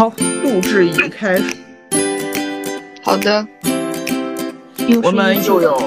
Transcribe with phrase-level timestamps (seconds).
[0.00, 0.08] 好，
[0.42, 1.54] 录制已开始。
[3.02, 3.46] 好的，
[5.02, 5.78] 我们又有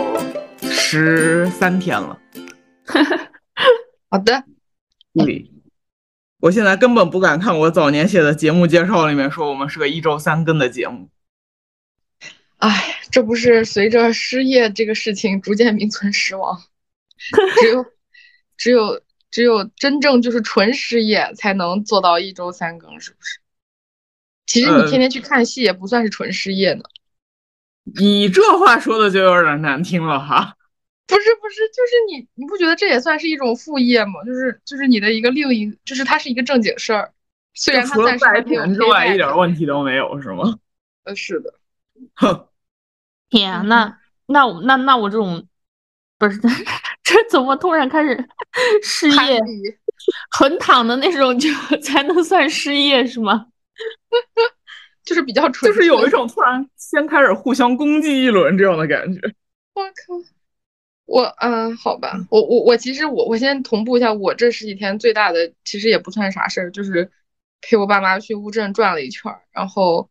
[0.62, 2.20] 十三天了。
[4.12, 4.44] 好的，
[5.16, 5.50] 对，
[6.42, 11.10] 我现在根本不敢看我早年写的节目介绍里面说我们是个一周三更的节目。
[12.58, 16.62] 哎，这不是随着失业这个事情逐渐名存实亡，
[17.60, 17.86] 只有
[18.58, 19.02] 只有
[19.32, 23.40] 只有真正就是纯失业才能做到一周三更，是不是？
[24.46, 26.84] 其实你天天去看戏也不算是纯失业呢。
[27.98, 30.56] 你这话说的就有点难听了哈。
[31.06, 34.24] 不是不是，就是你你不觉得这也算是一种副业吗？
[34.26, 37.12] 就是就是你的一个另一，就是它是一个正经事儿，
[37.54, 40.58] 虽然它暂时没有之外一点问题都没有，是吗？
[41.04, 41.54] 呃，是的。
[42.16, 42.48] 哼，
[43.30, 45.46] 天，那那我那那我这种
[46.18, 46.40] 不是
[47.04, 48.28] 这怎么突然开始
[48.82, 49.40] 失业
[50.32, 51.50] 横躺的那种就
[51.82, 53.48] 才能算失业是吗？
[55.04, 59.20] 就是比较纯，就是有一种突然先开始互相攻击一轮这样的感觉。
[59.74, 60.30] 我靠，
[61.06, 67.12] 我嗯，好吧，我我我其实我我先同步一下，我这十几天最大的其实也不算啥事儿，就是
[67.62, 70.10] 陪我爸妈去乌镇转了一圈，然后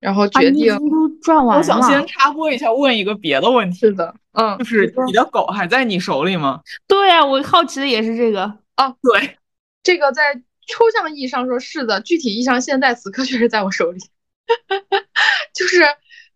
[0.00, 1.58] 然后决定都转完了。
[1.58, 3.78] 我想先插播一下，问一个别的问题。
[3.78, 6.60] 是的，嗯，就是你的狗还在你手里吗？
[6.86, 8.42] 对啊，我好奇的也是这个
[8.74, 8.94] 啊。
[9.00, 9.38] 对，
[9.82, 14.00] 这个在抽象意义上说是的，具体意义上现在此刻确实在我手里。
[15.54, 15.82] 就是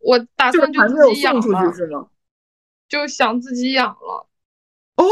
[0.00, 2.10] 我打算就自己养了，
[2.88, 4.26] 就想自己养了。
[4.96, 5.04] 哦，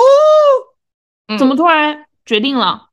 [1.38, 2.90] 怎么突然决定了？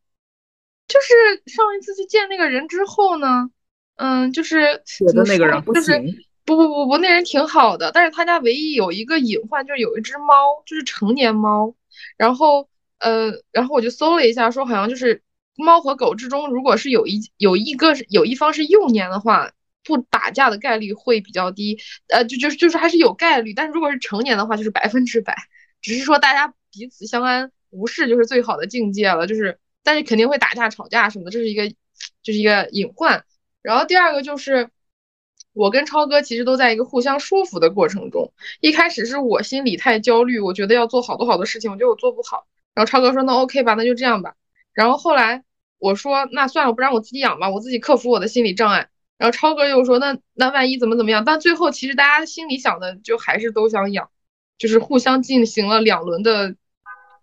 [0.88, 3.50] 就是上一次去见那个人之后呢，
[3.96, 6.26] 嗯，就是觉得那个人不行。
[6.46, 11.74] 不不不不，那人挺好的，但是他家唯一有一个隐患，就是有一只猫，就是成年猫。
[12.18, 12.68] 然后
[13.00, 15.24] 呃，然后我就搜了一下，说好像就是
[15.56, 19.52] 猫和狗之中，如果是有一有一个有一方是幼年的话。
[19.86, 25.36] 不打架的概率会比较低，呃，就就是就是还是有概率，但是如果是成年的话，就是百分之百。
[25.82, 33.26] 只是说大家彼此相安无事就是最好的境界了，就是但是肯定会打架吵架什么的，这是一个就是一个隐患。
[33.62, 34.70] 然后第二个就是
[35.52, 38.32] 我跟超哥其实都在一个互相说服的过程中，
[38.62, 42.48] 一开始是我心里太焦虑，我觉得要做好多好多事情，我觉得我做不好。
[42.74, 44.34] 然后超哥说那 OK 吧，那就这样吧。
[44.74, 45.44] 然后后来
[45.78, 48.90] 我说那算了，不然我自己养吧，我自己克服我的心理障碍。
[49.18, 54.10] 然后超哥又说：“那那万一怎么怎么样？”但最后其实大家心里想的就还是都想养，
[54.58, 56.56] 就是互相进行了两轮的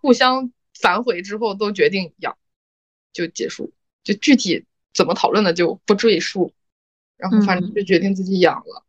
[0.00, 0.50] 互相
[0.80, 2.38] 反悔之后，都决定养，
[3.12, 3.72] 就结束。
[4.02, 6.54] 就具体怎么讨论的就不赘述。
[7.18, 8.82] 然后反正就决定自己养了。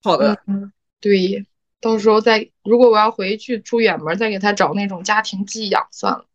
[0.00, 1.44] 好的，嗯，对，
[1.80, 6.27] 到时候再如果我要回去出远门，再给他找那种家庭寄养算了。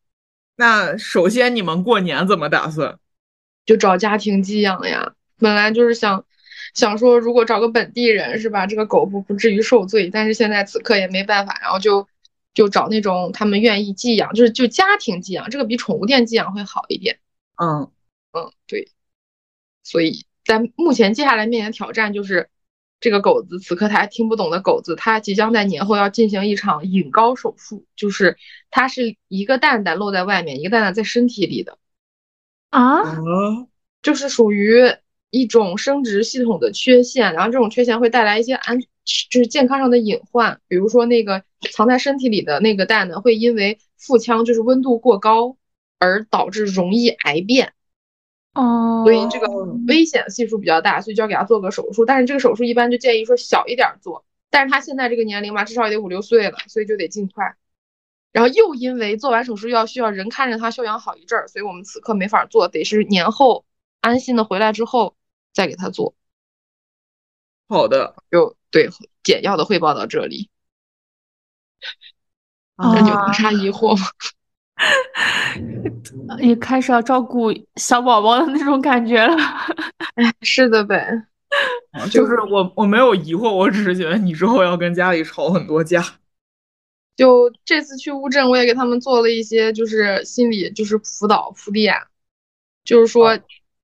[0.56, 3.00] 那首先你们过年怎么打算？
[3.66, 5.14] 就找家庭寄养呀。
[5.40, 6.26] 本来就是想
[6.74, 10.10] 想说，如果找个本地人是吧，这个狗不不至于受罪。
[10.12, 12.08] 但是现在此刻也没办法，然后就
[12.54, 17.20] 就找那种他们愿意寄养，就是就家庭寄养，这个比宠物店寄养会好一点。
[17.56, 17.92] 嗯
[18.32, 18.90] 嗯，对。
[19.84, 22.50] 所以但目前接下来面临的挑战就是，
[23.04, 28.38] 这个狗子此刻它还听不懂的狗子，它即将在年后要进行一场隐睾手术，就是
[28.72, 31.78] 它是一个蛋蛋露在外面，一个蛋蛋在身体里的。
[32.70, 33.04] 啊？
[34.02, 34.96] 就是属于。
[35.36, 38.88] 一种生殖系统的缺陷，然后这种缺陷会带来一些安，就
[39.32, 45.58] 是健康上的隐患，比如说那个藏在身体里的那个蛋呢，会因为腹腔就是温度过高
[45.98, 47.74] 而导致容易癌变，
[48.54, 49.48] 哦，所以这个
[49.88, 52.06] 危险系数比较大，所以就要给他做个手术。
[52.06, 57.56] 但是这个手术一般就建议说小一点做，但是他现在这个年龄嘛，至少也得五六岁了，所以就得尽快。
[58.32, 63.66] 然后又因为做完手术要需要人看着他休养好一阵儿，所以我们此刻没法做，得是年后
[64.02, 65.16] 安心的回来之后。
[65.56, 66.16] 再给他做，
[67.68, 68.90] 好的，就对
[69.22, 70.50] 简要的汇报到这里。
[72.76, 74.08] 那你有啥疑惑吗？
[76.40, 79.36] 也开始要照顾小宝宝的那种感觉了。
[80.16, 81.08] 哎，是的呗。
[82.12, 86.04] 就是我我没有疑惑，我只是觉得你之后要跟家里吵很多架。
[87.16, 91.96] 就这次去乌镇，我也给他们做了一些，就是心理就是辅导铺垫，
[92.84, 93.40] 就是说。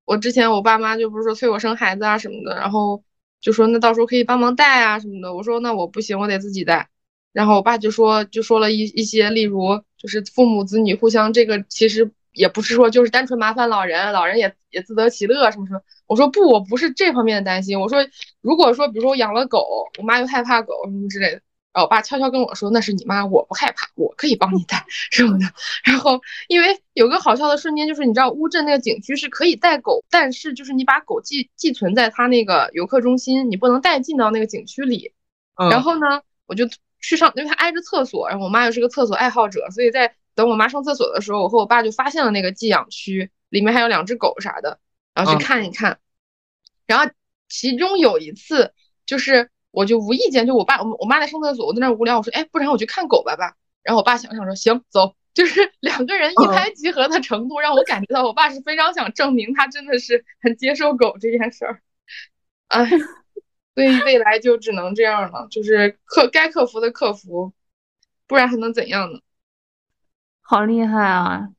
[0.06, 3.04] 我之前我爸妈就不是说催我生孩子啊什么的，然后
[3.40, 5.32] 就说那到时候可以帮忙带啊什么的。
[5.36, 6.90] 我说那我不行，我得自己带。
[7.32, 15.82] 然后我爸就说就说了一一些，例如就是父母子女互相这个其实也不是说就是单纯麻烦老人，老人也也自得其乐什么什么。
[16.08, 17.80] 我说不，我不是这方面的担心。
[17.80, 18.00] 我说
[18.42, 21.42] 如果说比如说我养了狗，我妈又害怕狗什么之类的，
[21.74, 25.46] 然后我爸悄悄跟我说：“那是你妈，我不害怕，我可以帮你带 什么的。”
[25.84, 35.14] 然后因为有个好笑的瞬间，就是你知道乌镇那个景区是可以带狗，但是就是你把狗寄寄存在他那个游客中心，你不能带进到那个景区里。
[35.70, 36.66] 然后呢，我就
[37.02, 44.80] 去上，因为它挨着厕所，然后我妈又是个厕所爱好者，所以在等我妈上厕所的时候，我和我爸就发现了那个寄养区，里面还有两只狗啥的，
[45.14, 46.00] 然后去看一看。
[46.88, 47.12] 然后
[47.48, 48.74] 其中有一次
[49.06, 49.50] 就是。
[49.72, 53.54] 我就无意间就我爸我我妈在上厕所，我在那无聊，我说哎，不然我去看狗吧吧。
[53.84, 61.82] 然后我爸想想说行走，就是 两个人一拍即合的程度，让我感觉到我爸是非常想证明他真的是很接受狗这件事儿。
[62.70, 62.90] 哎，
[63.76, 67.54] 所以未来就只能这样了，就是克该克服的克服，
[68.28, 69.20] 不然还能怎样呢？
[70.42, 71.50] 好厉害啊！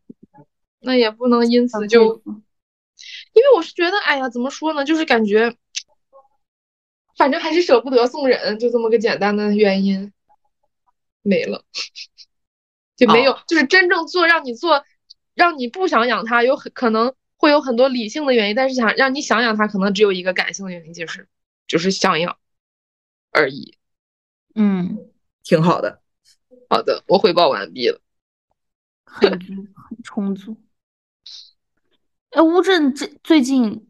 [0.80, 5.56] 那也不能因此就，因为我是觉得，哎呀，怎么说呢，就是感觉。
[7.16, 10.10] 反正还是舍不得送人，就这么个简单的原因，
[11.20, 11.64] 没了，
[12.96, 14.82] 就没有，就是真正做让你做，
[15.34, 21.28] 让你不想养它，有很可能会有很多理性的原因，但是想让你想养它，可能只有一个感性的原因，就是
[21.70, 22.36] 就是像样
[23.30, 23.78] 而已。
[24.56, 24.98] 嗯，
[25.44, 26.02] 挺好的。
[26.68, 28.00] 好的，我汇报完毕了。
[29.04, 30.56] 很足，很充足。
[32.30, 33.88] 哎，乌镇这最近，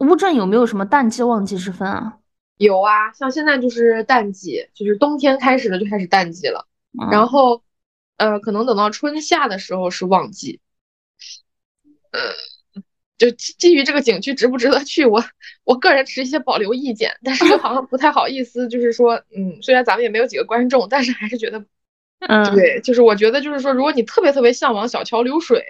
[0.00, 2.18] 乌镇有没有什么淡季旺季之分啊？
[2.58, 6.66] 有啊，像现在就是淡季，就是冬天开始了就开始淡季了，
[7.10, 7.62] 然后，
[8.18, 10.60] 呃，可能等到春夏的时候是旺季。
[12.12, 12.20] 呃，
[13.18, 15.24] 就基于这个景区值不值得去，我
[15.64, 21.64] 我个人持一些保留意见，但是又好像不太好意思，就是说，嗯，虽然咱们也没有几个观众，但是还是觉得，
[22.20, 25.64] 嗯，对，就是我觉得就是说，如果你特别特别向往小桥流水，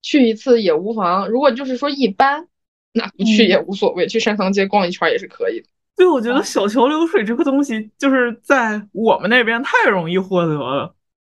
[0.00, 2.48] 去一次也无妨；如果就是说一般，
[2.92, 5.66] 那不去也无所谓，去山塘街逛一圈也是可以的。
[5.96, 10.94] 对，我觉得小桥流水这个东西，就是在我们那边太容易获得了，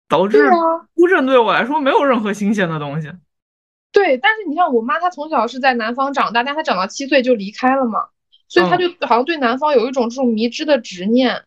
[0.08, 0.48] 导致
[0.94, 3.10] 乌镇对我来说没有任何新鲜的东西。
[3.96, 8.08] 对，但是你像我妈，她从小是在南方长大，但她长到七岁就离开了嘛，
[8.46, 11.44] 所以她就好像对南方有一种这种迷之的执念，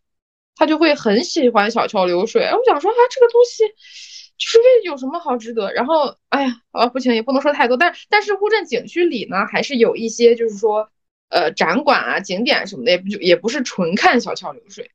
[0.56, 2.42] 她就会很喜欢小桥流水。
[2.51, 5.72] 我想说啊，这个东西就是为有什么好值得？
[5.74, 10.90] 然后，哎呀，啊不行，也不能说太多，但但是乌镇景区里呢，还是有一些就是说。
[11.31, 14.90] 呃，展馆啊，景点什么的，也不也不是纯看小桥流水，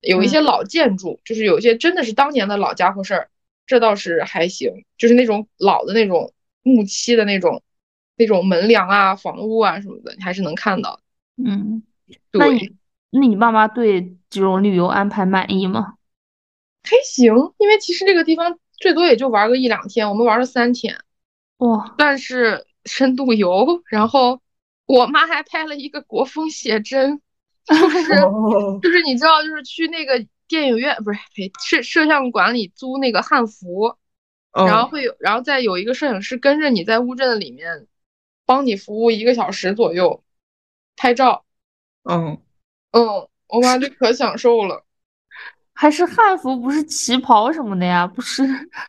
[0.00, 3.30] 有一些老建筑，就是有一些真的是当年的老家伙事儿，
[3.66, 6.32] 这倒是还行，就是那种老的那种
[6.66, 7.62] 木漆的那种
[8.16, 11.00] 那种门梁啊、房屋啊什么的，你还是能看到。
[11.36, 11.82] 嗯，
[12.32, 12.76] 那你
[13.10, 15.94] 那你爸妈对这种旅游安排满意吗？
[16.82, 20.98] 还行，因为其实这个地方最多也就玩个一两天，我们玩了三天，
[21.58, 24.40] 哇，算是深度游，然后。
[24.88, 27.20] 我妈还拍了一个国风写真，
[27.66, 28.04] 就是
[28.80, 33.96] 就是你知道，就是去那个电影院不是呸摄摄像馆里租那个汉服，
[34.64, 37.86] 然后会有，然后再有一个摄影师跟着你在乌镇里面，
[38.46, 40.22] 帮你服务一个小时左右，
[40.96, 41.44] 拍照。
[42.04, 42.40] 嗯
[42.92, 44.84] 嗯，我妈就可享受了。
[45.78, 48.06] 还是汉服，不是旗袍什么的呀？
[48.06, 48.42] 不是，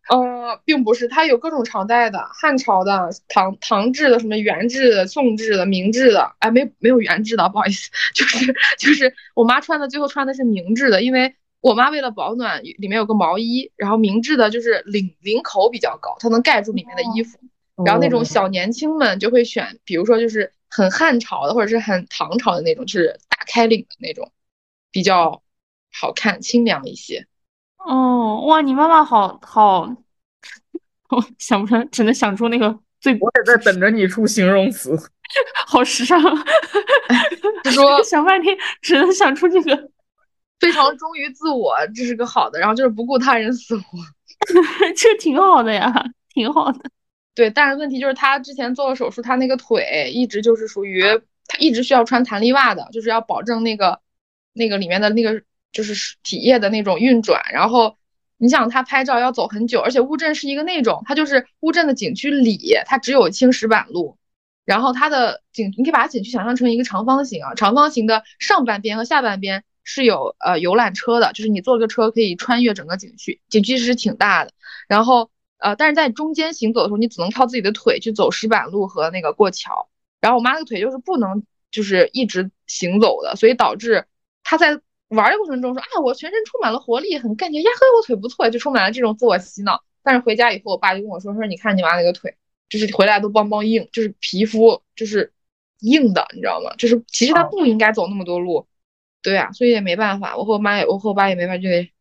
[0.10, 17.38] 呃， 并不是，它有各种朝代的，汉朝的、唐唐制的、什么元制的、宋制的、明制的，哎，没没有元制的，不好意思， 就是就是我妈穿的，最后穿的是明制的，因为我妈为了保暖，里面有个毛衣，然后明制的就是领领口比较高，它能盖住里面的衣服，
[17.86, 24.32] 然后那种小年轻们就会选，比如说就是很汉朝的或者是很唐朝的那种，就是大开领的那种，
[24.92, 25.42] 比较。
[26.00, 27.26] 好看，清凉一些。
[27.78, 29.82] 哦，哇，你妈妈好好，
[31.10, 33.18] 我 想不出来，只能想出那个最。
[33.20, 34.96] 我也在等着你出形容词。
[35.66, 36.22] 好时尚。
[37.74, 39.90] 说想半天，只能想出这个。
[40.60, 42.60] 非常忠于自我，这是个好的。
[42.60, 44.00] 然后就是不顾他人死活，
[44.96, 45.92] 这挺好的呀，
[46.34, 46.80] 挺好的。
[47.36, 51.04] 对，但是问题就是他之前做了手术，他那个腿一直就是属于
[51.48, 54.00] 他一直需要穿弹力袜的，就是要保证那个
[54.54, 55.42] 那个里面的那个。
[55.74, 57.98] 就是体液的那种运转，然后
[58.38, 64.18] 你想他拍照要走很久，而且乌镇是一个那种，它就是乌镇的景区里，它只有青石板路，
[64.66, 74.52] 然后它的景，你可以把它景区想象成一个长方形啊，长方形的上半边和下半边是有呃游览车的，就是你坐个车可以穿越整个景区，景区其实挺大的，
[74.90, 79.88] 然后呃，但是在中间行走的时候，你只能靠自己的腿去走石板路和那个过桥，
[80.20, 84.06] 然后我妈那个腿就是不能就是一直行走的，所以导致
[84.44, 84.82] 她在。
[85.10, 89.82] 玩的过程中说啊，我全身充满了活力，很干净呀，呵，我腿不错，就充满了这种自我洗脑。
[90.04, 92.36] 但是回家以后，我爸就跟我说说，你看你妈那个腿，
[92.68, 95.32] 就是回来都邦邦硬，就是皮肤就是
[95.80, 96.76] 硬的，你知道吗？
[96.78, 98.68] 就是其实她不应该走那么多路，
[99.28, 101.92] 对啊，所以也没办法，我和我妈也，我和我爸也没法，就得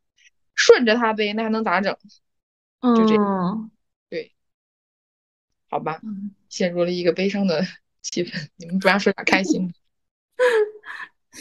[0.55, 1.93] 顺着他呗，那还能咋整？
[2.81, 3.69] 就这嗯，
[4.09, 4.31] 对，
[5.69, 6.01] 好吧，
[6.49, 7.65] 陷入了一个悲伤的
[8.01, 8.47] 气氛。
[8.55, 9.75] 你们不要说点开心的。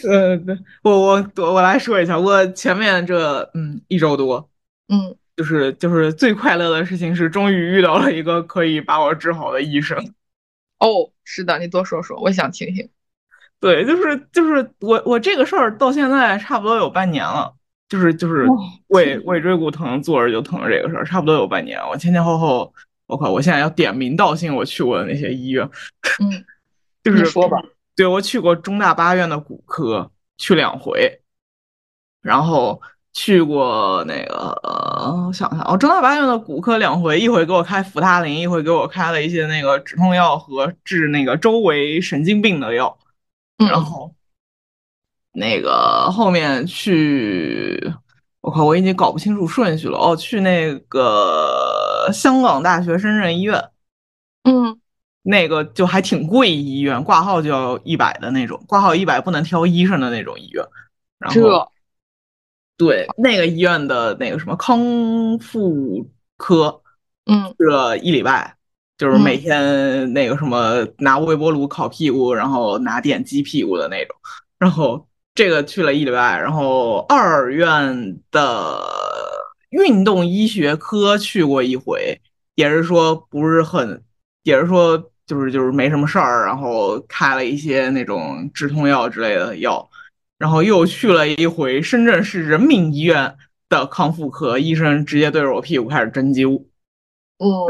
[0.10, 4.50] 呃，对我我我来说一下，我前面这嗯一周多，
[4.88, 10.16] 嗯，就是就是最快乐的事情是终于遇到了一个可以把我治好的医生。
[10.80, 12.90] 哦，是的，你多说说，我想听听。
[13.60, 17.52] 对，就是就是我我这个事儿到现在差不多有半年了，
[17.90, 18.48] 就是就是
[18.88, 21.80] 胃胃椎骨疼，坐着就疼这个事儿，差不多有半年。
[21.90, 22.72] 我前前后后，
[23.08, 25.68] 我靠，我现在要点名道姓我去过的那些医院，
[26.22, 26.46] 嗯，
[27.04, 27.58] 就是说吧。
[27.96, 31.22] 对，我去过中大八院的骨科，去两回，
[32.22, 32.82] 然后
[33.14, 34.36] 去过那个，
[35.26, 42.98] 我想想，哦，中大八院的骨科两回，一回给我开福他林，一回给我开了一些那个止痛药和治那个周围神经病的药，
[43.58, 44.14] 然后
[45.32, 47.94] 那个后面去，
[48.42, 53.70] 我靠，我已经搞不清楚顺序了，哦，去那个香港大学深圳医院，
[54.44, 54.80] 嗯。
[55.28, 60.64] 那个就还挺贵，医院挂号就要一百的那种，挂号一百不能挑医生的那种医院。
[61.18, 61.68] 然后，
[62.78, 64.80] 对那个医院的那个什么康
[65.40, 66.08] 复
[66.38, 66.80] 科，
[67.26, 68.55] 嗯，去了一礼拜，
[68.98, 74.16] 就是每天那个什么拿微波炉烤屁股，然后拿电击屁股的那种。
[74.58, 78.82] 然后这个去了一礼拜，然后二院的
[79.70, 82.20] 运动医学科去过一回，
[82.56, 84.04] 也是说不是很，
[84.44, 85.12] 也是说。
[85.28, 89.90] 就是就是没什么事儿，然后开了一些那种止痛药之类的药，
[90.38, 93.36] 然后又去了一回深圳市人民医院
[93.68, 96.64] 的康复科，医生直接对着我屁股开始针灸。
[97.40, 97.66] 哦，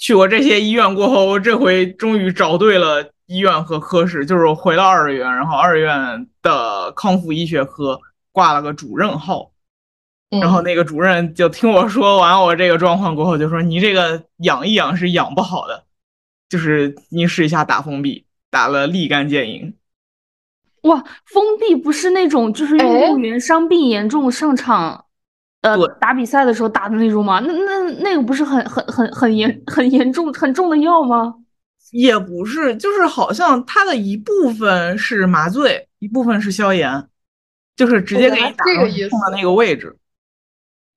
[0.00, 8.00] 去过这些医院过后，这回终于找对了医院和科室，就是回到二院，然后二院的康复医学科
[8.32, 9.52] 挂了个主任号，
[10.30, 15.84] 然后那个主任就听我说完我这个状况过后，就说你这个养一养是养不好的。
[16.48, 19.72] 就是你试一下打封闭，打了立竿见影。
[20.82, 25.04] 哇，封闭不是那种就是运动员伤病严重上场，
[25.62, 27.40] 呃，打比赛的时候打的那种吗？
[27.40, 31.34] 那那那个不是很很很很严很严重很重的药吗？
[31.92, 37.08] 也不是，就是好像它的一部分是麻醉，一部分是消炎，
[37.76, 39.96] 就是直接给你打到痛的那个位置。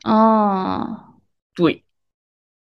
[0.03, 0.99] 哦，
[1.55, 1.83] 对，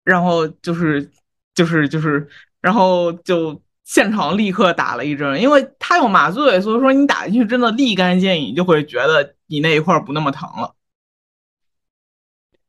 [0.04, 1.10] 然后就是
[1.54, 2.28] 就是就是。
[2.62, 10.72] 然后就现场立刻打了一针，因为它有麻醉，所以说你打进去真的立竿见影，就会觉得你那一块不那么疼了。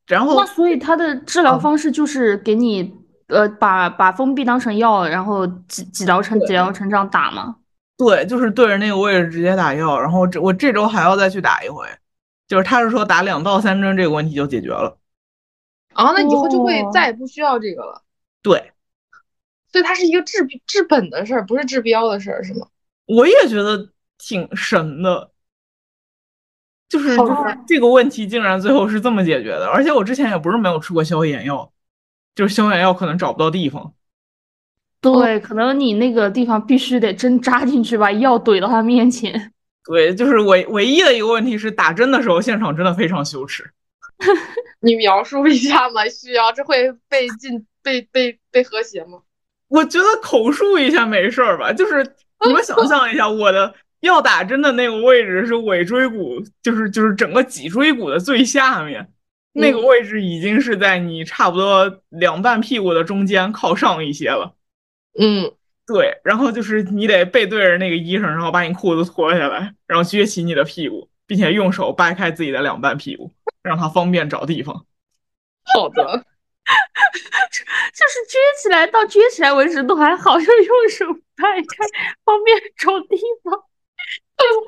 [0.08, 2.94] 然后，那所以他的治疗方式就是给你
[3.28, 7.56] 呃把把封闭当成药，然后几几疗程几疗程这样打吗？
[7.98, 10.00] 对，就是对着那个位置直接打药。
[10.00, 11.88] 然后这我这周还要再去打一回，
[12.48, 14.98] 就是他是说打两到三针这个问题就解决了。
[15.94, 18.04] 啊，那以后就会再也不需要这个了。
[18.42, 18.72] 对。
[19.72, 22.68] 所以它是一个治治本的事儿，不是治标的事儿，是吗？
[23.08, 25.32] 我也觉得挺神的，
[26.94, 31.72] 就是就是这个问题竟然最后是这么解决的，而且我之前也不是没有吃过消炎药，
[32.36, 33.94] 就是消炎药可能找不到地方。
[35.02, 39.52] 对，可能你那个地方必须得针扎进去，把药怼到他面前。
[39.86, 43.68] 对，就是唯唯一的一个问题是打针的时候现场真的非常羞耻。
[44.82, 46.08] 你描述一下吗？
[46.08, 49.20] 需要这会被禁被被被和谐吗？
[49.68, 52.06] 我觉得口述一下没事儿吧，就是
[52.46, 53.74] 你们想象一下，我的
[54.08, 59.12] 要打针的那个位置是尾椎骨，就是就是整个脊椎骨的最下面，
[59.54, 64.56] 那个位置已经是在你差不多两半屁股的中间靠上一些了。
[65.20, 65.52] 嗯，
[65.88, 73.32] 对，然后就是你得背对着那个医生，然后把你裤子脱下来，然后撅起你的屁股，并且用手掰开自己的两半屁股，
[73.62, 74.86] 让他方便找地方。
[75.74, 76.26] 好的。
[77.94, 81.06] 就是撅起来到撅起来为止都还好，就用手
[81.36, 81.86] 掰开，
[82.24, 83.64] 方便找地方，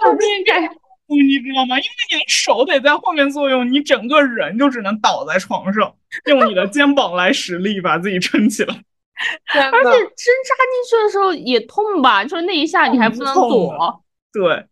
[0.03, 0.69] 方便改。
[1.07, 1.77] 你知道吗？
[1.77, 5.95] 因为你的手得在后面作用，你整个人就只能倒在床上，
[6.25, 8.73] 用你的肩膀来使力把自己撑起来。
[9.53, 12.23] 而且针扎进去的时候也痛吧？
[12.25, 14.03] 就是那一下你还不能躲。
[14.33, 14.65] 对。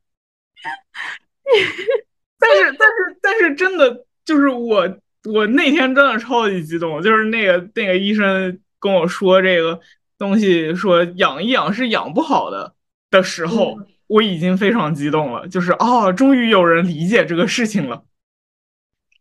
[2.40, 4.98] 但是但是但是真的就是我。
[5.26, 9.80] 我那天真的超级激动，就是那个那个医生跟我说这个
[10.18, 12.76] 东西，说养一养是养不好的
[13.10, 18.04] 的时候，我已经非常激动了，就是啊，终于有人理解这个事情了，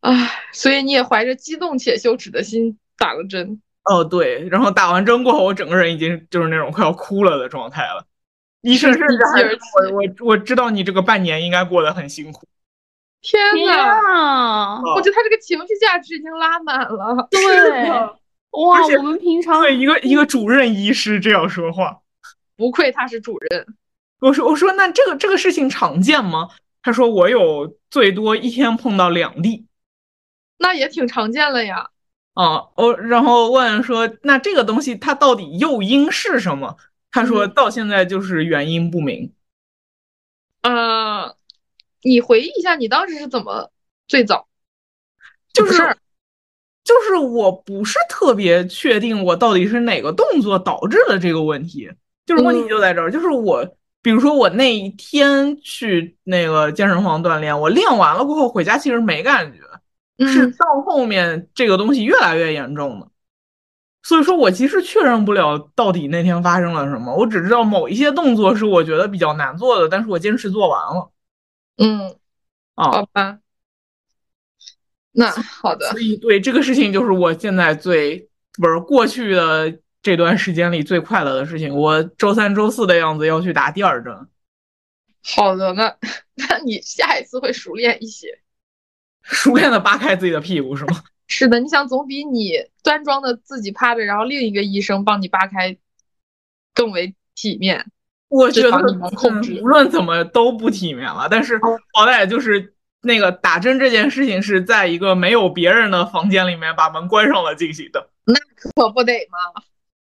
[0.01, 3.61] 唉，所以你也怀着激动且羞耻的心打了针。
[3.85, 8.07] 哦，对，然后打完针过后，我整个人已经就是那种快要哭了的状态了。
[8.61, 12.47] 医生甚至还我我我知道你这个半年应该过得很辛苦。
[13.21, 17.29] 天呐，我觉得他这个情绪价值已经拉满了。
[17.31, 17.41] 对，
[18.63, 22.01] 哇，我们平常对一个一个主任医师这样说话，
[22.57, 23.67] 不愧他是主任。
[24.23, 26.49] 我说我说那这个这个事情常见吗？
[26.81, 29.67] 他说我有最多一天碰到两例，
[30.59, 31.91] 那也挺常见了呀。
[32.35, 36.77] 啊，我然后问说那这个东西它到底诱因是什么？
[37.11, 39.33] 他说到现在就是原因不明。
[40.63, 41.37] 呃。
[42.05, 43.71] 你回忆一下，你当时是怎么
[44.09, 44.49] 最早？
[45.53, 45.97] 就是
[46.83, 51.89] 就是我不是特别确定我到底是哪个动作导致了这个问题，
[52.27, 53.65] 就是问题就在这儿，就是我
[54.03, 63.09] 比如说我那一天去那个健身房锻炼，我练完了过后回家其实没感觉，是到后面这个东西越来越严重的，
[64.03, 71.11] 所以说我其实确认不了到底那天发生了什么，我只知道某一些动作是我觉得比较难做的，但是我坚持做完了。
[71.79, 72.17] 嗯，
[72.75, 73.39] 好吧，
[75.13, 75.91] 那好的。
[75.91, 78.29] 所以对这个事情，就是我现在最
[78.61, 81.75] 不是过去的这段时间里最快乐的事情。
[81.75, 84.13] 我周三、周四的样子要去打第二针。
[85.25, 85.97] 好的，那
[86.35, 88.41] 那你下一次会熟练一些，
[89.23, 91.03] 熟练的扒开自己的屁股是吗？
[91.29, 95.79] 是的，你想总比你端庄的自己趴着，然后另一个医生帮你扒开
[96.75, 97.87] 更为体面。
[98.29, 98.71] 我觉得
[99.63, 101.59] 无论怎么都不体面了，但是
[101.95, 109.63] 好歹就是那个打针这件事情是在一个没有别人的房间里面把门关上了进行的，那可不得吗？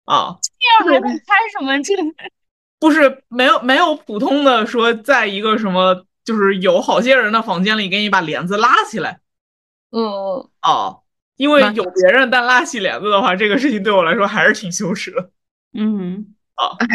[0.08, 1.94] 啊，这样还能开什么这
[2.80, 9.20] 不是没有没有普通的说，在一个什么就是有好些人的房间里给你把帘子拉起来，
[9.90, 10.02] 嗯
[10.62, 11.02] 哦，
[11.36, 15.30] 因为有别人但拉起帘子的话，这个事情对我来说还是挺羞耻的，
[15.74, 16.86] 嗯，啊，唉。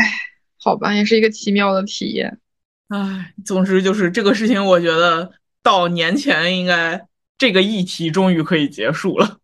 [0.60, 2.40] 好吧，也是一个奇妙的体验。
[2.88, 7.06] 唉，总之就是这个事情，我觉得到年前应该
[7.38, 9.40] 这个议题终于可以结束了。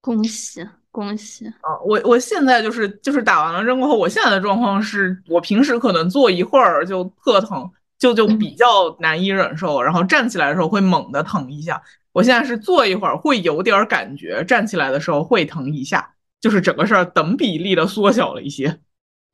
[0.00, 1.78] 恭喜恭喜啊！
[1.84, 8.66] 我我现在就是就是打完了针过后，我现在的状况是我平时可能坐一会儿就特疼，就就比较
[8.98, 11.82] 难以忍受，然后站起来的时候会猛的疼一下。
[12.12, 18.80] 我现在是坐一会儿会有点感觉，站起来的时候会疼一下，就是整个事儿等比例的缩小了一些。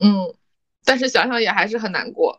[0.01, 0.35] 嗯。
[0.89, 2.39] 但是想想也还是很难过，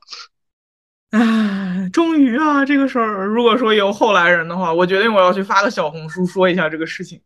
[1.12, 7.20] 唉，终于啊，这个事儿，如果说有后来人的话，我决定我要去发个小红书说一下这个事情。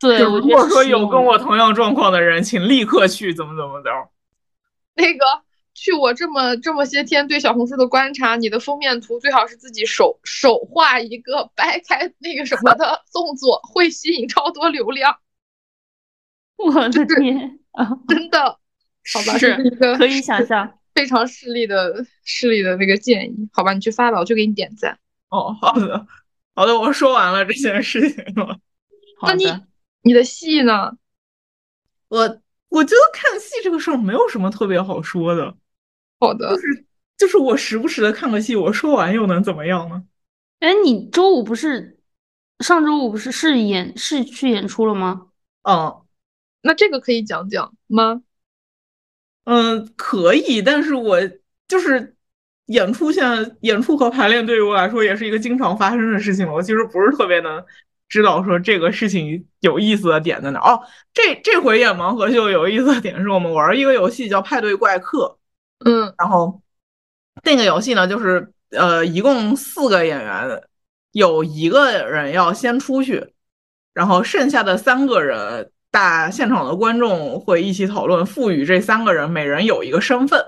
[0.00, 3.90] 对，如果说有跟我同样状况的人，请立刻去怎么怎么着。
[4.94, 5.24] 那个，
[5.74, 15.18] 据我这么这么些天对小红书的观察，你的封面图最好是自己手手画一个掰开那个什么的 动作，会吸引超多流量。
[16.56, 18.58] 我的天啊，真的。
[19.12, 23.48] 好吧，是一个可以想象 非常势利的势利的那个建议。
[23.52, 24.98] 好吧，你去发吧，我就给你点赞。
[25.28, 26.06] 哦，好的，
[26.54, 28.56] 好的，我说完了这件事情了。
[29.26, 29.44] 那你
[30.02, 30.92] 你的戏呢？
[32.08, 35.56] 我我觉得看戏这个事儿没有什么特别好说的。
[36.20, 40.04] 好的，就是就是我时不时的看个戏，我说完又能怎么样呢？
[40.60, 41.98] 哎，你周五不是
[42.60, 45.28] 上周五不是是演是去演出了吗？
[45.62, 46.02] 嗯，
[46.62, 48.22] 那这个可以讲讲吗？
[49.44, 51.18] 嗯，可以，但是我
[51.68, 52.16] 就是
[52.66, 56.52] 演出，现在演出和排练对于我来说也是一个经常发生的事情了。
[56.52, 57.62] 我其实不是特别能
[58.14, 60.60] 知道说这个事情有意思的点在哪。
[60.60, 60.80] 哦，
[61.12, 65.36] 这这回演盲盒秀有意思的点是我们玩一个游戏叫派对怪客，
[65.84, 66.62] 嗯，然后
[67.42, 70.62] 那个游戏呢，就是呃，一共四个演员，
[71.10, 73.34] 有一个人要先出去，
[73.92, 75.72] 然后剩下的三个人。
[75.90, 80.44] 大现场的观众会一起讨论，赋予这三个人每人有一个身份，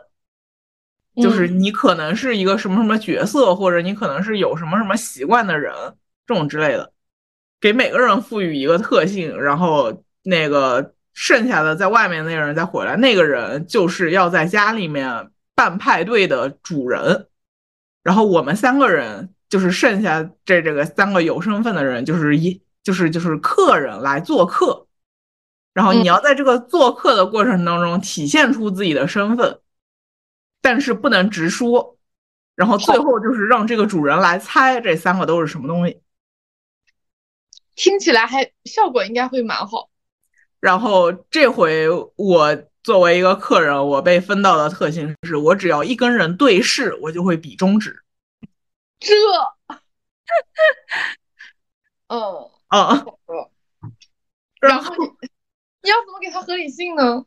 [1.22, 5.72] 就是你可能是一个什么什么角色，或者你可能是有什么什么习惯的人，
[6.26, 6.92] 这种之类的，
[7.60, 17.26] 给每个人赋予一个特性，然后那个剩下的在外面那个人再回来，那个人就是要在家里面办派对的主人，
[18.02, 24.86] 然后我们三个人就是剩下这这个三个有身份的人，就是一就是就是客人来做客。
[25.72, 29.60] 然后你要在这个做客的过程当中体现出自己的身份，
[30.62, 31.98] 但是不能直说。
[32.54, 36.00] 然后最后就是让这个主人来猜这三个都是什么东西。
[37.76, 39.88] 听起来还效果应该会蛮好。
[40.58, 48.02] 然后这回我作为一个客人，我被分到的特性是我只要一跟人对视，我就会比中指。
[48.98, 49.14] 这，
[52.08, 53.06] 嗯嗯，
[54.60, 54.92] 然后。
[55.82, 57.24] 你要怎么给他合理性呢？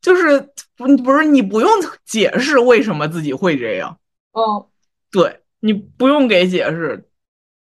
[0.00, 1.70] 就是不不是你不用
[2.04, 4.00] 解释为什么自己会这样。
[4.32, 4.68] 哦，
[5.12, 7.07] 对你不用给解释，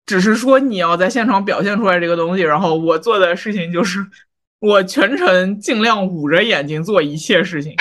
[0.07, 2.43] 只是说你要在现场表现出来这个东西。
[2.43, 4.05] 然后我做的事情就是
[4.61, 7.77] 我全程尽量捂着眼睛做一切事情。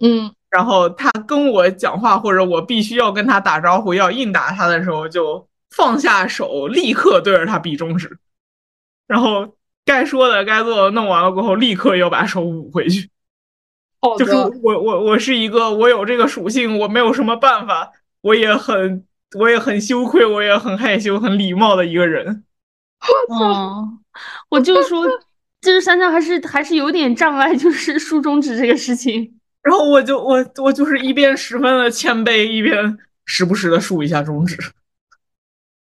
[0.00, 8.18] 嗯，然后他跟我讲话，或者我必须要跟他打招呼，要应答他的时候，就放下手，立刻对着他比中指。
[9.06, 13.08] 然后该说的、该做的弄完了过后，立刻又把手捂回去。
[14.00, 19.04] 好就是，我我我是一个我有这个属性，我没有什么办法，我也很
[19.38, 22.44] 我也很羞愧，我也很害羞、很礼貌的一个人。
[23.30, 23.98] 嗯，
[24.48, 25.06] 我就说，
[25.60, 29.38] 就是珊珊还是还是有点障碍，就是竖中指这个事情。
[29.62, 34.56] 然后我就我我就是一边十分的谦卑，一边时不时的竖一下中指。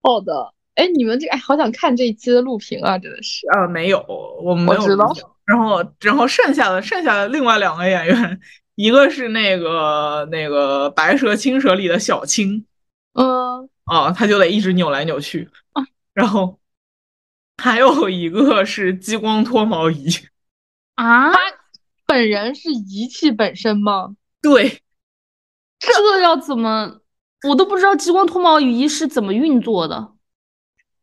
[0.02, 0.54] 好的。
[0.76, 2.98] 哎，你们这哎，好想看这一期的录屏啊！
[2.98, 3.48] 真的是。
[3.50, 4.04] 啊，没有，
[4.42, 5.14] 我没有我知道
[5.46, 8.40] 然后，然后剩下的剩下的另外两个演员，
[8.74, 12.66] 一个是那个那个《白蛇青蛇》里的小青
[13.14, 15.84] 嗯，啊，他就得一直扭来扭去啊。
[16.14, 16.60] 然后
[17.58, 20.08] 还有一个是激光脱毛仪，
[20.96, 21.32] 啊，
[22.06, 24.16] 本人是仪器本身吗？
[24.42, 24.82] 对，
[25.80, 27.00] 这要怎么？
[27.48, 30.14] 我都不知道激光脱毛仪是怎么运作的。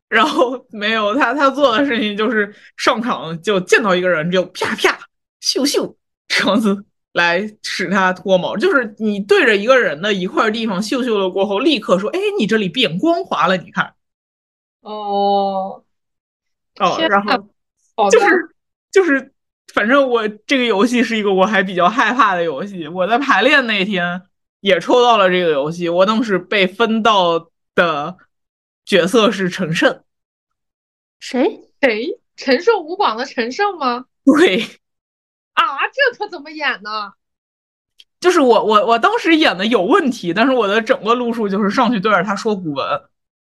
[0.08, 4.98] 然后没有他，他做的事情就是上场就见到一个人就啪啪
[5.40, 5.94] 咻咻
[6.26, 13.94] 这样子来使他脱毛，就是你对着一个人的一块地方嗅嗅了过后，立刻说：“哎，你这里变光滑了，你看。
[14.80, 15.82] 哦，”
[16.78, 18.54] 哦，天然后就是
[18.92, 19.32] 就是，
[19.74, 22.86] 反正我这个游戏是一个我还比较害怕的游戏。
[22.88, 24.22] 我在排练那天
[24.60, 28.16] 也抽到了这个游戏，我当时被分到的
[28.84, 30.02] 角色是陈胜。
[31.18, 31.60] 谁？
[31.80, 32.20] 谁？
[32.36, 34.06] 陈胜吴广的陈胜吗？
[34.24, 34.64] 对，
[35.64, 37.12] 啊，这可怎么演呢？
[38.20, 43.02] 就是我我我当时演的有问题，但是我的整个路数就是上去对着他说古文，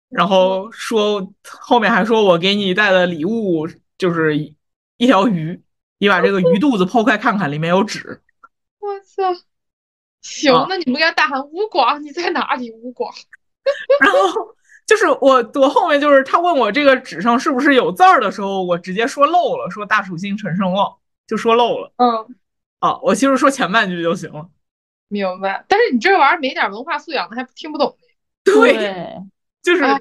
[0.09, 4.57] 然后说后面还说我给你带的礼物就是一
[4.97, 5.63] 一条鱼，
[5.99, 8.21] 你把这个鱼肚子剖开看看，里面有纸。
[8.81, 9.41] 我操！
[10.23, 12.71] 行，啊那你们该大喊吴广，你在哪里？
[12.73, 13.15] 吴广。
[14.01, 14.19] 然后
[14.87, 20.97] 就是我我后面就是他问我这个纸上是不是有字儿的时候，我直接说漏了，说大蜀兴陈胜旺，
[21.27, 22.09] 就说漏了嗯，
[22.81, 23.01] 哦。
[23.03, 24.49] 我其实说前半句就行了。
[25.09, 25.65] 明白。
[25.69, 27.97] 但是你这玩意儿没点文化素养的还听不懂。
[28.43, 29.17] 对，
[29.63, 30.01] 就是哎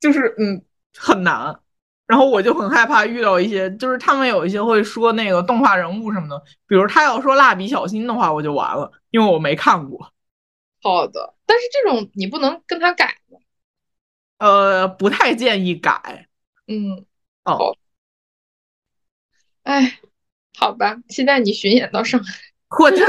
[0.00, 0.64] 就是嗯
[0.96, 1.60] 很难。
[2.06, 10.12] 然后我就很害怕遇到一些，就是他们有一些会说那个动画人物什么的，比如他要说蜡笔小新的话，我就完了，因为我没看过。
[10.82, 13.38] 好的，但是这种你不能跟他改吗。
[14.38, 16.26] 呃，不太建议改。
[16.66, 17.06] 嗯，
[17.44, 17.76] 哦，
[19.62, 19.99] 哎，
[20.60, 22.34] 好吧，期待你巡演到上海。
[22.78, 23.06] 我这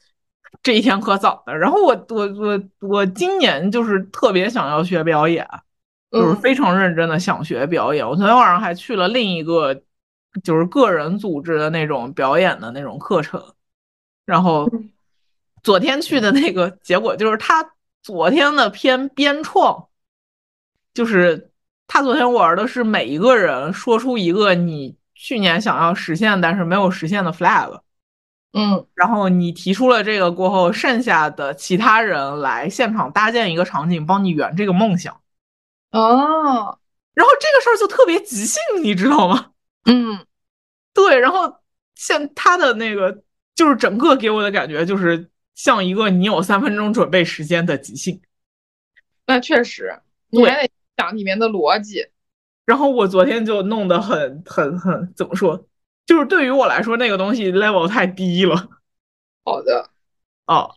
[0.62, 1.56] 这一天可早了。
[1.56, 5.48] 然后我我我我今年就是特别想要学表演，
[6.10, 8.06] 就是嗯非常认真的想学表演。
[8.06, 9.82] 我昨天晚上还去了另一个
[10.44, 13.42] 就是个人组织的那种表演的那种课程，
[14.26, 14.92] 然后嗯
[15.62, 19.88] 昨天去的那个结果就是他昨天的偏编创，
[20.92, 21.50] 就是
[21.86, 27.82] 他昨天玩的是每一个人说出一个你去年想要实现但是没有实现的 flag。
[28.54, 35.20] 嗯然后你提出了这个过后，剩下的其他人来现场搭建一个场景，帮你圆这个梦想。
[35.90, 36.78] 哦，
[37.12, 39.50] 然后这个事儿就特别即兴，你知道吗？
[39.84, 40.24] 嗯
[40.94, 41.54] 对，然后
[41.94, 43.22] 像他的那个，
[43.54, 48.22] 就是整个给我的感觉就是像一个你有三分钟准备时间的即兴。
[49.26, 52.06] 那确实，你还得想里面的逻辑。
[52.70, 55.66] 然后我昨天就弄得很很很怎么说，
[56.06, 58.68] 就是对于我来说那个东西 level 太低了
[59.44, 59.90] 好的，
[60.46, 60.76] 哦。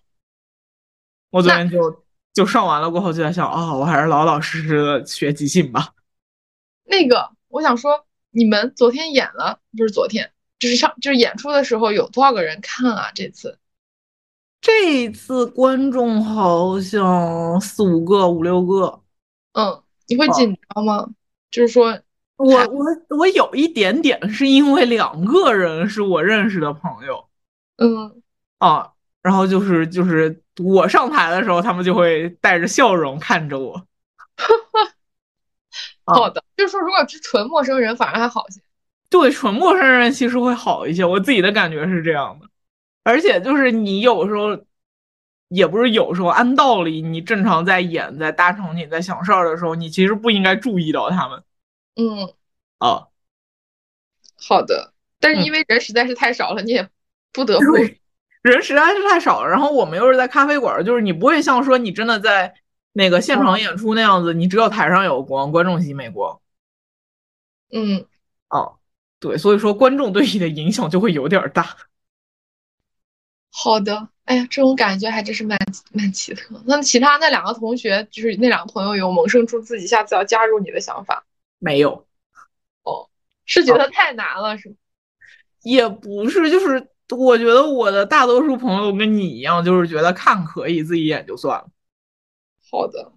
[1.29, 2.03] 我昨天就
[2.33, 5.93] 就上完了过后就在想，啊、我还是老老实实的学即兴吧。
[6.83, 13.11] 那个我想说，你们昨天演了，不是昨天，就是上就是演出的时候有多少个人看啊？
[13.13, 13.59] 这次
[14.61, 18.99] 这一次观众好像四五个、五六个，
[19.51, 21.07] 嗯，你会哦紧张吗？
[21.53, 21.99] 就是说，
[22.37, 22.85] 我我
[23.17, 27.29] 我有一点点是因为两个人是我认识的朋友
[27.77, 28.23] 嗯，
[28.57, 33.85] 啊，然后就是就是我上台的时候，他们就会带着笑容看着我。
[36.05, 38.59] 啊好的，就是说，如果是纯陌生人，反而还好些。
[39.09, 42.47] 对，纯陌生人其实会好一些，我自己的感觉是这样的。
[43.03, 44.57] 而且就是你有时候，
[45.53, 51.43] 也不是有时候，按道理你正常在演、在搭场景、在想事儿的时候，你其实不应该注意到他们
[51.95, 52.33] 嗯，
[52.79, 53.07] 啊。
[54.45, 56.89] 好的，但是嗯因为人实在是太少了，你也
[57.31, 57.75] 不得不
[58.41, 59.49] 人实在是太少了。
[59.49, 62.53] 然后我们又是在咖啡馆，就是你不会像说你真的在
[62.91, 66.41] 那个现场演出那样子，你只有台上有光，观众席没光。
[67.71, 68.05] 嗯，
[68.49, 68.79] 哦，
[69.19, 71.77] 对，所以说观众对你的影响就会有点大。
[73.49, 75.57] 好的，哎呀，这种感觉还真是蛮
[75.91, 76.55] 蛮奇特。
[76.65, 81.25] 那其他那两个同学，就是那两个朋友，有萌生出自己下次要加入你的想法？
[81.59, 82.07] 没有。
[82.83, 83.09] 哦，
[83.45, 84.75] 是觉得太难了，是吗？
[85.63, 91.69] 也不是，就是我觉得我的大多数朋友跟你一样，就是觉得看可以，自己演就算了。
[92.71, 93.11] 好的。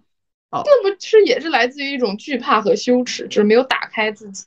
[0.49, 4.45] 哦，那不是也是来自于一种惧怕和羞耻，就是没有打开自己。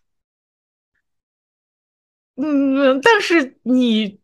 [2.37, 4.20] 嗯，但是你。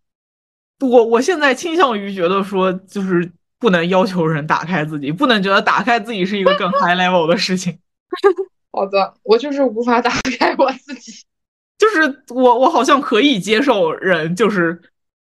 [0.80, 7.78] 我我现在倾向于觉得说，就是不能要求人打开自己，不能觉得打开自己是一个更 high level 的事情。
[8.72, 11.24] 好的，我就是无法打开我自己。
[11.78, 14.80] 就是我我好像可以接受人，就是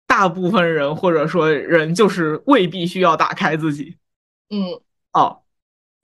[0.08, 3.98] 大部分人或者说人，就是未必需要打开自己。
[4.50, 4.80] 嗯，
[5.14, 5.42] 哦，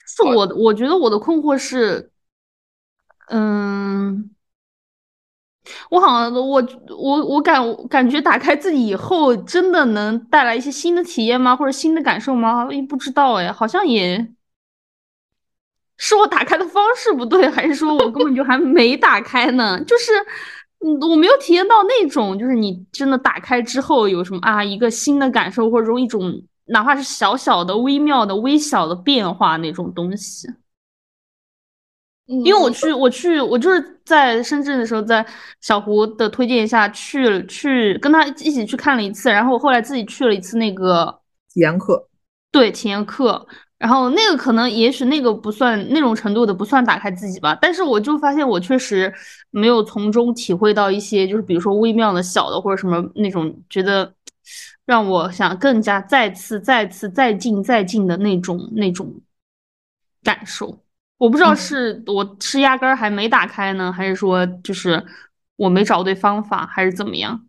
[0.05, 2.11] 是我我觉得我的困惑是，
[3.29, 4.30] 嗯。
[5.89, 6.63] 我好像我
[6.97, 11.55] 我我感感觉打开自己以后，真的能带来一些新的体验吗？
[11.55, 12.67] 或者新的感受吗？
[12.71, 14.27] 也不知道哎，好像也
[15.97, 19.79] 是我打开的方式不对，还是说我根本就还没打开呢？
[19.83, 20.13] 就是
[20.83, 26.33] 嗯，我没有体验到那种，就是你真的打开之后有什么啊，一个新的感受，或者说一种
[26.65, 30.47] 哪怕是小小的、微妙的、微小的变化那种东西。
[32.45, 35.25] 因为我去，我去，我就是在深圳的时候，在
[35.59, 41.19] 小胡的推荐下去去跟他一起去看了一次，然后我后来自己去了一次那个
[41.53, 42.07] 体验课，
[42.49, 43.45] 对体验课，
[43.77, 49.13] 然后那个可能也许那个不算那种程度的不算打开自己吧，但是我就发现我确实
[49.49, 54.13] 没有从中体会到一些就是比如说微妙的小的或者什么那种觉得
[54.85, 59.21] 让我想更加再次再次再进再进的那种那种
[60.23, 60.79] 感受。
[61.21, 65.05] 我不知道是我是压根儿还没打开呢，还是说就是
[65.55, 67.45] 我没找对方法，还是怎么样？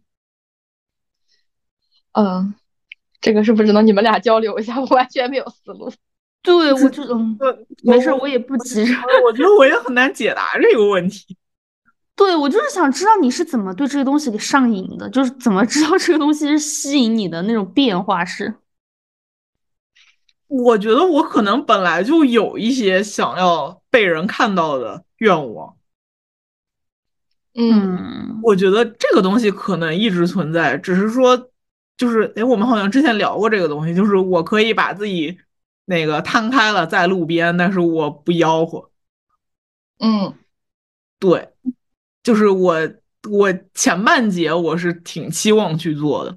[2.13, 2.53] 嗯，
[3.23, 4.77] 这个是不是只能你们俩交流一下？
[4.79, 5.91] 我完全没有思路。
[6.45, 7.39] 对，我就嗯，
[7.83, 8.93] 没事，我也不急着。
[9.25, 11.35] 我觉得我也很难解答这个问题。
[12.15, 18.55] 对，我就是想知道你是怎么对这个东西给上瘾的，就是怎么知道这个东西是吸引你的那种变化是。
[20.53, 25.77] 我觉得我可能本来就有一些想要被人看到的愿望。
[27.55, 31.51] 嗯，我觉得这个东西可能一直存在，只是说，
[31.97, 35.39] 就是哎，我们好像之前聊过这个东西，就是我可以把自己
[35.87, 38.91] 那个摊开了在路边，但是我不吆喝。
[40.01, 40.35] 嗯，
[41.19, 41.49] 对，
[42.23, 42.77] 就是我
[43.31, 46.37] 我前半截我是挺期望去做的。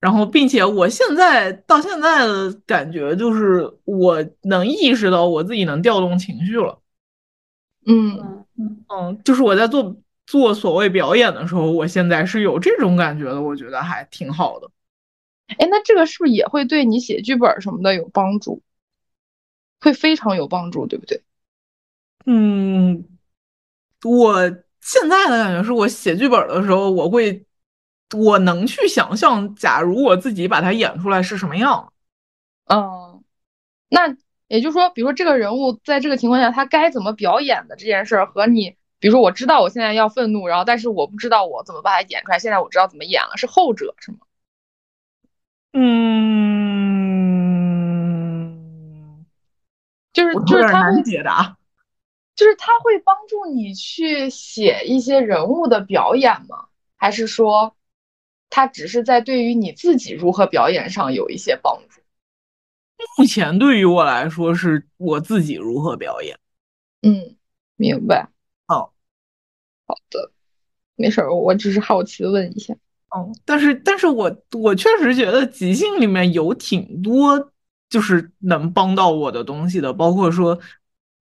[0.00, 6.80] 然后，并且我现在到现在的感觉就是，我能意识到我自己能调动情绪了。
[7.84, 9.94] 嗯嗯嗯，就是我在做
[10.26, 14.70] 做所谓表演的时候，我现在是有这种感觉的，我觉得还挺好的。
[15.58, 18.62] 哎，那这个是不是也会对你写剧本什么的有帮助？
[19.80, 21.22] 会非常有帮助，对不对？
[22.24, 23.04] 嗯，
[24.02, 24.48] 我
[24.80, 27.44] 现在的感觉是我写剧本的时候，我会。
[28.16, 31.92] 我能去想象，假如我自己把它演出来是什么样。
[32.66, 33.22] 嗯，
[33.88, 34.16] 那
[34.48, 42.38] 也就是说，比如说这个人物在这个情况下他该怎么表演的这件事儿，和你，比如说我知道我现在要愤怒，然后但是我不知道我怎么把它演出来。
[42.38, 44.18] 现在我知道怎么演了，是后者是吗？
[45.72, 46.06] 嗯，
[50.12, 51.56] 就是就是他会解答，
[52.34, 56.66] 就是他会帮助你去写一些人物的表演吗？
[56.96, 57.74] 还是说？
[58.50, 62.00] 他只是在对于你自己如何表演上有一些帮助。
[63.16, 66.38] 目前对于我来说，是我自己如何表演。
[67.00, 67.36] 嗯，
[67.76, 68.28] 明白。
[68.66, 68.92] 哦，
[69.86, 70.32] 好的，
[70.96, 72.74] 没事儿，我只是好奇的问一下。
[73.08, 77.52] 哦，但是，但是我我确实觉得即兴里面有挺多
[77.88, 80.60] 就是能帮到我的东西的，包括说，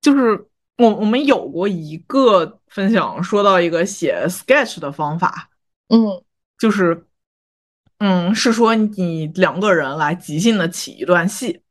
[0.02, 5.50] 就是我我们有过一个分享，说到一个写 sketch 的方法。
[5.88, 6.22] 嗯，
[6.58, 7.06] 就是。
[8.00, 11.62] 嗯，是说你两个人来即兴的起一段戏，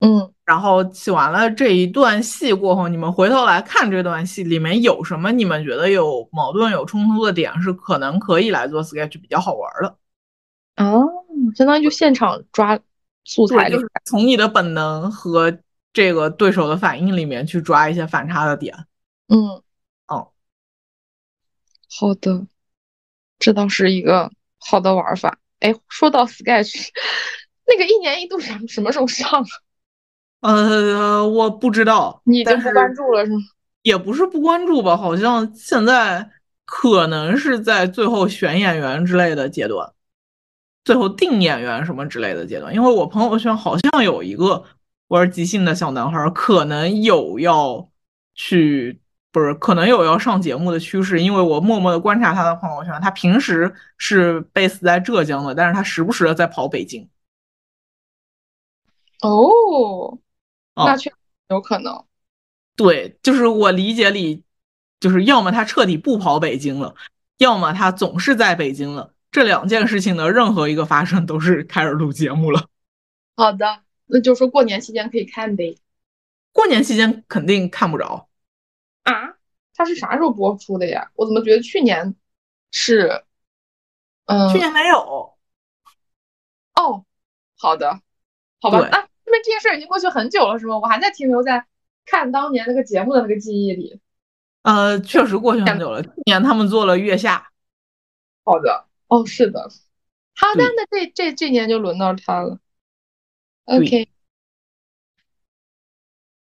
[0.00, 9.96] 嗯，然后起完了这一段戏过后，你们回头来看这段戏里面有什么你们觉得有矛盾、有冲突的点，是可能可以来做 sketch 比较好玩的。
[10.76, 11.06] 哦，
[11.54, 12.80] 相当于就现场抓
[13.24, 15.58] 素材，就是从你的本能和
[15.92, 18.74] 这个对手的反应里面去抓一些反差的点。
[19.28, 19.62] 嗯，
[20.08, 20.32] 哦，
[21.90, 22.46] 好的，
[23.38, 25.38] 这倒是一个好的玩法。
[25.64, 26.88] 哎，说到 Sketch，
[27.66, 29.42] 那个一年一度什什么时候上？
[30.40, 33.38] 呃，我不知道，你已经不关注了是吗？
[33.80, 36.30] 也不是不关注吧，好像现在
[36.66, 39.90] 可能是在最后选演员之类的阶段，
[40.84, 42.74] 最后定演员什么之类的阶段。
[42.74, 44.62] 因为我朋友圈好像有一个
[45.08, 47.88] 玩即兴的小男孩，可能有要
[48.34, 49.00] 去，
[49.34, 51.20] 不是可能有要上节目的趋势。
[51.20, 57.08] 因为我默默的观察他的朋友圈，他平时是 base 在浙江的，但是他时不时的在跑北京。
[59.22, 60.20] 哦。
[60.76, 61.12] 那确
[61.50, 62.04] 有可能，
[62.74, 64.42] 对，就是我理解里，
[64.98, 66.96] 就是要么他彻底不跑北京了，
[67.38, 69.14] 要么他总是在北京了。
[69.30, 72.66] 这两件事情的任何一个发生，都是开始录节目了。
[73.36, 75.78] 好的，那就说过年期间可以看呗。
[76.50, 78.26] 过年期间肯定看不着
[79.04, 79.34] 啊？
[79.76, 81.10] 它是啥时候播出的呀？
[81.14, 82.14] 我怎么觉得去年
[82.70, 83.24] 是？
[84.26, 85.34] 嗯，去年没有。
[86.74, 87.04] 哦，
[87.58, 88.00] 好的，
[88.60, 89.08] 好吧，啊。
[89.26, 90.78] 因为这件事已经过去很久了，是吗？
[90.78, 91.66] 我还在停留在
[92.04, 94.00] 看当年那个节目的那个记忆里。
[94.62, 96.02] 呃，确实过去很久了。
[96.02, 97.50] 去年他们做了月下。
[98.44, 99.68] 好的，哦，是的。
[100.36, 102.58] 好的，那这这这年就轮到他了。
[103.64, 104.08] OK。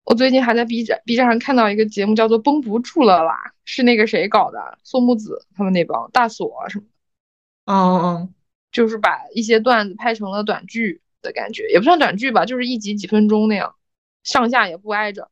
[0.03, 3.33] 我最近还在 B 站 B 站上看到一个节目，叫做《绷不住了啦》，
[3.65, 4.77] 是那个谁搞的？
[4.83, 7.73] 宋木子他们那帮大锁什么的。
[7.73, 8.33] 嗯嗯。
[8.71, 11.01] 就是把一些段子拍成了短剧。
[11.23, 13.75] 的感觉也不算短剧吧，就是一集几分钟那样，
[14.23, 15.29] 上下也不挨着，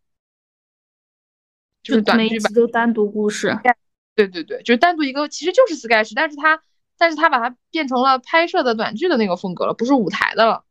[1.81, 3.57] 就是短剧吧，都单独故事。
[4.13, 6.61] 对对对，就是单独一个，其实就是 sketch，但是他
[6.95, 10.63] 但是他把它变成了拍摄的短剧的那个风格了，不是舞台的了。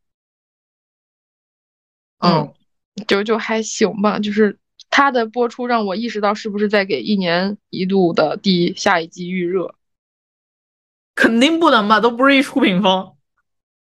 [2.18, 2.54] 嗯，
[3.06, 4.58] 就就还行吧，就是
[4.90, 9.74] 它的播出让我意识到是不是在给一年一度的第下一季预热？
[11.14, 13.16] 肯定不能吧，都不是一出品方。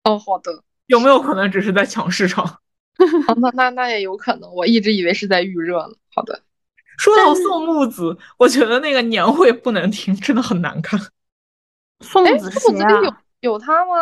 [0.04, 0.64] 哦，好的。
[0.88, 2.60] 有没有可能只是在抢市场？
[3.42, 5.94] 那那那也有可能，我一直以为是在预热呢。
[6.14, 6.42] 好的，
[6.98, 11.00] 说到宋木子，我觉得那个年会不能停，真的很难看。
[12.02, 13.02] 宋木子是谁啊？
[13.02, 13.94] 有有他吗？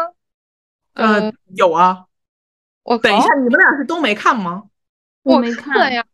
[0.93, 2.05] 呃，有啊。
[2.83, 4.63] 我等一下，你们俩是都没看吗？
[5.23, 6.05] 我没看呀。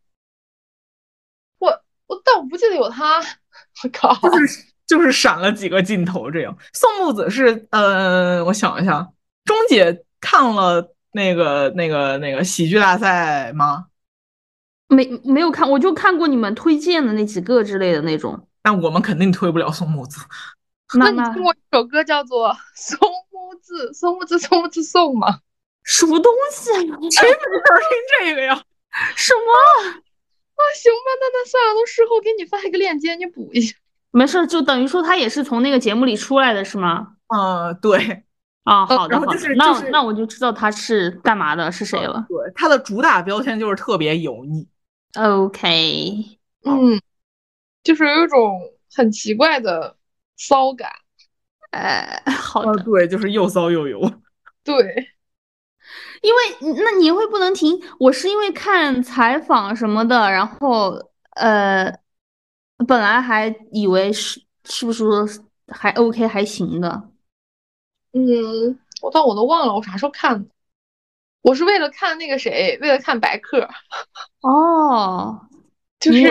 [1.59, 1.69] 我
[2.07, 3.19] 我但我不记得有他。
[3.83, 6.57] 我靠，就是就是闪了几个镜头这样。
[6.73, 9.11] 宋木子是呃，我想一下，
[9.45, 10.03] 钟姐。
[10.19, 13.85] 看了那个那个那个喜剧大赛吗？
[14.87, 18.47] 没没有看，我就看过你们推荐的那几个之类的那种。
[18.63, 20.19] 那我们肯定推不了宋木子。
[20.97, 22.97] 那你听过一首歌叫做《宋
[23.29, 25.39] 木子》，宋木子，宋木子宋吗？
[25.83, 26.71] 什么东西？
[26.71, 28.63] 谁没法听这个呀？
[29.15, 29.91] 什么？
[29.91, 33.75] 啊，行吧，那那算了，都事后给你发一个链接，你补一下。
[34.11, 37.15] 没事，就等于说他也是从那个节目里出来的是吗？
[37.27, 38.23] 嗯，对。
[38.63, 42.25] 啊，好的，好的，那那我就知道他是干嘛的，是谁了。
[42.27, 44.67] 对，他的主打标签就是特别油腻。
[45.15, 46.99] OK，嗯，
[47.81, 48.59] 就是有一种
[48.93, 49.95] 很奇怪的
[50.35, 50.91] 骚感。
[51.71, 54.01] 哎，好的，对，就是又骚又油。
[54.65, 55.07] 对，
[56.21, 60.93] 因为那年会不能停，我是因为看采访什么的，然后
[61.31, 61.91] 呃，
[62.87, 65.03] 本来还以为是是不是
[65.69, 67.09] 还 OK 还行的。
[68.13, 70.49] 嗯，我但我都忘了我啥时候看的。
[71.43, 73.67] 我是为了看那个谁，为了看白客。
[74.41, 75.39] 哦，
[75.99, 76.27] 就是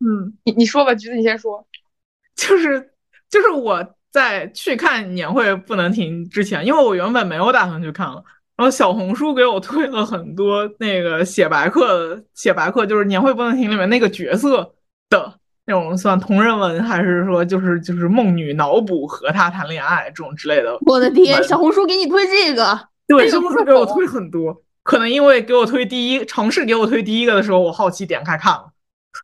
[0.00, 1.66] 嗯，你你说吧，橘子你先说。
[2.36, 2.92] 就是
[3.30, 8.22] 就是我在去看年会不能停之前，因为我原本没有打算去看了，
[8.58, 14.74] 然后小红书给我推了很多那个写白客写白客，就是年会不能停里面那个角色
[15.08, 15.32] 的。
[15.64, 20.78] 那种算同人文，还是说就是就是梦女脑补和他谈恋爱这种之类的？
[20.86, 22.88] 我的天，小红书给你推这个？
[23.06, 24.62] 对，小红书给我推很多。
[24.82, 28.70] 可能因为给我推第一，尝试给我推第一个的时候，我好奇点开看了。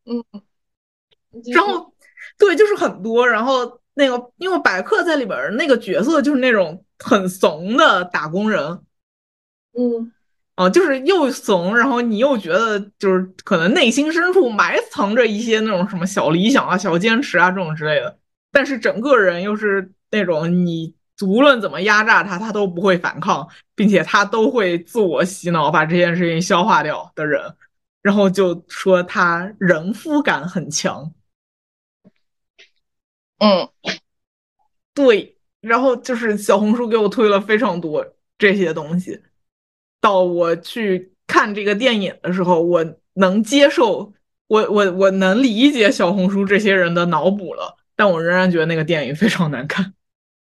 [0.05, 0.23] 嗯，
[1.55, 1.95] 然后
[2.39, 3.27] 对，就是很多。
[3.27, 8.81] 然后那个因为白客在里边那个角色就是那种很怂的打工人。
[9.77, 10.13] 嗯。
[10.57, 18.17] 啊，就是又怂，然后你又觉得就是可能内心深处埋藏着一些那种什么小理想啊、小坚持啊这种之类的，
[18.53, 27.43] 但是整个人又是那种你无论怎么压榨他，他都不会反抗，并且他都会自我洗脑，把这件事情消化掉的人，
[28.01, 31.13] 然后就说他人夫感很强。
[33.39, 33.69] 嗯，
[34.95, 38.07] 对，然后就是小红书给我推了非常多
[38.39, 39.21] 这些东西。
[40.05, 42.85] 到我去看这个电影的时候，我
[43.15, 44.13] 能接受，
[44.49, 49.95] 我我我能理解小红书这些人的脑补了，但我仍然觉得那个电影非常难看。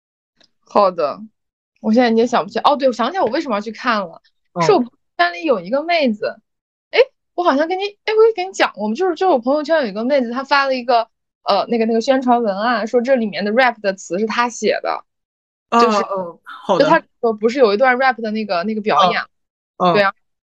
[0.62, 1.20] 好的，
[1.82, 2.60] 我现在已经想不起。
[2.60, 4.22] 哦，对，我想起来我为什么要去看了，
[4.62, 4.86] 是我
[5.18, 6.39] 圈里有一个妹子，
[6.91, 7.00] 哎，
[7.34, 11.08] 我好像跟你，哎，我跟你讲，我们就是就是我朋友圈有一个妹子，她发了一个
[11.41, 15.04] 呃那个那个宣传文案，说这里面的 rap 的词是她写的，
[15.72, 15.97] 就是
[16.43, 19.24] 好的，她说不是有一段 rap 的那个那个表演，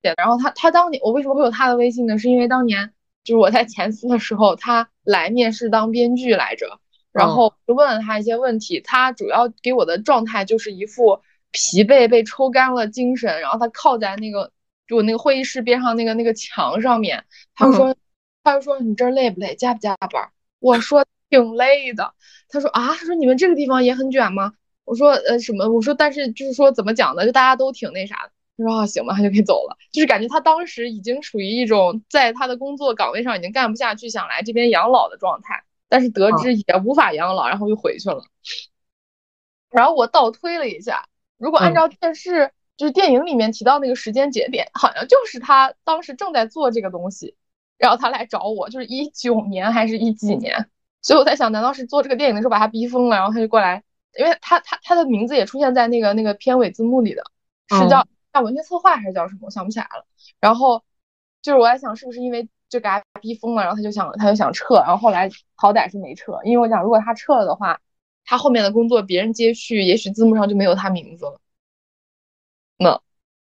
[0.02, 0.14] 对。
[0.18, 2.18] 然后他他当年我为什么会有他的微信呢？
[2.18, 6.80] 是因为当年就是我在前司的时候，他来面试当编剧来着。
[7.12, 11.22] 然后就问了他一些问题，他主要给我的状态就是一副
[11.52, 14.52] 疲惫、被抽干了精神，然后他靠在那个
[14.86, 17.24] 就我那个会议室边上那个那个墙上面，
[17.56, 17.96] 他就说，
[18.44, 20.30] 他就说你这儿累不累，加不加班？
[20.60, 22.14] 我说挺累的。
[22.50, 24.52] 他说啊，他说你们这个地方也很卷吗？
[24.84, 25.70] 我说呃什么？
[25.70, 27.26] 我说但是就是说怎么讲呢？
[27.26, 28.32] 就大家都挺那啥的。
[28.58, 29.78] 他说啊行吧，他就可以走了。
[29.92, 35.64] 就是感觉他当时已经处于一种在他的工作岗位上已经干不下去，想来这边养老的状态。
[35.88, 38.24] 但是得知也无法养老，然后又回去了。
[39.70, 41.06] 然后我倒推了一下，
[41.38, 47.36] 如果按照电视就是电影里面提到那个时间节点，好像就是他当时正在做这个东西，
[47.78, 50.70] 然后他来找我，就是一九年还是一几年？
[51.02, 53.84] 所以我在想，难道是做这个电影的时候把他逼疯了，然后他就过来？
[54.18, 57.24] 因为他他他的名字也出现在那个那个片尾字幕里的，
[57.70, 58.08] 是叫叫
[58.42, 59.42] 文学策划还是叫什么？
[59.44, 60.06] 我想不起来了。
[60.40, 60.84] 然后
[61.42, 62.48] 就是我在想，是不是因为？
[62.68, 67.80] 就给他逼疯了，然后他就想，他就想撤，然后后来好歹是没撤，因为我想，如果他撤了的话，
[68.26, 71.40] 他后面的工作别人接续，也许字幕上就没有他名字了。
[72.78, 73.00] 那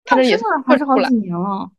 [0.05, 1.69] 他这也还是好几年了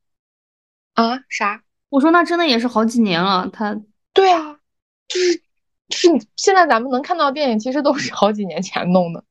[0.94, 1.18] 啊？
[1.30, 1.62] 啥？
[1.88, 3.48] 我说那真的也是好几年了。
[3.48, 3.80] 他
[4.12, 4.60] 对啊，
[5.08, 5.42] 就是
[5.88, 9.24] 就是现在咱们能看到电影，其实都是好几年前弄的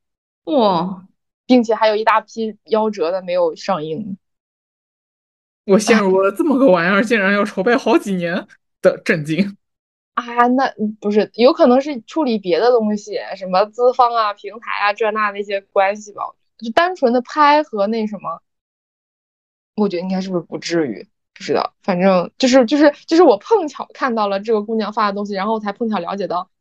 [0.46, 1.06] 哇，
[1.50, 4.20] 并且还有一大批夭折的没有上映。
[5.66, 8.48] 我陷入了这么个玩意儿，竟然要筹备好几年
[8.84, 9.58] 的震惊
[10.14, 10.46] 啊！
[10.50, 10.72] 那
[11.02, 16.22] 不是有可能是处理别的东西，什么资方啊、平台啊这那那些关系吧？
[16.60, 18.44] 就单纯的拍和那什么，
[19.74, 21.08] 我觉得应该是不是不至于？
[21.34, 26.52] 不知道，反正就是就是就是我碰巧看到了这个姑娘发的东西，然后才碰巧了解到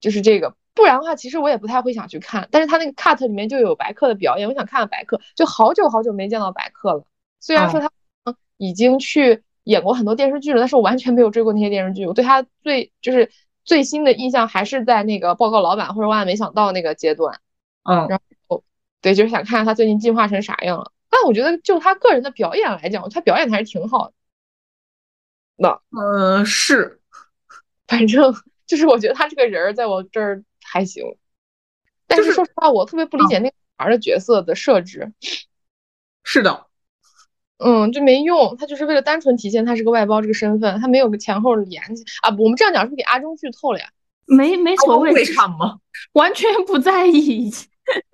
[0.00, 2.48] 就是这个，不然的话其实我也不太会想去看。
[2.50, 7.04] 但是他那个 cut 里面就有白客的表演，我想看看白客，就好久好久没见到白客了。
[7.40, 7.90] 虽然说他。
[8.56, 12.06] 已经去演过很多电视剧了，但是我完全没有追过那些电视剧。
[12.06, 13.28] 我对他最就是
[13.64, 17.40] 最新的印象还是在那个报告老板或者万万没想到那个阶段。
[17.82, 18.62] 嗯，然后
[19.02, 20.92] 对，就是想看看他最近进化成啥样了。
[21.10, 24.14] 但我觉得就他个人的表演来讲，他表演还是挺好的。
[25.56, 27.00] 那呃是，
[27.88, 28.32] 反正
[28.66, 30.44] 就是我觉得他这个人在我这儿
[30.74, 31.04] 还行。
[32.08, 35.12] 但是说实话，我特别不理解那个女孩的角色的设置。
[36.24, 36.66] 是的。
[37.58, 42.34] 嗯，就没用，他就是为了单纯体现他是个外包这个身份，他没有个前后的联系啊。
[42.36, 43.88] 我们这样讲是不是给阿忠剧透了呀？
[44.26, 45.78] 没没所谓，会看吗？
[46.14, 47.48] 完全不在意，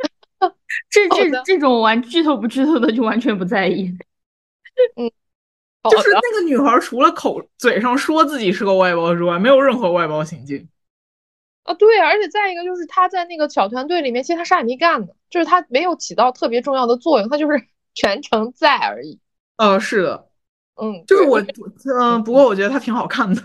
[0.90, 3.86] 这这这种玩剧透不剧透的就完全不在意。
[4.96, 5.10] 嗯，
[5.90, 10.68] 就是那个女孩除了口嘴上说自己是个外包之外，没有任何外包行径。
[11.62, 17.62] 啊，对，而且再一个就是他在那个小团队里面，其实他啥也没干的，就是他没有起到特别重要的作用，他就是
[17.94, 19.20] 全程在而已。
[19.56, 20.28] 呃，是的，
[20.76, 21.40] 嗯，就是我，
[22.00, 23.42] 嗯，不过我觉得他挺好看的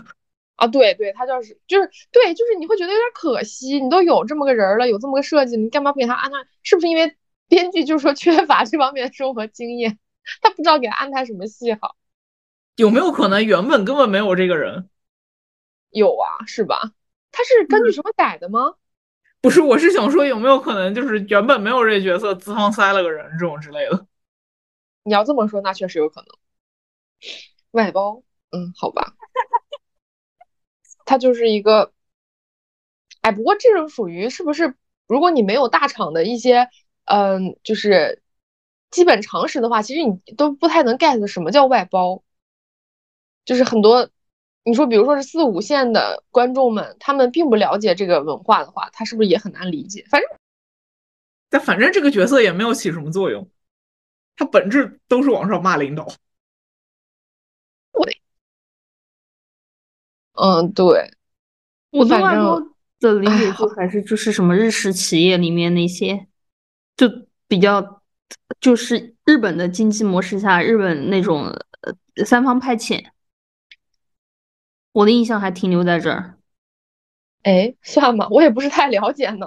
[0.56, 6.38] 啊，对对，他就是就是对，就是你会觉得有点可惜，你都有这么个人了，有这么个设计，你干嘛不给他安排？
[6.62, 7.14] 是不是因为
[7.48, 9.98] 编剧就是说缺乏这方面的生活经验，
[10.40, 11.96] 他不知道给他安排什么戏好？
[12.76, 14.88] 有没有可能原本根本没有这个人？
[15.90, 16.92] 有啊，是吧？
[17.36, 18.76] 他是根据什么改的吗？
[19.42, 24.06] 不是，我是想说有没有可能就是原本没有这角色，资方塞了个人这种之类的。
[25.02, 26.28] 你要这么说，那确实有可能
[27.72, 28.22] 外包。
[28.52, 29.12] 嗯，好吧，
[31.04, 31.92] 他就是一个，
[33.20, 34.74] 哎，不过这种属于是不是？
[35.06, 36.70] 如果你没有大厂的一些，
[37.04, 38.22] 嗯，就是
[38.90, 42.22] 基本常识的话，其实你都不太能 get 什么叫外包。
[43.44, 44.08] 就是很多，
[44.68, 50.04] 你说，比如说是四五线的观众们，他们并不了解这个文化的话，他是不是也很难理解？
[50.10, 50.28] 反正，
[51.48, 53.48] 但反正这个角色也没有起什么作用。
[54.34, 56.04] 他本质都是往上骂领导。
[57.92, 58.20] 对，
[60.32, 61.12] 嗯，对。
[61.90, 62.60] 我对外包
[62.98, 66.26] 的理解就还是就是什么日式企业里面那些，
[66.96, 67.08] 就
[67.46, 68.02] 比较
[68.60, 71.44] 就是日本的经济模式下，日本那种
[71.82, 73.00] 呃三方派遣。
[74.96, 76.38] 我的印象还停留在这儿。
[77.42, 78.26] 哎，算吗？
[78.30, 79.46] 我也不是太了解呢。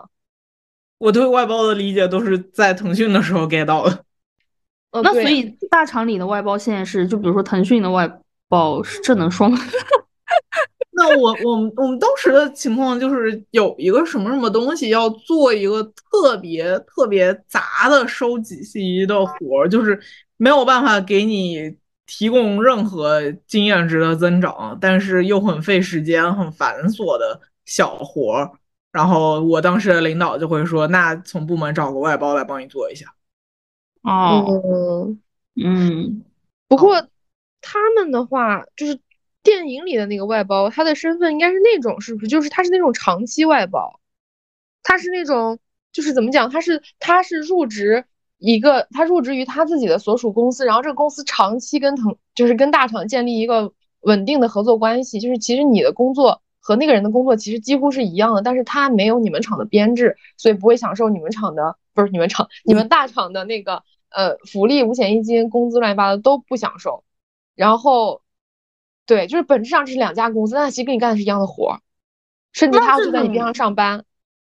[0.99, 4.05] 我对外包的理解都是在腾讯的时候 get 到的。
[4.91, 8.07] 哦那所以大厂里的外包现在是，就比如说腾讯的外
[8.47, 9.57] 包，这能说吗？
[10.91, 19.99] 那我我们我们当时的情况就是有一个什么什么东西要做一个特别特别杂的收集信息的活儿，就是
[20.37, 21.75] 没有办法给你
[22.09, 28.51] 提供任何经验值的增长，但是又很费时间、很繁琐的小活儿。
[28.91, 33.13] 然后我当时的领导就会说：“那从部门找个外包来帮你做一下。”
[34.01, 35.15] 哦，
[35.63, 36.23] 嗯，
[36.67, 37.07] 不过
[37.61, 38.99] 他们的话就是。
[39.41, 42.27] 电影里的那个外包，他的身份应该是那种，是不是？
[42.27, 44.01] 就是他是那种长期外包，
[44.83, 45.57] 他是那种，
[45.93, 46.49] 就是怎么讲？
[46.49, 48.03] 他是他是入职
[48.39, 53.71] 一个，他入职于他自己的所属公司，然后这个公司长期跟腾，就是跟大厂建立一个
[54.01, 55.19] 稳定的合作关系。
[55.19, 67.03] 就是其实你的工作和那个人的工作其实几乎是一样的，但是他没有你们厂的编制，所以不会享受你们厂的，不是你们厂，你们大厂的那个呃福利、五险一金、工资乱七八糟都不享受，
[67.55, 68.21] 然后。
[69.05, 71.79] 对，就是本质上这是两家公司，但其实跟你干的是一样的活儿，
[72.53, 74.05] 甚至他就在你边上上班。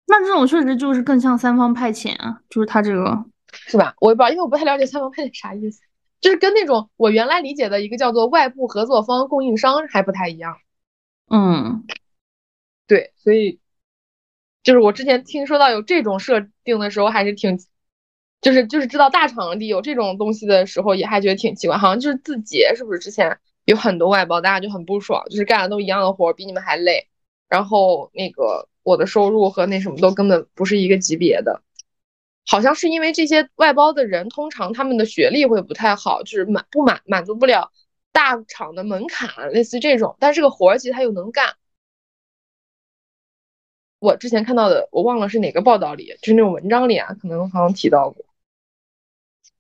[0.07, 3.95] 那这种确实就是更像三方派遣啊，就是他这个是吧？
[4.01, 5.81] 我也不知道，因为我不太了解三方派遣啥意思，
[6.21, 10.57] 就是跟那种我原来理解的一个叫做外部合作方供应商还不太一样。
[11.31, 11.85] 嗯，
[12.87, 13.61] 对，所以
[14.63, 17.59] 就是我之前听说到有这种设定的时候，还是挺，
[18.41, 23.39] 就是就是知道大厂里有这种东西的时候，也还觉得挺奇怪，好像就是字节是不是之前？
[23.65, 27.07] 有很多外包，大家就很不爽，就是干的都一样的活，比你们还累。
[27.49, 31.63] 然后那个我的收入和那什么都根本不是一个级别的，
[32.47, 37.73] 好像是因为这些外包的人，通常他们的学历会不太好，就是满不满满足不了
[38.13, 40.17] 大厂的门槛，类似这种。
[40.19, 41.55] 但这个活儿其实他又能干。
[44.01, 48.25] 我之前看到的，我忘了是哪个报道里，就是那种文章里啊，可能好像提到过。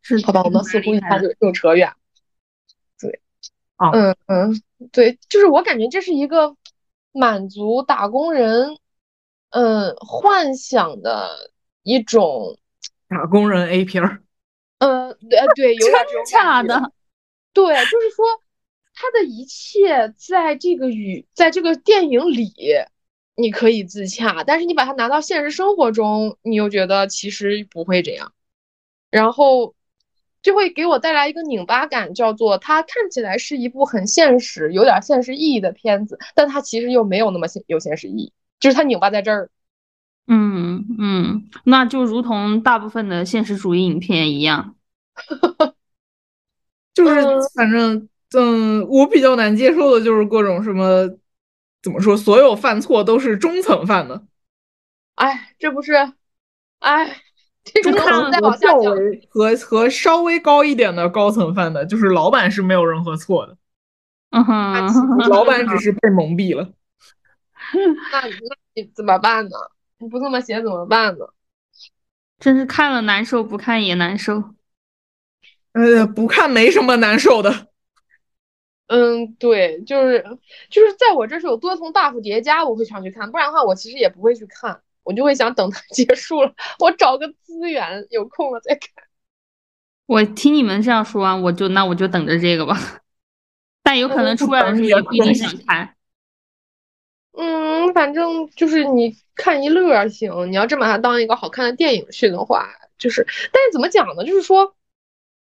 [0.02, 1.92] 是好吧，我们似乎一下就又扯远。
[3.00, 3.20] 对
[3.78, 6.56] 嗯嗯，对，就是我感觉这是一个
[7.12, 8.78] 满足打工人
[9.50, 11.52] 嗯幻想的
[11.84, 12.58] 一种
[13.12, 14.22] 打工人 A 片儿。
[14.78, 16.92] 呃，对对，有点这种假的。
[17.52, 18.24] 对，就是说
[18.94, 22.52] 他的一切在这个语，在这个电影里
[23.36, 28.32] 你可以自洽，但是你把它拿到现实生活中，你又觉得其实不会这样，
[29.10, 29.74] 然后。
[30.42, 39.50] 就会给我带来一个拧巴感，叫做它看起来是一部很现实、有点现实意义的片子，但它其实又没有那么现有现实意义，就是它拧巴在这儿。
[40.26, 44.76] 嗯嗯，那就如同大部分的现实主义影片一样，
[46.94, 47.20] 就是
[47.56, 51.08] 反正嗯，我比较难接受的就是各种什么
[51.82, 54.24] 怎么说，所有犯错都是中层犯的。
[55.16, 55.94] 哎，这不是，
[56.78, 57.22] 哎。
[57.80, 63.56] 中层和较为和和稍微高一点的高层犯的，就是老板是没有任何错的。
[64.30, 64.88] 嗯哼，
[65.28, 66.72] 老板只是被蒙蔽了。
[68.10, 69.50] 那那你怎么办呢？
[70.02, 71.24] 你不这么写怎么办呢？
[72.40, 74.42] 真是看了难受，不看也难受。
[75.72, 77.68] 呃，不看没什么难受的。
[78.88, 80.22] 嗯，对，就是
[80.68, 84.82] 就是在我这是有多重 buff 叠加，我会想去看，不然的话我其实也不会去看。
[85.04, 89.04] 我就会想等它 结束了，我找个资源，有空了再看。
[90.06, 92.76] 我听你们这样说完，我就那我就等着这个吧。
[93.82, 95.94] 但有可能出来的时候也不一定想看。
[97.32, 100.50] 嗯，反正就是你看一乐行。
[100.50, 102.68] 你要真把它当一个好看的电影去的话，
[102.98, 104.24] 就是，但是怎么讲呢？
[104.24, 104.74] 就是说，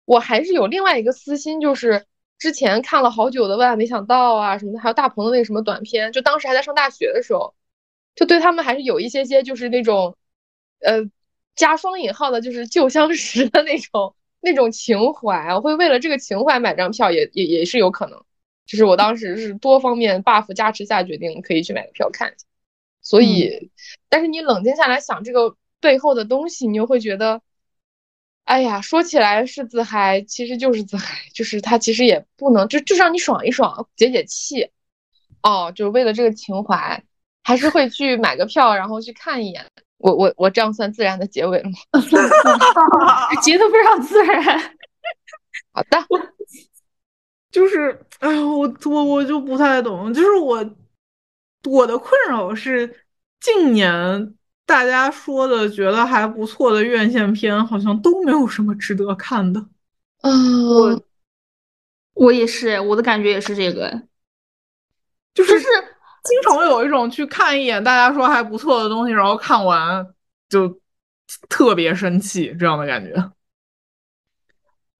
[0.05, 2.07] 我还是有另外一个私心，就是
[2.39, 7.55] 之前看了好久的《万万没想到》啊什么的，还有大鹏的那个什么短片，就当时还在上大学的时候。
[8.14, 10.16] 就对他们还是有一些些，就是那种，
[10.80, 11.09] 呃，
[11.55, 15.55] 加双引号的，就是旧相识的那种那种情怀。
[15.55, 18.20] 我会为了这个情怀买张票，也也也是有可能。
[18.69, 22.47] 就是我当时是多方面 buff 加持下决定可以去买个票看一下。
[23.03, 23.71] 所以，
[24.09, 27.41] 但是你冷静下来想这个背后的东西，你又会觉得，
[28.45, 34.71] 哎呀，说起来是自嗨，其实就是自嗨，就是他其实也不能就就让你爽一爽，解解气。
[35.43, 37.03] 哦，就是为了这个情怀。
[37.45, 39.64] 还是会去买个票，然后去看一眼。
[39.97, 41.79] 我我我这样算自然的结尾了吗？
[43.43, 44.77] 结的非常自然。
[45.73, 45.99] 好的，
[47.59, 50.65] 就是，哎呀，我我我就不太懂，就是我
[51.65, 53.05] 我的困扰是，
[53.41, 54.35] 近年
[54.65, 59.67] 大家说的觉得还不错的院线片，好像都没有什么值得看的。
[60.23, 61.03] 嗯，我
[62.15, 64.03] 我也是，我的感觉也是这个，
[65.35, 65.59] 就是。
[66.25, 70.07] 经常有一种去看一眼大家说还不错的东西，然后看完
[70.51, 70.79] 就
[71.49, 73.15] 特别生气这样的感觉。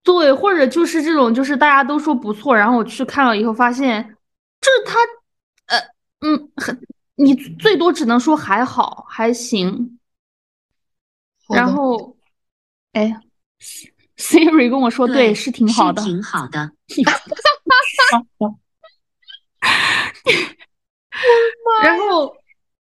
[0.03, 4.17] 对，或者就是这种，就是大家都说不错，然后我去看了以后发现，
[4.61, 4.99] 就是他，
[5.67, 5.79] 呃，
[6.21, 6.81] 嗯，很，
[7.17, 9.99] 你最多只能说还好，还行。
[11.49, 12.17] 然后，
[12.93, 13.21] 哎
[14.17, 16.73] ，Siri 跟我说，对，是挺好的，挺好的。
[21.83, 22.37] 然后，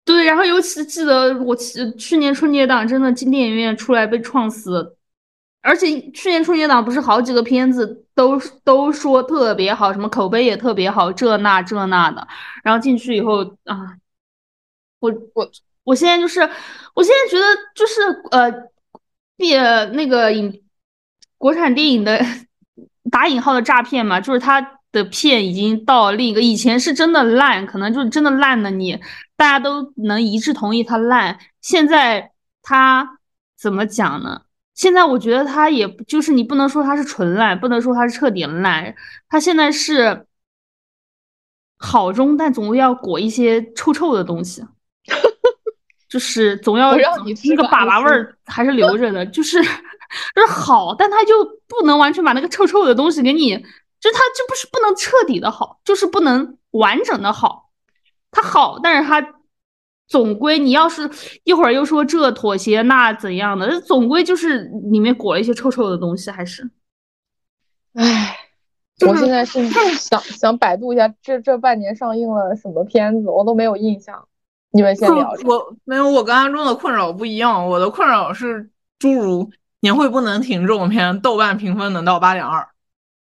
[0.04, 4.98] 对，然后尤其记得我去年春节档真的进电影院出来被撞死，
[5.62, 12.28] 而且去年春节档不是好几个片子都都说特别好，什么口碑也特别好，这那这那的，
[12.64, 13.96] 然后进去以后啊，
[15.00, 15.50] 我我
[15.84, 16.42] 我现在就是，
[16.94, 17.46] 我现在觉得
[17.76, 18.02] 就是
[18.32, 18.52] 呃，
[19.38, 20.62] 别那个影
[21.38, 22.20] 国产电影的
[23.12, 24.80] 打引号的诈骗嘛，就是他。
[24.94, 29.00] 的片已经到另一个，以前是真的烂，可能就是真的烂的，你
[29.38, 31.40] 大家都能一致同意它烂。
[31.62, 33.18] 现在它
[33.58, 34.42] 怎么讲呢？
[34.74, 38.96] 现在我觉得他也就是你不能说他是纯烂，不能说他是彻底烂，
[39.30, 40.26] 他现在是
[41.78, 44.64] 好中，但总要裹一些臭臭的东西，
[46.10, 49.62] 就是总要那个粑粑味儿还是留着的，就是
[50.36, 53.66] 就是好，但他就不能完全把那个臭臭的东西给你。
[54.00, 57.70] 就它这不是不能彻底的好，就是不能完整的好。
[58.32, 59.22] 他好，但是它
[60.12, 61.10] 总归你要是
[61.46, 66.70] 一会儿又说这妥协那怎样的，总归就是里面裹了一些臭臭的东西，还是。
[67.94, 68.36] 唉，
[69.08, 74.28] 我现在是 想想百度一下这这半年上映了什么片子，我都没有印象。
[74.72, 75.32] 你们先聊。
[75.46, 79.50] 我没有，我跟阿中的困扰不一样，我的困扰是诸如
[79.80, 82.68] 年会不能停这种片，豆瓣评分能到八点二。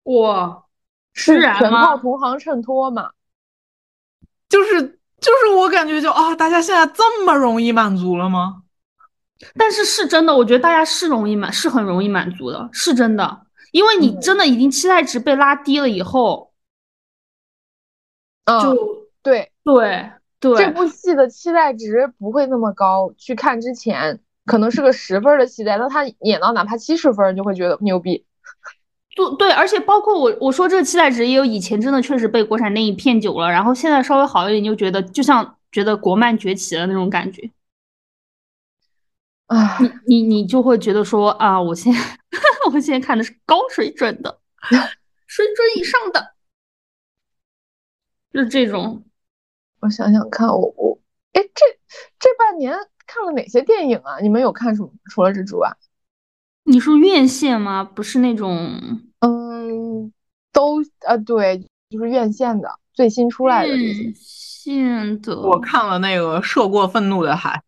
[0.02, 0.64] 哇，
[1.12, 3.10] 是全靠同行衬托嘛？
[4.48, 8.62] 就是就是，我感觉就啊，大家现在这么容易满足了吗？
[9.54, 13.46] 但是是真的，我觉得大家是容易满，是很容易满足的，是真的。
[13.72, 16.52] 因为你真的已经期待值被拉低了以后，
[18.46, 23.12] 就对对对，这部戏的期待值不会那么高。
[23.16, 28.26] 去看之前可能是个十分的期待，那他演到哪怕七十分，就会觉得牛逼。
[29.14, 37.50] 对对，而且包括我，我说这个期待值也有以前真的确实被国产电影骗久了，然后现在稍微好一点，就觉得就像觉得国漫崛起了那种感觉。
[39.46, 41.98] 啊，你你你就会觉得说啊，我现在
[42.72, 44.40] 我现在看的是高水准的，
[45.28, 46.34] 水准以上的，
[48.32, 49.04] 就是这种。
[49.80, 50.98] 我想想看，我我
[51.34, 51.66] 哎，这
[52.18, 52.74] 这半年
[53.06, 54.18] 看了哪些电影啊？
[54.20, 54.90] 你们有看什么？
[55.10, 55.76] 除了蜘蛛啊？
[56.64, 57.84] 你说院线吗？
[57.84, 58.80] 不是那种，
[59.20, 60.12] 嗯，
[60.52, 61.58] 都呃，对，
[61.90, 64.12] 就是院线的最新出来的这些。
[64.14, 67.62] 线的，我看了那个《涉过愤怒的海》。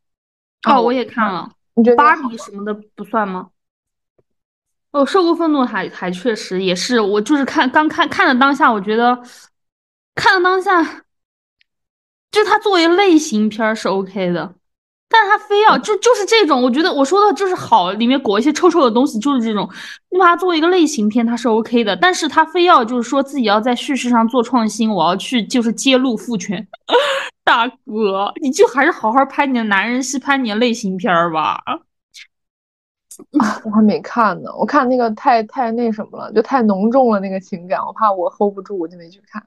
[0.73, 1.53] 哦，我也看了。
[1.75, 3.51] 你觉得芭比什么的不算吗？
[4.93, 9.23] 哦，《涉过愤怒海》还确实也是，我就是看刚看看的当下，我觉得
[10.15, 10.83] 看了当下，
[12.31, 14.55] 就它作为类型片是 OK 的。
[15.09, 19.69] 但他非要就就是这种，我觉得我说的就是好，里面裹一些臭臭的东西，就是这种。
[20.11, 21.97] 你把它作为一个类型片，它是 OK 的。
[21.97, 26.67] 但是他非要就是说自己要在叙事上做创新，我要去就是揭露父权，
[27.45, 31.63] 大哥，你就还是好好拍你的男人戏，拍你的类型片吧。
[31.65, 31.79] 啊，
[33.65, 39.43] 我还没看呢，我看那个太太那什么了，就太浓重了那个情感，我怕我 hold 不住，我就没去看。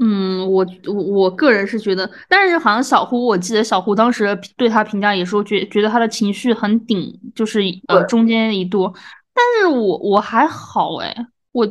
[0.00, 8.90] 嗯，我我我个人是觉得，但是好像小胡，我记得小胡当时对他评价也说觉觉得他的情绪很顶，就是呃中间一度，
[9.34, 11.14] 但是我我还好哎，
[11.52, 11.66] 我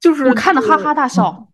[0.00, 1.48] 就是我看的哈哈大笑。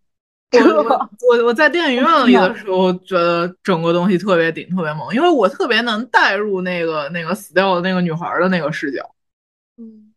[0.53, 9.14] 我我我在电影院里的时候觉得整个东西特别顶，特别猛，因为我特别能带入那个那个死掉的那个女孩的那个视角。
[9.76, 10.12] 嗯，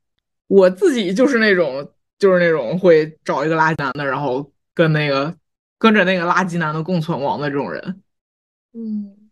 [0.48, 5.36] 我自己就是那种就是那种会找一个垃圾男的，然后跟那个。
[5.86, 8.02] 跟着那个垃圾男的共存亡的这种人，
[8.74, 9.30] 嗯，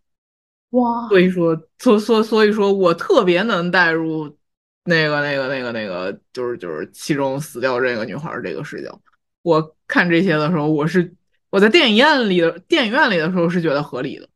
[0.70, 4.38] 哇，所以说，所所所以说我特别能带入
[4.84, 9.00] 那个那个那个那个，就是就是其中死掉这个女孩这个视角。
[9.42, 11.12] 我看这些的时候，我是
[11.50, 14.28] 我在电影院里的电影院里的时候是觉得合理的，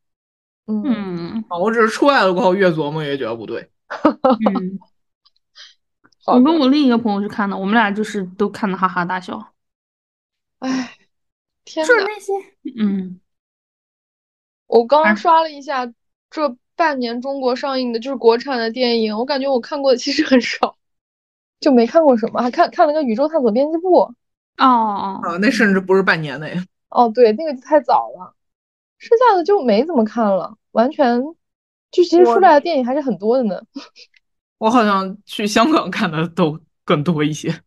[0.67, 3.71] 嗯，啊，我只是出来了过后越琢磨越觉得不对。
[3.87, 4.77] 嗯，
[6.27, 9.53] 我跟我另一个朋友去看的，我们俩就是都看的哈哈大笑。
[11.75, 11.83] 哎。
[11.83, 12.33] 就是那些，
[12.77, 13.19] 嗯，
[14.67, 15.91] 我刚刷了一下
[16.29, 20.77] 这半年中国上映的，就是国产的电影，我感觉我看过的其实很少，
[21.59, 23.89] 就没看过什么，还看看了个《宇宙探索编辑部》。
[24.57, 26.65] 哦哦哦，那甚至不是半年的呀。
[26.89, 28.35] 哦，对，那个就太早了，
[28.97, 31.21] 剩下的就没怎么看了，完全
[31.91, 33.61] 就其实出来的电影还是很多的呢。
[34.57, 37.61] 我好像去香港看的都更多一些。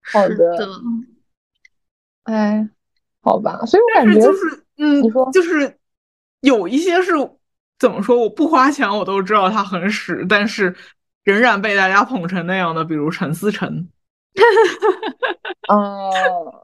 [0.00, 0.68] 好的，
[2.24, 2.68] 哎。
[3.20, 5.78] 好吧，所以我感觉就是嗯，你说就是
[6.40, 7.12] 有一些是
[7.78, 10.74] 怎么说，我不花钱我都知道它很屎，但是
[11.24, 13.88] 仍然被大家捧成那样的，比如陈思诚。
[15.68, 16.62] 哦，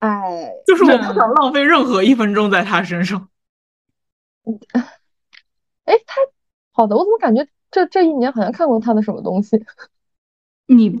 [0.00, 3.28] 哎， 就是我不想浪费任何一分钟在他身上。
[5.84, 6.20] 哎，他
[6.72, 9.64] 好的，我怎么感觉这这一年好像看过他的什么东西？
[10.66, 11.00] 你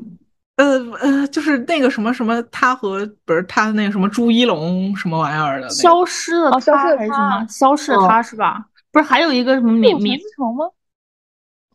[0.56, 7.40] 呃呃，就是那个什么什么，他和不是他那个什么朱一龙什么玩意儿的，消失了哦，消失了还是什么？
[7.40, 8.64] 他消失了他是吧？
[8.92, 10.64] 不是还有一个什么免免陈思诚吗？
[10.66, 10.72] 哦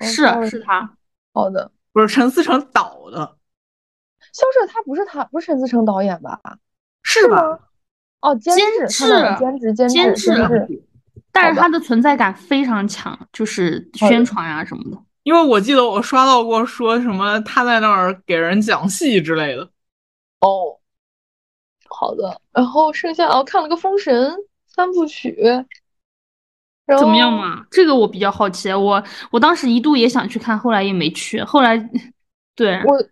[0.01, 0.89] 是是他，
[1.33, 3.35] 好的，不是陈思诚导的，
[4.31, 6.39] 消失了他不是他不是陈思诚导演吧？
[7.03, 7.35] 是吧？
[7.35, 7.59] 吗？
[8.21, 10.83] 哦，监监制，他导演制监制，监监制，监制。
[11.33, 14.97] 但是他的存在感非常强，就是宣传啊什么的。
[15.23, 19.63] 因为我记得我刷到过说什么他在那儿给人讲戏之类的。
[20.41, 20.79] 哦，
[21.87, 22.41] 好的。
[22.51, 24.31] 然后剩下哦，看了个《封神》
[24.67, 25.37] 三部曲，
[26.97, 27.65] 怎么样嘛？
[27.69, 31.41] 这个我比较好奇，我我当时一度也想去看，后来也没去。
[31.43, 31.77] 后来，
[32.55, 33.03] 对，我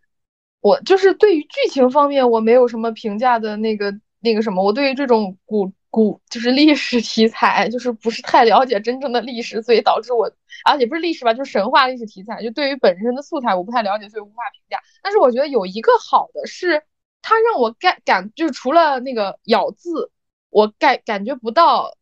[0.61, 10.31] 我就是对于剧情方面我没有什么评价的那个那个什么，我对于这种古古就是历史题材就是不是太了解真正的历史，所以导致我
[10.63, 14.79] 啊也不是历史吧，就是神话历史题材，就对于本身的素材我不太了解，所以无法评价。
[15.01, 16.83] 但是我觉得有一个好的是，
[17.21, 20.11] 它让我感感就是除了那个咬字，
[20.49, 21.95] 我感感觉不到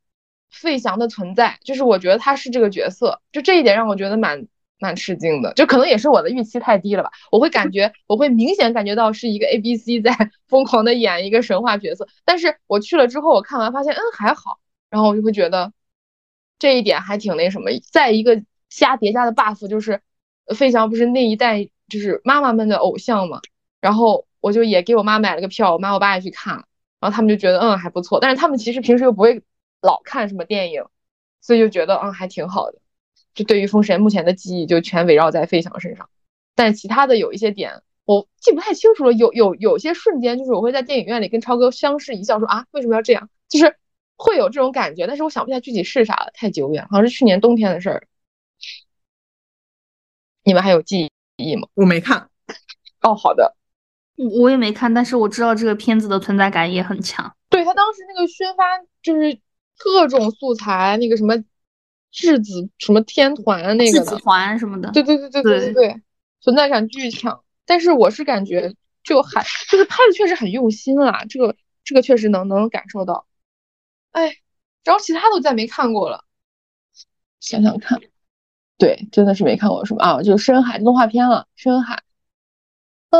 [0.50, 4.48] 费翔的存在，就是我觉得他是这个角色，就这一点让我觉得蛮
[4.80, 7.10] 蛮吃惊的，就可能也是我的预期太低了吧。
[7.32, 10.12] 我会感觉，我会明显感觉到是一个 A B C 在
[10.48, 14.60] 疯狂的演一个神话角色，但是我去了之后，我看完发现，嗯，还好，
[14.90, 15.72] 然后我就会觉得
[16.60, 17.70] 这一点还挺那什么。
[17.92, 20.02] 再一个瞎叠加的 buff 就是，
[20.46, 23.40] 呃费翔不是那一代就是妈妈们的偶像嘛，
[23.80, 26.66] 然后我就也给我妈买了个票，我妈我爸也去看了，
[27.00, 29.42] 然后他们就觉得嗯还不错，但是他们其实平时又不会
[29.82, 30.84] 老看什么电影，
[31.42, 32.80] 所以就觉得嗯还挺好的。
[33.36, 36.10] 就对于封神目前的记忆就全围绕在费翔身上，
[36.56, 39.14] 但其他的有一些点我记不太清楚了。
[39.14, 43.30] 有有有些瞬间就是我会在电影院里跟超哥相视一笑，说啊为什么要这样？
[43.48, 43.76] 就是
[44.16, 48.08] 会有这种感觉，但是我想不起来具体是啥了，太久远，好像是去年冬天的事儿。
[50.44, 51.68] 你们还有记忆吗？
[51.74, 52.30] 我没看，
[53.02, 53.56] 哦，好的。
[54.16, 57.36] 我我也没看，但是我知道这个片子的存在感也很强。
[57.50, 58.64] 对他当时那个宣发
[59.02, 59.38] 就是
[59.78, 61.36] 各种素材，那个什么
[62.16, 66.02] 质子什么天团那质子个的，团什么的，对对对对对对对，
[66.40, 67.44] 存在感巨强。
[67.66, 71.54] 但是我是感觉就还就是拍的确实很用心啦，这个
[71.84, 73.28] 这个确实能能感受到。
[74.12, 74.38] 哎，
[74.86, 76.24] 然后其他的我再没看过了，
[77.42, 78.00] 想想看，
[78.78, 82.02] 对，真的是没看过什么啊，就是深海动画片了，深海，
[83.10, 83.20] 啊，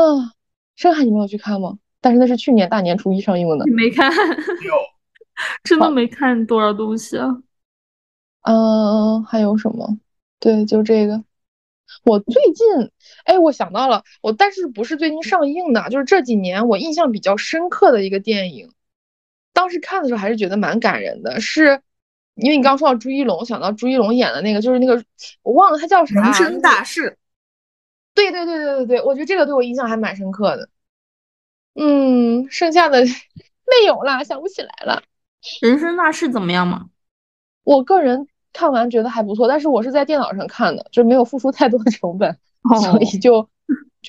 [0.74, 1.76] 深海你们有去看吗？
[2.00, 3.64] 但是那是去年大年初一上映的。
[3.66, 4.74] 你没看，有
[5.64, 7.28] 真的没看多少东西啊。
[8.46, 9.98] 嗯，还有什么？
[10.38, 11.24] 对，就这个。
[12.04, 12.90] 我最近，
[13.24, 18.70] 哎，我想到了，我但是不是最近上映的，就是这几年我印象比较深刻的一个电影。
[19.52, 21.82] 当时看的时候还是觉得蛮感人的，是
[22.36, 25.02] 因为你刚刚说到朱一龙，想到朱一龙演的那个，就是那个
[25.42, 27.18] 我忘了他叫啥，人生大事。
[28.14, 30.68] 对对对对对对，我觉得这个对我印象还蛮深刻的。
[31.74, 33.02] 嗯，剩下的
[33.66, 35.02] 没有啦，想不起来了。
[35.60, 36.90] 人生大事怎么样嘛？
[37.64, 42.38] 我个人看完觉得还不错，但是我是在电脑上看的，就没有付出太多的成本，
[42.80, 43.46] 所以就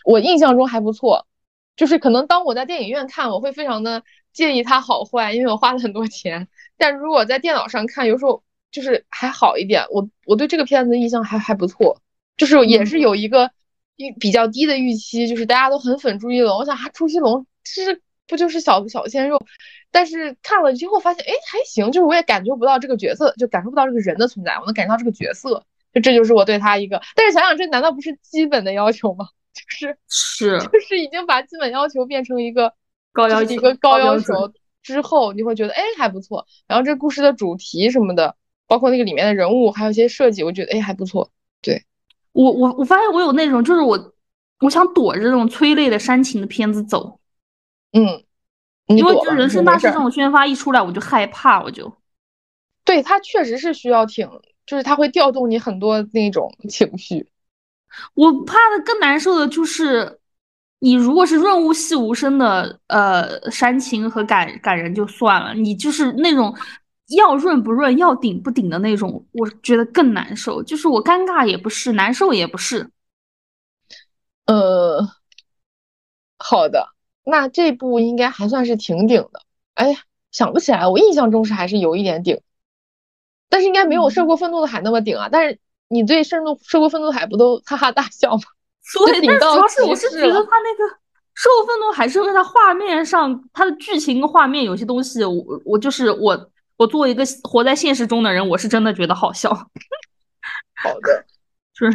[0.05, 1.27] 我印象中还不错。
[1.75, 4.01] 就是可能当我在电影院看，我会非常的
[4.33, 6.47] 介意它好坏，因为我花了很多钱。
[6.75, 8.41] 但如果在电脑上看，有时候
[8.71, 9.85] 就是还好一点。
[9.91, 12.01] 我我对这个片子印象还还不错，
[12.35, 13.51] 就是也是有一个
[13.97, 19.39] 预比较低的预期，就是大家都很粉朱一龙，我想啊，朱一龙其实不就是小小鲜肉，
[19.91, 25.63] 但是看了之后发现，哎，还行，就是我也感觉不到这个角色，就感受不到这个人的存在，我能感受到这个角色，
[25.93, 27.01] 就这就是我对他一个。
[27.15, 29.27] 但是想想，这难道不是基本的要求吗？
[29.57, 32.71] 就是是 就是已经把基本要求变成一个
[33.11, 36.45] 高要求，一个高要求之后，你会觉得哎还不错。
[36.67, 38.35] 然后这故事的主题什么的，
[38.67, 41.31] 包括那个里面的人物，还有一些设计，我觉得哎还不错。
[41.59, 41.83] 对
[42.33, 44.13] 我我我发现我有那种，就是我
[44.59, 47.19] 我想躲着这种催泪的煽情的片子走，
[47.93, 48.26] 嗯，你
[48.87, 51.91] 因为就人生大事这种宣发一出来，我就害怕，我就
[52.85, 54.29] 对他确实是需要挺，
[54.65, 57.29] 就是他会调动你很多那种情绪。
[58.15, 60.19] 我怕的更难受的就是，
[60.79, 66.55] 你如果是润物细无声的呃煽情和感感人就算了，你就是那种
[67.17, 70.61] 要润不润，要顶不顶的那种，我觉得更难受。
[70.61, 72.89] 就是我尴尬也不是，难受也不是。
[74.45, 75.07] 呃，
[76.37, 76.89] 好的，
[77.29, 79.41] 那这部应该还算是挺顶的。
[79.73, 79.99] 哎呀，
[80.31, 82.41] 想不起来，我印象中是还是有一点顶，
[83.49, 85.27] 但是应该没有《涉过愤怒的海》那么顶啊。
[85.29, 85.59] 但是
[85.89, 88.43] 你对《涉怒涉过愤怒的海》不都哈哈大笑吗？
[89.05, 90.83] 对，但主要是我是觉得他那个
[91.35, 99.53] 《涉过愤怒海》是因为它画面上它的剧情跟画面有些东西，我我就是我我作为一个活在现实中的人，我是真的觉得好笑。
[99.53, 101.25] 好的，
[101.73, 101.91] 是，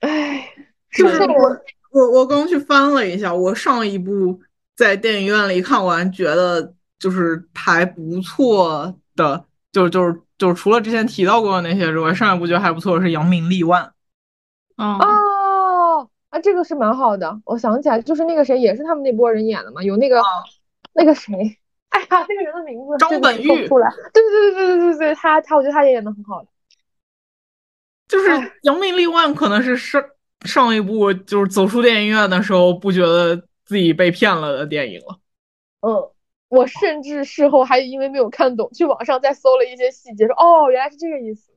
[0.00, 0.52] 哎，
[0.90, 1.60] 就是我
[1.92, 4.40] 我我刚去翻了一下，我上一部
[4.74, 13.84] 在电影院里看完，觉得就是还不错的，就就是就是除了之前提到过的那些之外，上一部觉得还不错的是《扬名立万》。
[14.76, 17.40] 嗯哦，啊，这个是蛮好的。
[17.44, 20.22] 我想起来，就是那个谁，也是他们那波人演的嘛，有那个
[20.94, 21.34] 那个谁，
[21.90, 23.92] 哎呀，那个人的名字张本煜出来。
[24.14, 26.48] 对对对对对对对，他他，我觉得他也演的很好的。
[28.08, 28.30] 就是
[28.62, 30.02] 《扬名立万》可能是上
[30.44, 35.20] 上一部就是走出电影院的时候，不觉得自己被骗了的电影了。
[35.80, 36.10] 嗯，
[36.48, 41.52] 我甚至事后还因为没有看懂，去网上再搜了一些细节，说哦，原来是这个意思。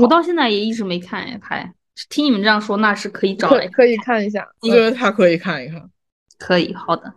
[0.00, 1.74] 我到现在也一直没看哎，还
[2.08, 4.48] 听你们这样说，那是可以找来可以看一下。
[4.62, 5.90] 我觉得他可以看一看，
[6.38, 7.12] 可以，好的。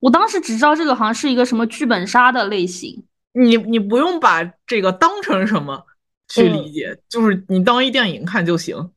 [0.00, 5.84] 我当时只知道这个好像是一个什么剧本杀的类型，你你不用把这个当成什么
[6.28, 8.92] 去理解，就是你当一电影看就行。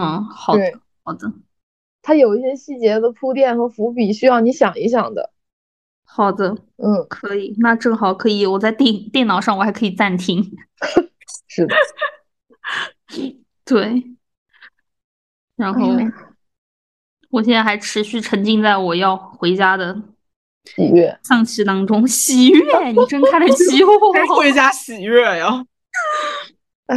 [0.00, 1.32] 嗯嗯，好的好的。
[2.02, 5.30] 它有一些细节的铺垫和伏笔，需要你想一想的。
[6.04, 10.42] 好的，嗯，可以，那正好可以，我在电电脑上我还可以暂停。
[11.46, 11.76] 是的，
[13.64, 14.02] 对。
[15.56, 15.80] 然后，
[17.28, 19.94] 我现在还持续沉浸在我要回家的
[20.64, 22.08] 喜悦、丧气当中。
[22.08, 24.12] 喜悦，你真看得起我？
[24.14, 25.64] 还回家喜悦呀？
[26.86, 26.96] 哎，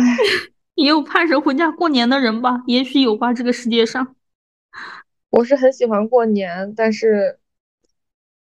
[0.76, 2.64] 也有盼着回家过年的人吧？
[2.68, 4.16] 也许有吧，这个世界上。
[5.30, 7.40] 我是很喜欢过年，但是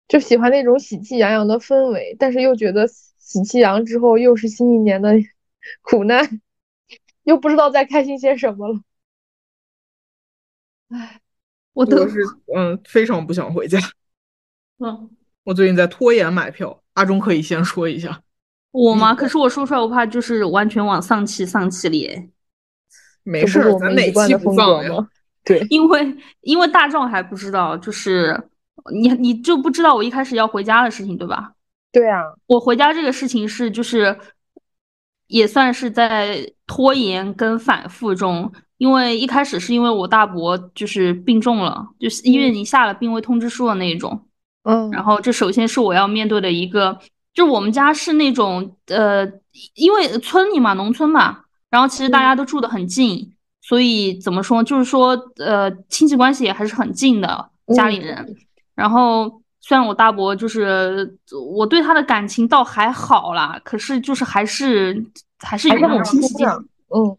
[0.08, 5.12] 就喜欢那种喜气洋洋的氛围，但是又觉得喜气洋之后又是新一年的。
[5.80, 6.40] 苦难，
[7.22, 8.80] 又不知道在开心些什么了。
[10.88, 11.20] 唉，
[11.72, 12.18] 我都是
[12.52, 13.78] 嗯，非常不想回家。
[14.78, 15.08] 嗯，
[15.44, 16.82] 我最近在拖延买票。
[16.94, 18.24] 阿忠可以先说一下。
[18.72, 19.14] 我吗？
[19.14, 22.30] 可是我说出来，我怕就是完全往丧气丧气里。
[23.22, 24.90] 没事，咱哪期不放呀？
[25.44, 28.48] 对，因为因为大壮还不知道，就是
[28.92, 31.52] 你你就不知道我一开始要回家的事情，对吧？
[31.92, 34.18] 对啊，我回家这个事情是就是。
[35.28, 44.26] 也算是在拖延跟反复中，因为一开始是因为我大伯就是病重了，就是医院已经下了病危通知书的那种，
[44.64, 46.98] 嗯，然后这首先是我要面对的一个，
[47.34, 49.26] 就我们家是那种呃，
[49.74, 58.36] 因为村里嘛，农村嘛，然后其实大家都住得很近，所以怎么说，就是说呃，亲戚关系也还是很近的家里人，
[58.74, 59.40] 然后。
[59.64, 61.16] 虽然我大伯就是
[61.54, 65.06] 我对他的感情倒还好啦，可是就是还是
[65.38, 67.16] 还是有那种亲戚间，嗯，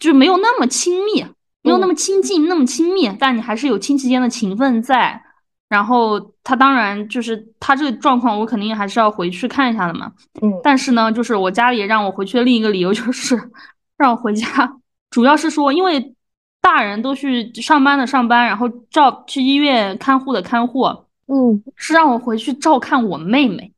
[0.00, 1.24] 就没有那么亲密，
[1.62, 5.22] 没有那么亲近，那么亲密，但你还是有亲戚间的情分在。
[5.70, 10.12] 然后他当然就是他这个状况，我肯定还是要回去看一下的嘛。
[10.42, 13.34] 嗯，但是呢，就是我家里让我回去的另一个理由就是
[13.96, 14.46] 让我回家，
[15.10, 16.14] 主要是说因为
[16.60, 20.84] 大人都去上班的上班，然后照去医院看护的看护。
[21.32, 23.72] 嗯，是让我回去照看我妹妹，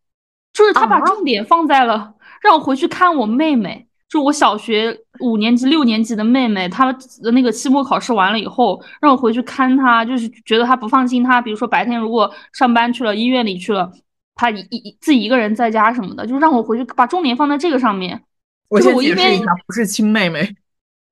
[0.54, 6.92] 就是他把重点放在了让我回去看我妹妹，就我小学五年级、六年级的妹妹，她
[7.22, 13.90] 的那个期末考试完了以后，让我回去看她，就是觉得她不放心她，比如说白天如果上班去了、医院里去了，
[14.34, 18.22] 她一一自己一个人在家什么的，就让我回去把重点放在这个上面。
[18.68, 20.56] 我先解释一下，不是亲妹妹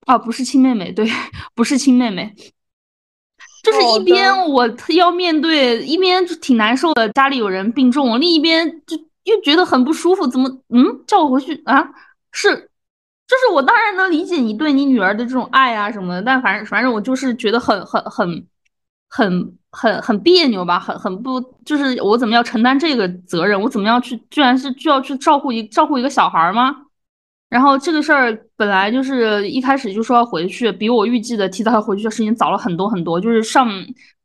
[0.06, 1.06] 啊，不是亲妹妹，对，
[1.54, 2.34] 不是亲妹妹。
[3.62, 10.26] 就是一边我要面对，一边就挺难受的，家里有人病重，另一边就又觉得很不舒服。
[10.26, 11.86] 怎么，嗯，叫我回去啊？
[12.32, 12.69] 是，
[13.30, 18.44] 就是我当然能理解你对你女儿的这种爱啊什么的，但反正反正我就是觉得很很很
[19.08, 23.60] 很很很别扭吧，很很不，就是我怎么要承担这个责任？
[23.60, 26.74] 我怎么样去，居然是就要去照顾一照顾一个小孩吗？
[27.48, 33.20] 然后这个事儿本来就是一开始就说要回去，比我预计的提早回去的时间早了很多很多。
[33.20, 33.70] 就是上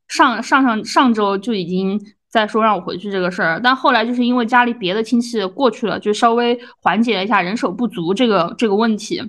[0.08, 1.99] 上上上上周就已经
[2.36, 9.24] 在说让我回去这个事儿，但后来就是因为家里别的亲戚过去了，就稍微缓解了一下人手不足这个这个问题，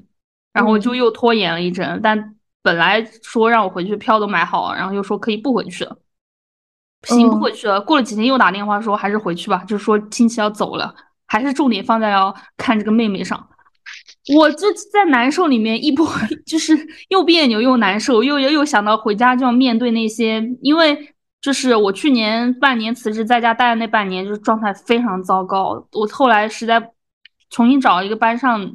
[0.52, 2.00] 然后就又拖延了一阵。
[2.02, 5.96] 但本来说让我回去，票都买好，然后又说可以不回去了，
[7.04, 7.80] 行不回去了。
[7.80, 10.92] 过了几天又打电话说还是回去吧，就是说亲戚要走了，
[11.26, 13.48] 还是重点放在要看这个妹妹上。
[14.34, 16.04] 我就在难受里面一波，
[16.44, 16.76] 就是
[17.10, 21.14] 又别扭又难受，又又又想到回家就要面对那些，因为
[21.46, 25.80] 就是我去年半年辞职在家待的那半年，就是状态非常糟糕。
[25.92, 26.90] 我后来实在
[27.50, 28.68] 重新找一个班上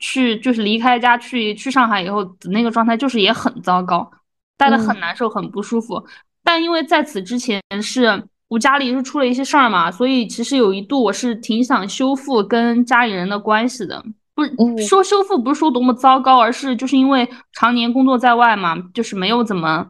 [0.00, 4.10] 去，就是离开家去去上海以后，那个状态就是也很糟糕，
[4.56, 6.04] 待的很难受，很不舒服。
[6.42, 14.04] 但因为在此之前是我家里是出了一些事儿嘛，所以其实有一度我是挺想修复跟家里人的关系的。
[14.34, 14.52] 不是
[14.84, 19.86] 说修复，不是说多么糟糕，而是就是因为常年工作在外嘛，就是没有怎么，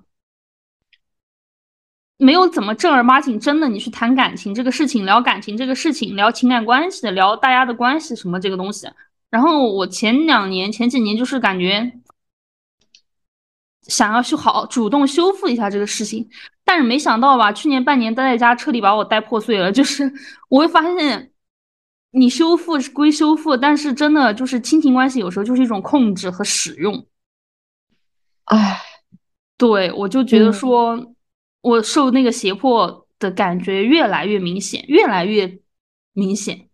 [2.17, 8.89] 没有怎么正儿八经真的你去谈感情这个事情，聊感情这个事情，聊情感关系的，聊大家的关系什么这个东西。
[9.31, 11.93] 然后我前两年、前几年就是感觉
[13.83, 16.29] 想要去好主动修复一下这个事情，
[16.65, 19.71] 但是没想到吧，去年半年待在家，彻底把我待破碎了。
[19.73, 20.13] 就是
[20.49, 21.33] 我会发现。
[22.13, 27.07] 你修复是归修复，但是真的就是亲情关系，有时候就是一种控制和使用。
[28.45, 28.81] 唉，
[29.59, 31.15] 对我就觉得说，
[31.67, 35.59] 我受那个胁迫的感觉越来越明显，越来越
[36.13, 36.69] 明显，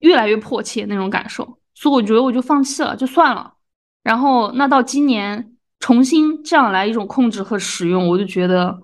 [0.00, 3.54] 越来越迫切那种感受，所以我觉得我就放弃了，就算了。
[4.02, 8.82] 然后那到今年重新这样来一种控制和使用，我就觉得，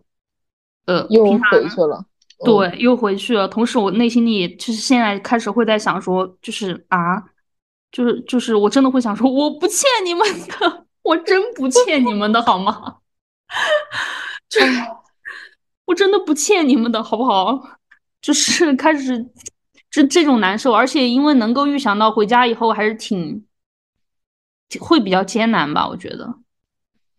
[0.87, 2.07] 呃，又回去了。
[2.43, 3.47] 对，又回去了。
[3.47, 7.23] 同时，我内心里就是现在开始会在想说，就是啊，
[7.93, 12.95] 就是就是我真的会想说，我不欠你们的，我真不欠你们的，好吗？
[14.49, 14.61] 就
[15.87, 17.79] 我真的不欠你们的，好不好？
[18.21, 19.27] 就是开始
[19.91, 23.47] 这这种难受，而且因为能够预想到回家以后还是挺
[24.81, 26.25] 会比较艰难吧，我觉得。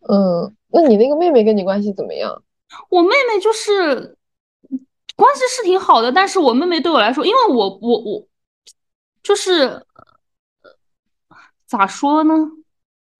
[0.08, 2.42] 嗯，那你那个妹妹跟你关系怎么样？
[2.88, 4.16] 我妹妹就是。
[5.16, 8.26] 关系是挺好的，但是我妹妹对我来说，因为我我我
[9.22, 9.84] 就是
[11.66, 12.32] 咋说呢？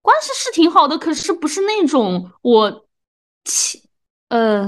[0.01, 2.87] 关系是挺好的，可是不是那种我
[3.43, 3.79] 亲
[4.31, 4.67] 呃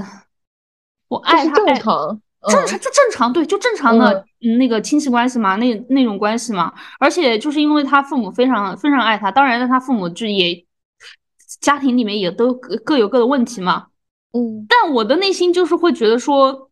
[1.08, 4.24] 我爱他正常正常就正常对就正常的
[4.58, 6.72] 那个亲戚关系嘛，那那种关系嘛。
[7.00, 10.64] 而且就是因为他父母非常非常爱他，当然了，他父母就也
[11.60, 13.88] 家庭里面也都各有各的问题嘛。
[14.32, 16.70] 嗯，但我的内心就是会觉得说。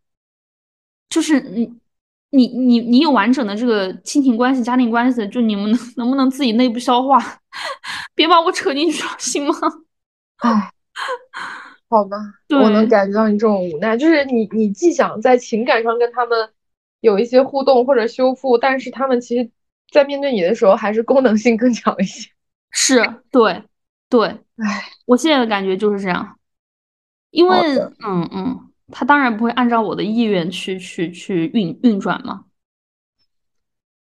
[1.13, 1.71] 就是你，
[2.31, 7.19] 你，你，你有完整的这个亲情关系、家庭关系，就你们能 能不能自己内部消化，
[8.17, 9.55] 别把我扯进去，行吗？
[10.39, 10.71] 唉，
[11.93, 12.17] 好吧，
[12.49, 16.49] 我能感觉到你这种无奈，就是你，你既想在情感上跟他们
[17.01, 19.51] 有一些互动或者修复，但是他们其实，
[19.91, 22.31] 在面对你的时候，还是功能性更强一些。
[22.73, 23.63] 是，对，
[24.09, 24.27] 对，
[24.57, 26.39] 唉，我现在的感觉就是这样，
[27.31, 27.57] 因为，
[28.05, 28.69] 嗯嗯。
[28.95, 32.45] 他当然不会按照我的意愿去去去运运转嘛，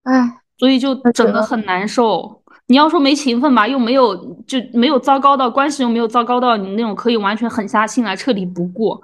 [0.01, 2.38] 哎，所以就整的很难受。
[2.69, 4.15] 你要说没情分吧，又没有
[4.45, 9.01] 就没有糟糕到关系，又没有糟糕到你那种可以完全狠下心来彻底不过。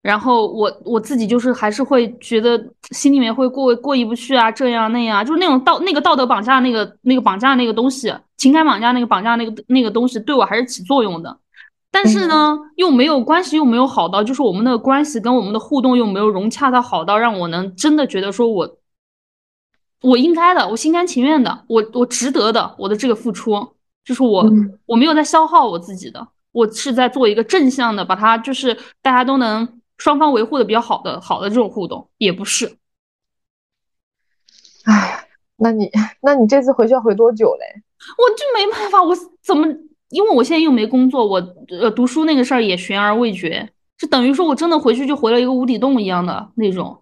[0.00, 2.58] 然后我我自己就是还是会觉得
[2.92, 11.36] 心里面会过过意不去啊，这样那样，就是那种道那个道德绑架那个那个绑架那个东西，情感绑架那个绑架那个那个东西对我还是起作用的。
[11.90, 18.76] 但是呢，又没有关系，又没有好到，就是我们的关系跟我们的互动又没有融洽到好到让我能真的觉得说我，
[20.02, 23.74] 我应该的，我心甘情愿的，我我值得的，我的这个付出，
[24.04, 24.50] 就是我
[24.86, 32.76] 我没有在消耗我自己的，我是在做一个正向的，把它就是大家都能双方维护的比较好的好的这种互动，也不是。
[34.84, 35.26] 哎，
[35.56, 35.90] 那你
[36.22, 37.82] 那你这次回去要回多久嘞？
[38.16, 39.68] 我就没办法，我怎么？
[40.08, 46.99] 因为我现在又没工作，我呃读书那个事儿也悬而未决，就等于说我真的回去就回了一个无底洞一样的那种。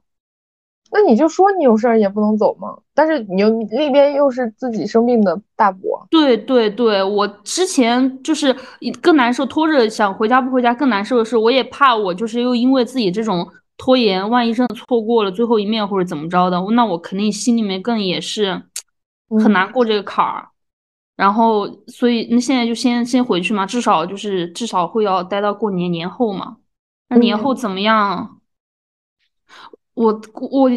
[0.90, 2.76] 那你就说你有事儿也不能走吗？
[2.94, 6.06] 但是你又那边又是自己生病的大伯。
[6.10, 8.54] 对对对，我之前就是
[9.02, 18.62] 更难受，拖着想回家不回家更难受的是，我也怕我就是又因为自己这种拖延，万一真的错过了最后一面或者怎么着的，那我肯定心里面更也是
[19.42, 20.48] 很难过这个坎儿。
[21.16, 26.56] 然后，所以那现在就先先回去嘛，至少就是至少会要待到过年年后嘛。
[27.08, 28.37] 那年后怎么样？
[29.98, 30.70] 我我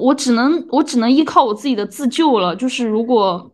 [0.00, 2.54] 我只能我只能依靠我自己的自救了。
[2.54, 3.52] 就是如果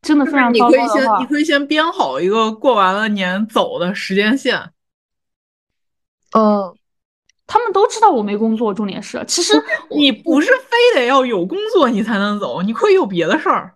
[0.00, 4.72] 真的非常糟糕的话，你可以先编好一个过完了年走的时间线。
[6.32, 6.74] 嗯，
[7.46, 13.74] 他们都知道我没工作，重点是，其实你不是非得要有工作你才能走，你可以有别的事儿。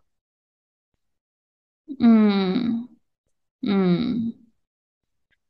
[1.99, 2.89] 嗯
[3.61, 4.33] 嗯，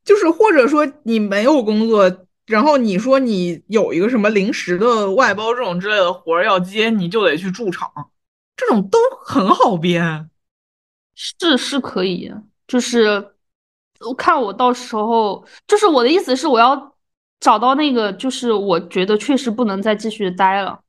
[0.03, 7.91] 就是或者说你没有工作，然后你说你有一个什么临时的外包这种之类的活儿要接，你就得去驻场，
[8.57, 10.29] 这种都很好编，
[11.15, 12.31] 是是可以，
[12.67, 13.35] 就是
[14.01, 16.95] 我看我到时候，就是我的意思是我要
[17.39, 20.81] 找到那个，就是我觉得确实不能再继续待了。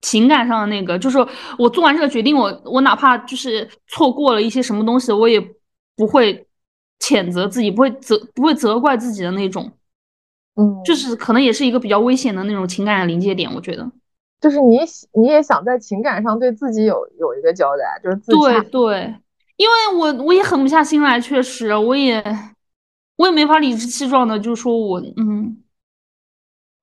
[0.00, 1.18] 情感上的那个，就是
[1.58, 5.40] 我做完这个决定，我我哪怕就是错过了一些什么东西，我也
[5.96, 6.46] 不会
[7.00, 9.72] 谴责自己，不会责不会责怪自己的那种。
[10.58, 13.88] 嗯，就是可能也是一个比较危险的那种情感的临界点，我觉得。
[14.40, 14.80] 就是你
[15.14, 19.14] 你也想在情感上对自己有有一个交代，就是自对对，
[19.56, 22.22] 因为我我也狠不下心来，确实我也
[23.16, 25.62] 我也没法理直气壮的就说我嗯，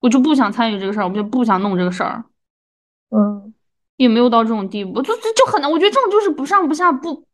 [0.00, 2.24] 我就不想参与这个事儿，我就不想弄这个事儿。
[3.10, 3.54] 嗯，
[3.96, 5.70] 也没有到这种地步，就就就很难。
[5.70, 7.24] 我觉得这种就是不上不下不，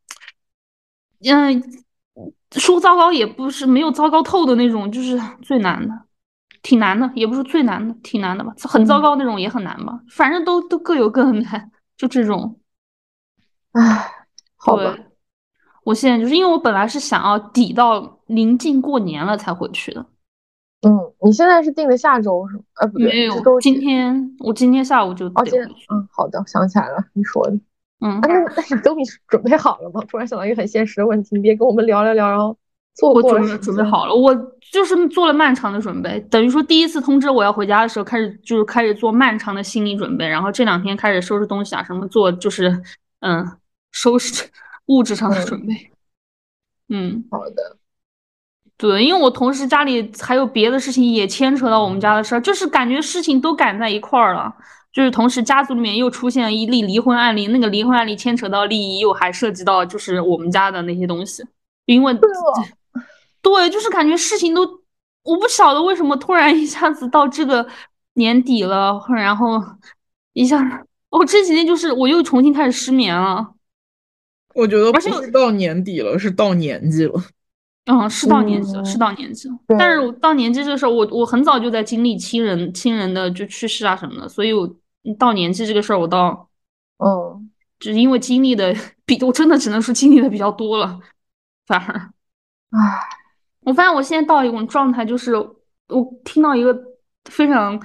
[1.24, 1.62] 嗯，
[2.52, 5.92] 说糟糕也不是没有糟糕透的那种，就是最难的，
[6.62, 8.54] 挺难的，也不是最难的，挺难的吧。
[8.62, 12.58] 很糟糕那种也很难吧，反正都都各有各的难，就这种。
[13.72, 14.10] 唉，
[14.56, 14.96] 好吧。
[15.84, 20.06] 我现在就是因为我本来是想要抵到临近过年了才回去的。
[20.82, 22.62] 嗯，你现在是定的下周是吗？
[22.74, 27.52] 呃，不对，没有，今天我今天下午就哦，今天嗯，好的，想起来了，你说的，
[28.00, 30.00] 嗯，那那你都你准备好了吗？
[30.08, 32.56] 突然想到一个很现实的问题，你别跟我们聊聊聊，然后
[32.94, 34.34] 做过准备准备好了，我
[34.72, 42.82] 就是做了漫长的准备，等于说第一次通知我要回家的时候，开始就是开始做漫长的心理准备，然后这两天开始收拾东西啊，什么做就是
[43.20, 43.46] 嗯，
[43.90, 44.48] 收拾
[44.86, 45.90] 物质上的准备，
[46.88, 47.76] 嗯，好的。
[48.76, 54.52] 对，因为我同时家里还有别的事情也牵扯到我们家的事儿，就是感觉事情都赶在一块儿了。
[54.92, 61.44] 就是同时家族里面又出现了一例离婚案例，那个离婚案例牵扯到利益，又还涉及到就是我们家的那些东西。
[61.86, 62.28] 因为对，
[63.70, 64.62] 就是感觉事情都，
[65.22, 67.66] 我不晓得为什么突然一下子到这个
[68.14, 69.60] 年底了，然后
[70.32, 73.54] 一下，我这几天就是我又重新开始失眠了。
[74.54, 77.22] 我觉得不是到年底了，是到年纪了。
[77.86, 79.58] 嗯，是到年纪了，是到年纪了。
[79.76, 84.72] 但是我到年纪这个事儿，我我很早就在经历亲人亲人的就去世啊什么的，所以我
[85.18, 86.48] 到年纪这个事儿，我到，
[86.98, 88.72] 嗯，就是因为经历的
[89.04, 91.00] 比我真的只能说经历的比较多了，
[91.66, 92.12] 反而，
[92.70, 93.00] 唉，
[93.64, 96.76] 我发现我现在到一种状态，就是我听到一个
[97.26, 97.80] 非常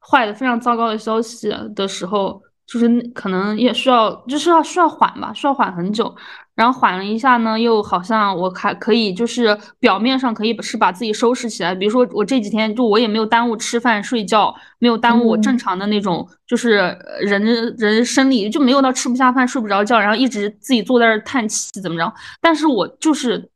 [0.00, 6.14] 坏的、非常糟糕的消息的时候，就是可能也需要，就是要需要缓吧，需要缓很久。
[6.54, 11.72] 然后缓了一下呢，又好像我还可以，就是表面上可以是把自己收拾起来。
[11.72, 17.40] 比如说我这几天就我也没有耽误吃饭睡觉，没有耽误我正常的那种，就是人
[17.76, 22.12] 人生理就没有到吃不下饭睡不着觉，然后一直自己坐在这儿叹气怎么着。
[22.40, 23.48] 但是我就是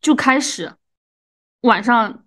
[0.00, 0.72] 就开始
[1.62, 2.24] 晚上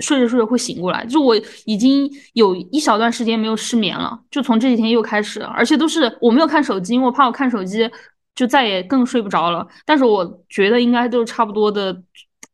[0.00, 7.90] 睡着睡着会醒过来，就我已经有一小段时间没有失眠了，就从这几天又开始，而且都是我没有看手机，因为我怕我看手机。
[8.34, 12.02] 就再也更睡不着了，但是我觉得应该都是差不多的，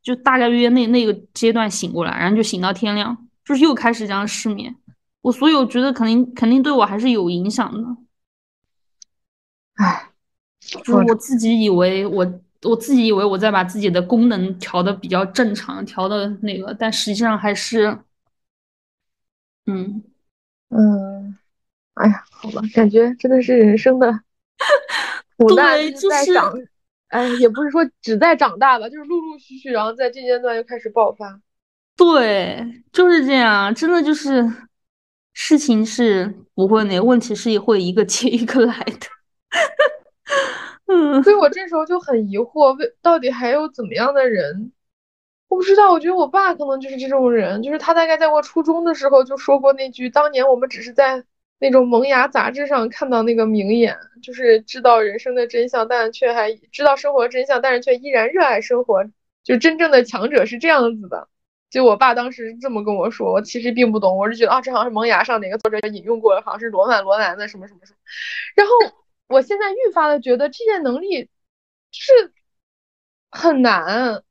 [0.03, 4.75] 就大概约那那个阶段醒过来，然后就醒到天亮，就是又开始这样失眠。
[5.21, 7.97] 我所以我觉得肯定肯定对我还是有影响的。
[9.77, 10.11] 唉，
[10.61, 12.27] 就是我自己以为我
[12.63, 17.99] 我自己以为我在把自己的功能调的比较正常，调的那个，但实际上还是，
[19.67, 20.03] 嗯
[20.71, 21.39] 嗯，
[21.95, 24.21] 哎呀，好吧，感觉真的是人生的。
[25.55, 26.33] 对，就是，
[27.09, 31.41] 哎，也不是说只在长大吧，就是陆陆续续，然后在这阶段又开始爆发。
[31.97, 34.45] 对，就是这样，真的就是
[35.33, 39.07] 事情是不会那，问题是会一个接一个来的。
[40.89, 44.73] 嗯，所以我这时候就很疑惑，为到底还有怎么样的人？
[45.49, 51.25] 我不知道，我觉得我爸可能就是这种人，就是他大概在我初中的时候就说过那句：“当年我们只是在。”
[51.61, 59.05] 那种萌芽杂志上看到那个名言，就是知道人生的真相，但却还知道生活真相，但是却依然热爱生活。
[59.43, 61.27] 就真正的强者是这样子的。
[61.69, 67.99] 就我爸当时这么跟我说，我其实并不懂，我是觉得啊，这好像是萌芽上哪个作者引用过，好像是罗曼罗兰的什么什么什么。
[68.55, 68.73] 然后
[69.29, 71.29] 我现在愈发的觉得这些能力
[71.93, 72.33] 是
[73.31, 74.23] 很难，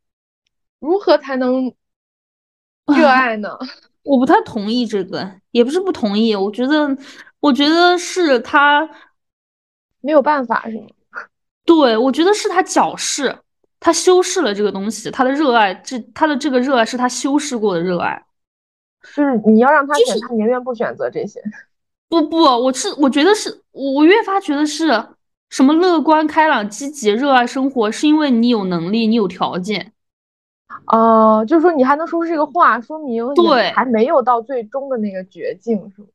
[0.80, 1.74] 如何才能
[2.88, 3.58] 热爱呢？
[4.04, 6.98] 我不太同意这个，也不是不同意，我觉得，
[7.40, 8.90] 我觉得是他
[10.02, 10.88] 没有办法，是吗？
[11.66, 13.38] 对，我觉得是他矫饰，
[13.80, 18.26] 他修饰了这个东西，他的热爱，这他的这个热爱是他修饰过的热爱，
[19.16, 21.42] 就是你要让他选，他宁愿不选择这些。
[22.10, 24.88] 不不，我是我觉得是我越发觉得是
[25.50, 29.94] 什么乐观开朗积极热爱生活，是因为你有能力，你有条件。
[30.88, 36.08] 哦，就是说你还能说出这个话，说明对还没有到最终的那个绝境，是吗？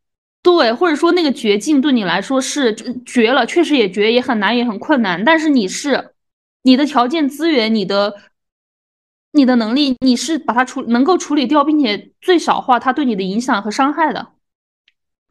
[0.42, 2.74] 对，或者说那个绝境对你来说是
[3.04, 5.22] 绝了，确实也绝，也很难，也很困难。
[5.24, 6.14] 但是你是
[6.62, 8.14] 你的条件资源，你的
[9.32, 14.28] 你的能力，你是把它处能够处理掉，并且最小化它对你的影响和伤害的。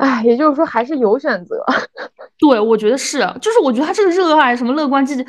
[0.02, 1.64] 哎，也就是说还是有选择。
[2.40, 5.24] 对，我觉得是，就是我觉得他这个热爱什么乐观积极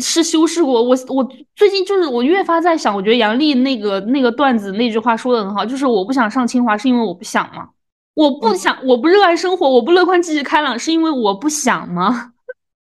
[0.00, 0.82] 是修饰过。
[0.82, 7.68] 我我最近就是我越发在想，我觉得杨笠那个那个段子那句话说的很好，就是我不想上清华是因为我不想吗？
[8.14, 12.32] 我不想，我不热爱生活，我不乐观积极开朗是因为我不想吗？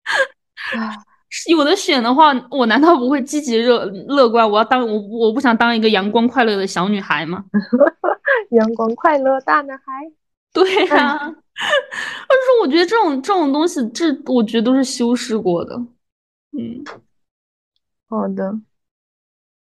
[1.51, 4.51] 有的选的话，我难道不会积极热乐观？
[4.51, 7.44] 我要当我我不想当一个阳光快乐的小女孩吗？
[8.52, 9.85] 阳光快乐大男孩。
[10.55, 15.74] 对 呀， 但是我觉得这种这种东西，这我觉得都是修饰过的。
[16.52, 16.85] 嗯，
[18.09, 18.60] 好的。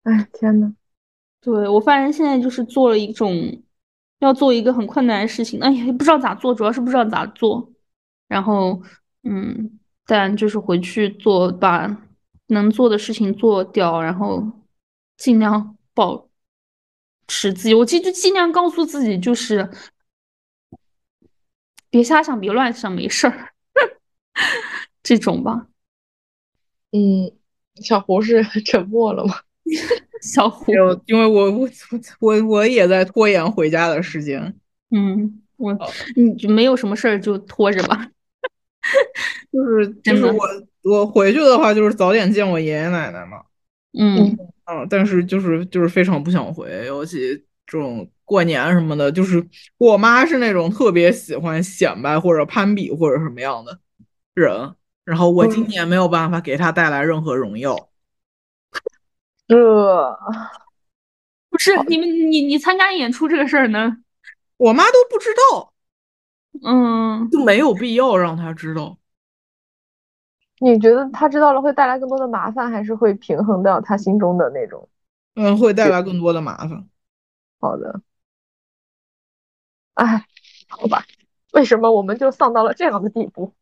[0.04, 0.74] 哎，天呐，
[1.42, 3.62] 对我发现现在就是做了一种
[4.20, 7.70] 要做一个很困难的事情，哎呀，不知道咋做，主要是不知道咋做。
[8.30, 8.82] 然后，
[9.24, 11.88] 嗯，但就是回去做，把
[12.48, 14.42] 能做的事情做掉，然后
[15.18, 16.30] 尽量保
[17.28, 17.74] 持自己。
[17.74, 19.70] 我其实尽量告诉自己，就是。
[21.90, 23.50] 别瞎想，别乱想，没事儿，
[25.04, 25.68] 这种吧。
[26.92, 27.32] 嗯，
[27.76, 29.36] 小胡是 沉默了吗？
[30.22, 30.72] 小胡，
[31.06, 31.70] 因为我我
[32.20, 34.54] 我我也在拖延回家的时间。
[34.92, 35.78] 嗯，我
[36.16, 38.10] 你就没有什么事儿就拖着吧。
[39.52, 40.44] 就是就是我
[40.84, 43.44] 我回去的话，就是早点见我爷爷奶奶嘛。
[43.98, 48.10] 嗯嗯，但是就是就是非常不想回，尤其这种。
[48.30, 49.44] 过年什么的，就是
[49.80, 53.80] 我妈是那种特别喜欢显摆或者攀比或者什么样的
[54.36, 57.90] 人，然后我今年没有办法给她带来任何荣耀。
[59.48, 60.16] 这
[61.50, 63.98] 不是你们你你参加演出这个事儿呢？
[64.58, 65.74] 我妈都不知道，
[66.64, 69.00] 嗯，就没有必要让她知道。
[70.60, 74.88] 你觉得她知道了会带来更多的麻烦，还是会平衡掉她心中的那种？
[75.34, 76.88] 嗯，会带来更多的麻烦。
[77.60, 78.02] 好的。
[79.96, 80.26] 哎，
[80.68, 81.06] 好吧，
[81.52, 83.54] 为什么我们就丧到了这样的地步？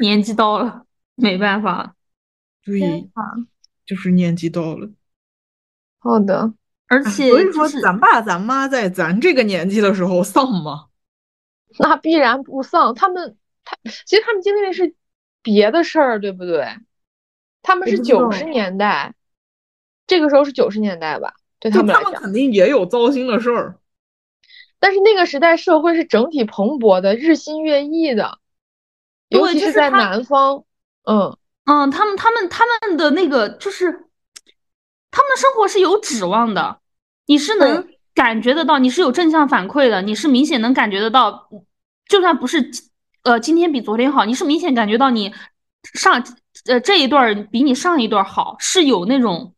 [0.00, 1.94] 年纪到了，没办法。
[2.64, 3.08] 对，
[3.86, 4.90] 就是年纪到了。
[5.98, 6.52] 好的，
[6.88, 10.88] 而且所以说，咱爸咱妈在咱这个年纪的时候丧吗？
[11.78, 12.94] 那必然不丧。
[12.94, 14.94] 他们，他其实他们经历的是
[15.42, 16.66] 别的事儿，对不对？
[17.62, 19.14] 他们是九十年代，
[20.06, 21.34] 这个时候是九十年代吧？
[21.62, 23.78] 对他们来讲，肯定也有糟心的事儿。
[24.80, 28.38] 但是那个时代社会是整体蓬勃的，日新月异的，
[29.28, 30.64] 尤其是在南方。
[31.04, 31.36] 嗯
[31.66, 33.92] 嗯，他们他们他们的那个就是，
[35.12, 36.80] 他们的生活是有指望的，
[37.26, 41.48] 你是能感觉得到，你是有正向反馈的，你是明显能感觉得到，
[42.08, 42.68] 就算不是
[43.22, 45.32] 呃今天比昨天好，你是明显感觉到你
[45.94, 46.24] 上
[46.66, 49.54] 呃这一段比你上一段好，是有那种。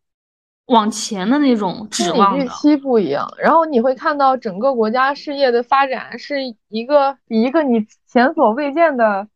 [0.66, 6.36] 往前的那种指望预期不一样，然后你会看到整个国家事业的发展是
[6.69, 9.28] 一个以一个你前所未见的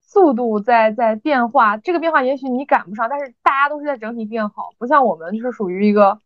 [0.00, 1.76] 速度在在变化。
[1.76, 6.18] 这个变化也许你赶不上，但是大家都是在整体变好，不像我们就是属于一个，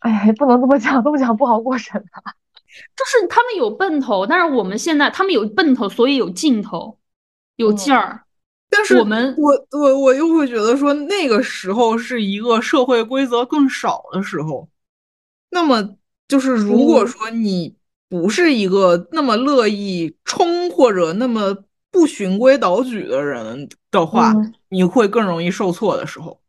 [0.00, 2.34] 哎呀，也不能这么讲，这么讲不好过审啊。
[2.96, 6.98] 就是他们有奔头，但是我们现在他们有奔头，所以有劲头，
[7.56, 8.24] 有劲儿。
[8.74, 14.66] 但是我们我我我又会觉得说那个时候是一个社会规则更少的时候，
[15.50, 15.96] 那么
[16.26, 17.76] 就是如果说你
[18.08, 24.34] 不是一个那么乐意冲或者那么不循规蹈矩的人的话，
[24.70, 26.40] 你会更容易受挫的时候。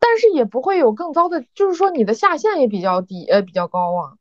[0.00, 4.12] 但是也不会有更糟的，就是说你的下限也比较低，呃，比较高啊。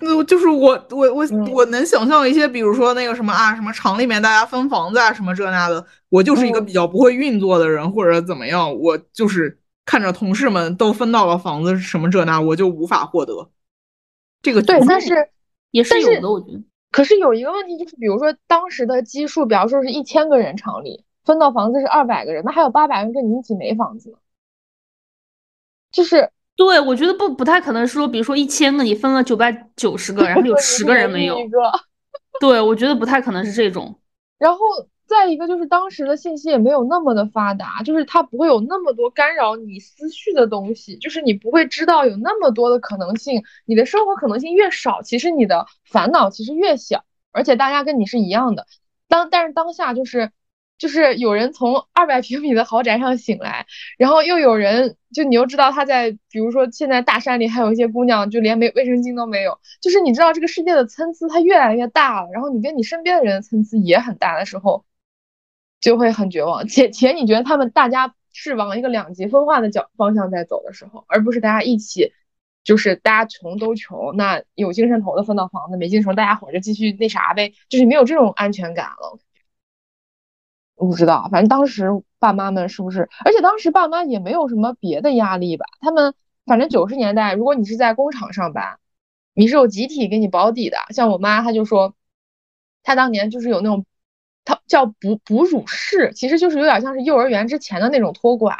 [0.00, 5.86] 那就是我我我我能想象一些，比如说那个什么啊，什么厂里面大家分房子啊，什么这那的。
[6.08, 13.50] 我就是一个比较不会运作的人，或者怎么样，我就是看着同事们都分到了房子，什么这那，我就无法获得
[14.42, 14.60] 这个。
[14.62, 15.28] 对，但是
[15.70, 16.62] 也是有的，我觉得。
[16.90, 24.16] 可是有一个问题就是，比如说当时的基数，比方说是一千个人厂里分到房子是二百个人，那还有八百人跟你一起没房子，
[25.92, 26.30] 就是。
[26.56, 31.36] 对，我觉得不不太可能说，比如说一千个你分了九百九十个，然后有十个人没有。
[32.40, 33.98] 对，我觉得不太可能是这种。
[34.38, 34.60] 然后
[35.06, 43.42] 再一个就是当时的信息也没有那么的发达，就是它不会有那么多干扰你思绪的东西，就是你不会知道有那么多的可能性。
[43.64, 48.66] 你的生活可能性越少，其实你的烦恼其实越小，而且大家跟你是一样的。
[49.08, 50.30] 当但是当下就是。
[50.76, 59.58] 就是有人从二百平米的豪宅上醒来，然后又有人，就你又知道他在，比如说现在大山里还有一些姑娘，就连没卫生巾都没有。
[59.80, 64.84] 就是你知道这个世界的参差它越来越大了，然后你跟你身边的人参差也很大的时候，
[65.80, 66.66] 就会很绝望。
[66.66, 72.12] 且且你觉得他们大家是往一个两极分化的角方向在走的时候，而不是大家一起，
[72.64, 79.18] 就是大家穷都穷，那有精神头的分到房子，没精神大家伙就继续那啥呗，就是没有这种安全感了。
[80.76, 81.88] 我不知道，反正当时
[82.18, 83.08] 爸妈们是不是？
[83.24, 85.64] 而且当时爸妈也没有什么别的压力吧？
[85.80, 86.14] 他们
[86.46, 88.78] 反正九十年代，如果你是在工厂上班，
[89.34, 90.78] 你是有集体给你保底的。
[90.90, 91.94] 像我妈，她就说，
[92.82, 93.86] 她当年就是有那种，
[94.44, 98.58] 她叫哺哺乳室，其实就是有点像是幼儿园之前的那种托管。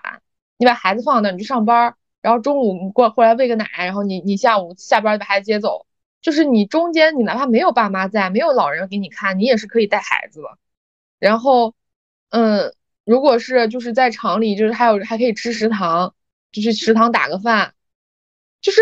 [0.56, 5.86] 你把孩子放那，你去上班，然后中午你过过来喂个奶，然后你你下午下班就把孩子接走，
[6.22, 10.58] 就是你中间你哪怕没有爸妈在，没有老人给你看，你也是可以带孩子的。
[11.18, 11.74] 然后。
[12.34, 12.74] 嗯，
[13.04, 16.16] 如果是就是在厂里，就是还有还可以吃食堂，
[16.50, 17.74] 就去食堂打个饭，
[18.60, 18.80] 就是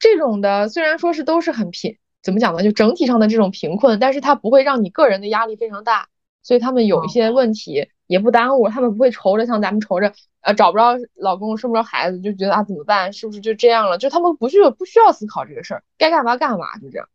[0.00, 0.68] 这种的。
[0.68, 2.64] 虽然说是都是很贫，怎么讲呢？
[2.64, 6.08] 就整体上的这种贫困，但是它不会让你个人的压力非常大，
[6.42, 13.12] 所以他们有一些问题也不耽误，他们不会愁着像咱们愁着，呃，找不着老公，生不着孩子，就觉得啊怎么办？
[13.12, 13.98] 是不是就这样了？
[13.98, 17.08] 就他们不需要不需要思考这个事儿，该干嘛干嘛，就这样。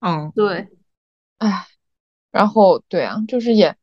[0.00, 0.66] 嗯，对，
[1.38, 1.68] 唉，
[2.32, 3.76] 然后对啊，就是也。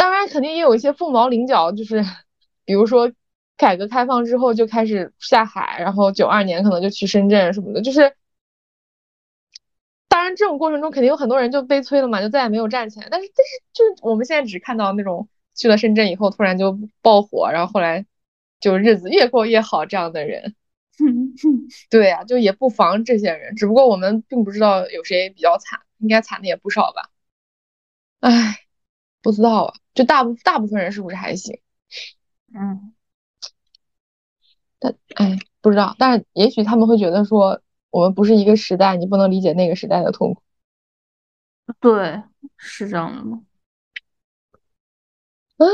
[0.00, 2.02] 当然，肯定也有一些凤毛麟角，就是
[2.64, 3.12] 比如说
[3.58, 8.16] 改革开放之后就开始下海，然后九二年可能就去深圳什么的，就是
[10.08, 13.08] 当然这种过程中肯定有很多人就悲催了嘛，就再也没有站起来。
[13.10, 18.06] 但是但是就我们现在只看到那种去了深圳以后突然就爆火，然后后来
[18.58, 20.54] 就日子越过越好这样的人，
[21.90, 27.10] 对呀，就也不妨这些人，只不过我们并不知道有谁比较惨，应该惨的也不少吧？
[28.20, 28.59] 唉。
[29.22, 31.60] 不知道啊，就大部大部分人是不是还行？
[32.54, 32.94] 嗯，
[34.78, 37.60] 但哎，不知道，但是也许他们会觉得说，
[37.90, 40.42] 我们不是一个时代，你不能理解那个时代的痛苦。
[41.80, 42.22] 对，
[42.56, 43.42] 是这样的吗？
[45.58, 45.66] 啊，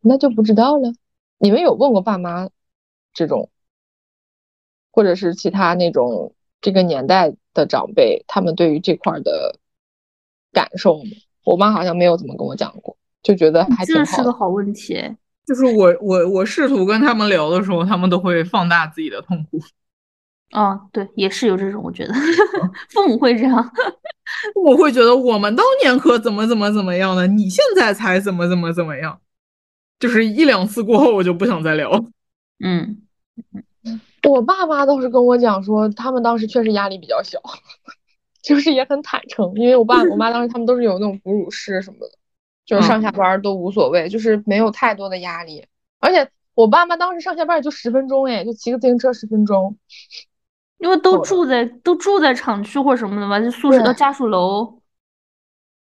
[0.00, 0.92] 那就不知道了。
[1.38, 2.48] 你们有问过爸妈
[3.12, 3.50] 这种，
[4.90, 9.60] 或者是其他那种这个年代的长辈，他们对于这块的
[10.50, 11.10] 感受吗？
[11.48, 14.04] 我妈好像没有怎么跟我讲过，就觉得还挺好。
[14.04, 15.02] 这是个好问题，
[15.46, 19.58] 就是我我我试图跟他们聊的时候，他们都会放大自己的痛苦。
[20.52, 22.12] 哦，对，也是有这种，我觉得
[22.92, 23.72] 父母会这样，
[24.62, 29.18] 我会觉得我们当年可怎么怎么怎么样呢，你现在才怎么怎么怎么样。
[29.98, 31.90] 就是一两次过后，我就不想再聊。
[32.62, 32.98] 嗯，
[34.28, 37.40] 我爸妈倒是跟我讲说，他们当时确实压力比较小。
[38.48, 42.12] 就是也很坦诚，因为我爸我妈 当时他们都是有那种哺乳室什么的，
[42.64, 45.66] 就是上下班都无所谓，就是没有太多的压力。
[46.00, 49.76] 而且我爸妈当时上下班也就十分钟，哎，就骑个自行车十分钟。
[50.78, 54.80] 因为都住在都住在厂区或什么的吧，就宿舍的家属楼。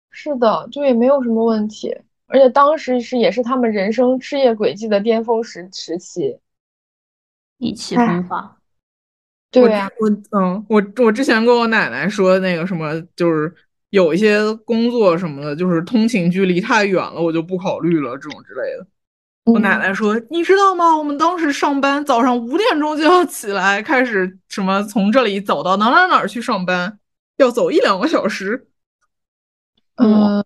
[0.09, 1.95] 是的，就也没有什么问题。
[2.27, 6.39] 而且当时是也是他们人生事业轨迹的巅峰时时期，
[7.59, 8.57] 意气风发。
[9.61, 10.09] 对呀，我
[10.39, 13.53] 嗯，我我之前跟我奶奶说那个什么，就是
[13.89, 18.85] 有一些工作什么的，就是通勤距离太远了，我就不考虑了这种之类的。
[19.45, 20.97] 我奶奶说，你知道吗？
[20.97, 26.97] 我们当时上班早上五点钟就要起来，开始什么从这里走到哪哪哪去上班，
[27.37, 28.67] 要走一两个小时。
[29.97, 30.43] 嗯，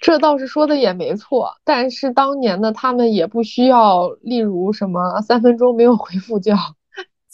[0.00, 6.58] 这倒是说的也没错，但是当年的他们也不需要，例如什么三分钟没有回复就要。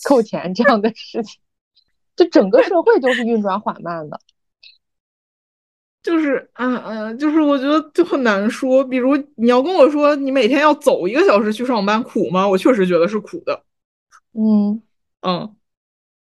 [0.05, 1.40] 扣钱这样的事情，
[2.16, 4.20] 就整个社会都是运转缓慢的，
[6.02, 8.82] 就是嗯嗯，就是我觉得就很难说。
[8.85, 12.48] 比如你要跟我说你每天要走一个小时去上班，苦吗？
[12.48, 13.64] 我确实觉得是苦的。
[14.32, 14.82] 嗯
[15.22, 15.56] 嗯，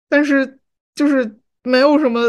[0.09, 0.59] 但是
[0.95, 2.21] 就是没有什么，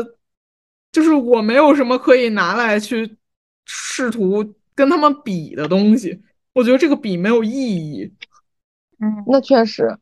[0.93, 3.17] 就是我没有什么可以拿来去
[3.65, 6.23] 试图跟他们比的东西。
[6.53, 8.13] 我觉得这个比没有意义。
[9.01, 9.99] 嗯，那确实。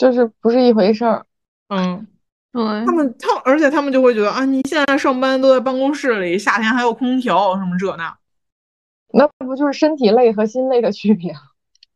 [0.00, 1.26] 就是不是一回事儿，
[1.68, 2.06] 嗯，
[2.52, 8.16] 对他们，他而且他们就会觉得啊，你现在上班都在办公室里，夏天还有空调，什么这那，
[9.12, 11.34] 那不就是身体累和心累的区别？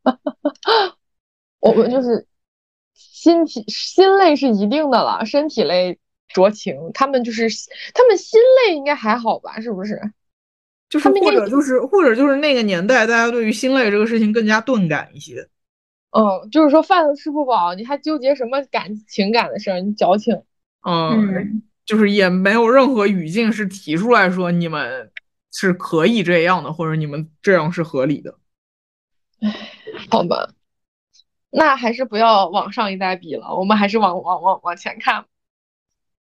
[1.61, 2.27] 我们就是
[2.93, 5.99] 心体心累是一定的了，身体累
[6.31, 6.91] 酌情。
[6.93, 7.49] 他们就是
[7.95, 9.59] 他们心累应该还好吧？
[9.63, 9.99] 是不是？
[10.91, 15.49] 就是或者就是或者就是那个年代，大家对于心累这个事情更加钝感一些。
[16.17, 19.81] 嗯，就是说饭都吃不饱，你还纠结什么感情感的事儿？
[19.81, 20.43] 你矫情。
[20.87, 25.11] 嗯，就是也没有任何语境是提出来说你们
[25.53, 28.37] 是可以这样的，或者你们这样是合理的。
[29.43, 29.53] 唉，
[30.09, 30.51] 好吧，
[31.51, 35.25] 那还是不要往上一代比了，我们还是往往往往前看，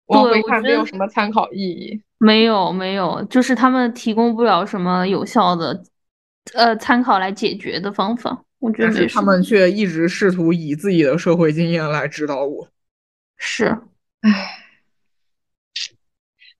[0.06, 2.02] 往回看没有什么参考意义。
[2.16, 5.84] 没有没有，就是他们提供不了什么有效的
[6.54, 8.44] 呃参考来解决的方法。
[8.66, 12.68] 我觉得是他们却一直试图以自己的社会经验来指导我。
[13.36, 13.66] 是，
[14.22, 14.58] 唉，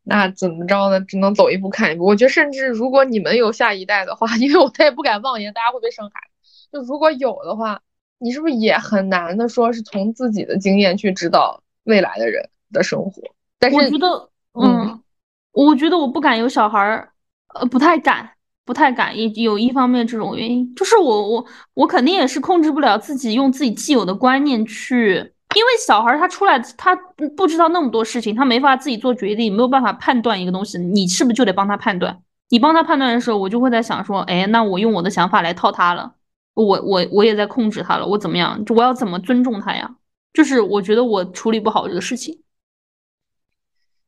[0.05, 1.01] 那怎么着呢？
[1.01, 2.05] 只能走一步看一步。
[2.05, 6.69] 我觉得，甚至如果你们有下一代的话，因为我再也不敢妄言大家会不会生孩子。
[6.70, 7.83] 就如果有的话，
[8.19, 13.20] 你是不是也很难的说是从自己的经验去指导未来的人的生活？
[13.59, 15.03] 但是我觉得，嗯，
[15.51, 17.12] 我觉得我不敢有小孩儿，
[17.55, 18.36] 呃，不太敢。
[18.67, 25.15] 不太敢，也有一方面这种原因，就是我我我肯定也是控制不了自己，用自己既有的观念去，
[25.55, 26.95] 因为小孩他出来他
[27.37, 32.21] 不知道那么多事情，他没法自己做决定，没有办法判断一个东西，你是不是就得帮他判断？
[32.49, 36.15] 你帮他判断的时候，我就会在想说，哎，那我用我的想法来套他了，
[36.55, 38.63] 我我我也在控制他了，我怎么样？
[38.75, 39.97] 我要怎么尊重他呀？
[40.33, 42.43] 就是我觉得我处理不好这个事情，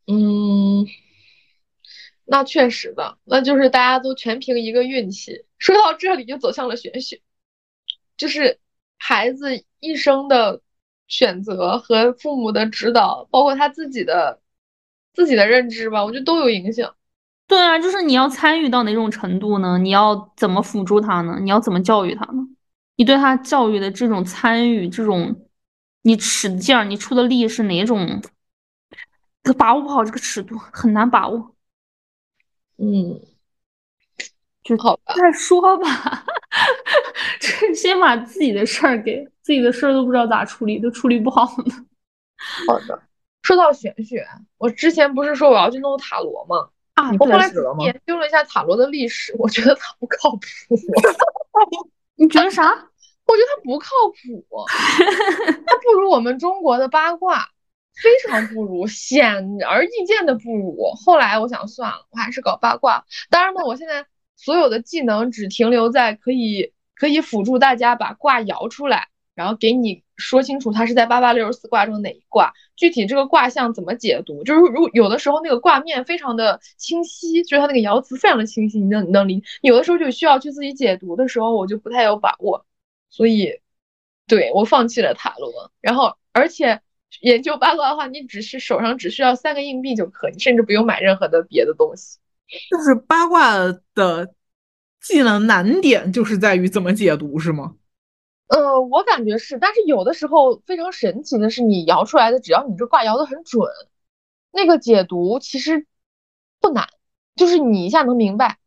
[0.09, 0.85] 嗯。
[2.31, 5.47] 那确实的，那就是大家都全凭一个运气。
[5.59, 7.23] 说到这里，就走向了玄学，
[8.19, 8.59] 就是
[8.99, 10.61] 孩子一生的
[11.07, 14.41] 选择和父母的指导，包括他自己的
[15.15, 16.95] 自己的认知吧，我觉得都有影响。
[17.47, 19.79] 对啊，就是你要参与到哪种程度呢？
[19.79, 21.39] 你要怎么辅助他呢？
[21.41, 22.47] 你要怎么教育他呢？
[22.97, 25.47] 你对他教育的这种参与，这种
[26.03, 28.21] 你使劲儿，你出的力是哪种？
[29.57, 31.55] 把握不好这个尺度，很难把握。
[32.79, 33.21] 嗯，
[34.63, 36.25] 就好吧，再说吧。
[37.41, 41.75] 这先把自己的事儿给自己的事儿都不知道咋处理，都处理不好呢。
[42.67, 43.03] 好的，
[43.43, 44.27] 说到玄学，
[44.59, 46.69] 我之前不是说我要去弄塔罗吗？
[46.95, 47.51] 啊，我后来
[47.81, 50.41] 研究了一下塔罗的历史，我觉得它不靠谱。
[52.17, 52.63] 你觉得啥？
[52.65, 54.47] 我觉得它不靠谱，
[55.67, 57.49] 它不如我们中国的八卦。
[58.01, 60.93] 非常不如，显而易见的不如。
[61.05, 63.05] 后来我想算了，我还是搞八卦。
[63.29, 64.07] 当然呢，我现在
[64.37, 74.45] 所有的技能只停留在可以可以辅助大家把卦摇出来，然后给你说清楚它是在八八六十四卦中哪一卦，具体这个卦象怎么解读。
[74.45, 79.43] 就是如有的时候那个卦面非常的清晰，就是它那个爻辞非常的清晰，你能能理。
[79.61, 82.65] 有的时候就需要去自己解读的时候，我就不太有把握，
[83.11, 83.61] 所以
[84.29, 85.73] 对我放弃了塔罗。
[85.81, 86.81] 然后而且。
[87.23, 92.19] 研究八卦的话，你只是手上只需要三个硬币就可以，甚至不用买任何的别的东西。
[92.71, 93.57] 就是八卦
[93.95, 94.35] 的
[95.01, 97.77] 技能难点就是在于怎么解读，是吗？
[98.49, 103.67] 呃，我感觉是，但是有的时候非常神奇的是，你摇出来的，只要你这卦摇的很准，
[104.53, 105.87] 那个解读其实
[106.61, 106.89] 不难，
[107.37, 108.59] 就是你一下能明白，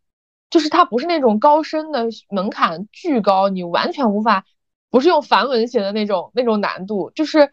[0.49, 4.45] 就是它不是那种高深的门槛巨高，你完全无法，
[4.89, 7.51] 不是用梵文写的那种那种难度，就是。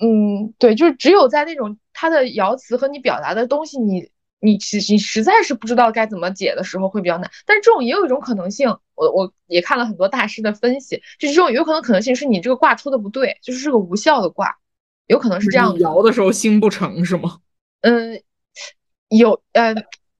[0.00, 4.08] 嗯，对，就是只有在那种他的爻辞和你表达的东西，你
[4.40, 7.28] 你实你实在是不知道该怎么解的时候会比较难。
[7.44, 14.56] 但是这种也有一种可能性，我我也看了很多大师的分析，就是这种有可能可能性是你这个卦出的不对，就是是个无效的卦，
[15.08, 15.76] 有可能是这样。
[15.78, 17.38] 爻的时候心不诚是吗？
[17.82, 18.22] 嗯，
[19.08, 19.74] 有呃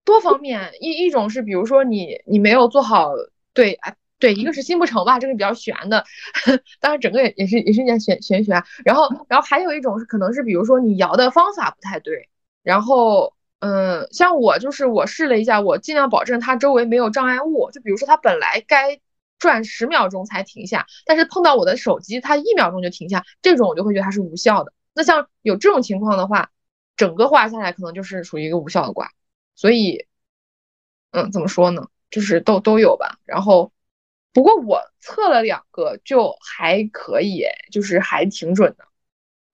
[0.04, 3.12] 多方面，一一种是比如说你你没有做好
[3.54, 3.94] 对啊。
[4.18, 6.04] 对，一个是心不诚吧，这个比较悬的，
[6.80, 8.62] 当然整个也也是也是一件玄玄学。
[8.84, 12.28] 然后，然后还有一种是可能是，比如说你摇的方法不太对。
[12.64, 17.70] 然后，嗯，像我就是我试了一下，我尽量保证它周围没有障碍物。
[17.72, 19.00] 就比如说它本来该
[19.38, 24.72] 转十秒钟才停下，但是碰到我的手机，它一秒钟就停下，这种我就会觉得它是无效的。
[24.94, 26.50] 那像有这种情况的话，
[26.96, 29.12] 整个画下来可能就是属于一个无效的卦。
[29.54, 30.06] 所以，
[31.12, 31.86] 嗯，怎么说呢？
[32.10, 33.18] 就是都都有吧。
[33.24, 33.70] 然后。
[34.32, 38.84] 不过我测了两个就还可以，就是还挺准的。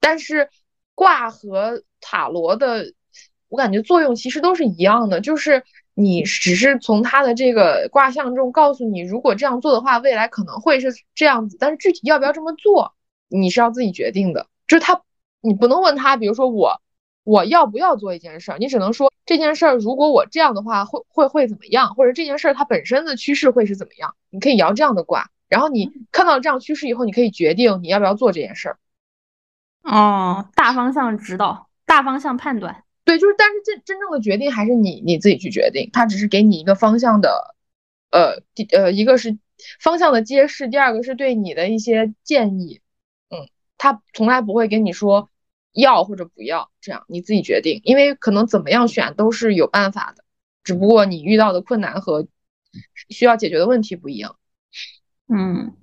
[0.01, 0.49] 但是
[0.95, 2.93] 卦和塔罗的，
[3.49, 5.63] 我感觉作用其实都是一样的，就是
[5.95, 11.57] 你只是从它的这个卦象中告诉你，如果这样做的话，未来可能会是这样子。
[11.59, 12.95] 但是具体要不要这么做，
[13.29, 14.49] 你是要自己决定的。
[14.67, 15.03] 就是他，
[15.41, 16.81] 你不能问他，比如说我。
[17.25, 18.59] 我要不要做一件事儿？
[18.59, 21.95] 你只能说这件事儿，如果我这样的话，会会会怎么样？
[21.95, 24.15] 或者这件事儿它本身的趋势会是怎么样？
[24.31, 28.79] 你可以摇这样的卦，然后你看到这样趋势以后，你可以决定你要不要做这件事儿。
[29.83, 32.85] 哦，大方向指导，大方向判断。
[33.05, 35.89] 对，就是，但是真真正的决定还是你你自己去决定。
[35.93, 37.55] 他只是给你一个方向的，
[38.11, 39.39] 呃，第呃，一个是
[39.81, 42.81] 方向的揭示，第二个是对你的一些建议。
[43.31, 43.49] 嗯，
[43.79, 45.31] 他从来不会跟你说。
[45.75, 50.25] 要或者不要，这样你自己决定，因为可能怎么样选都是有办法的，
[50.63, 52.27] 只不过你遇到的困难和
[53.09, 54.37] 需要解决的问题不一样。
[55.29, 55.75] 嗯，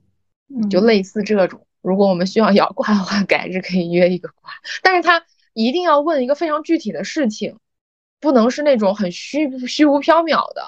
[0.69, 4.51] 就类似这种，如果我们需要摇卦的话，改日可以约一个卦，
[4.81, 7.57] 但是他一定要问一个非常具体的事情，
[8.19, 10.63] 不能是那种很虚虚无缥缈的，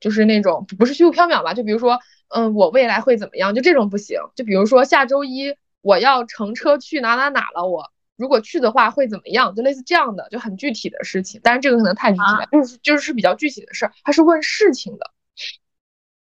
[0.00, 1.54] 就是那种不是虚无缥缈吧？
[1.54, 3.54] 就比如说，嗯，我未来会怎么样？
[3.54, 4.18] 就这种不行。
[4.34, 9.54] 就比如说下周一我要乘车去哪哪哪了，我如果去的话会怎么样？
[9.54, 11.40] 就类似这样的，就很具体的事情。
[11.42, 15.12] 但是这个可能太具体了，就是就是比较具体的事儿，它是问事情的。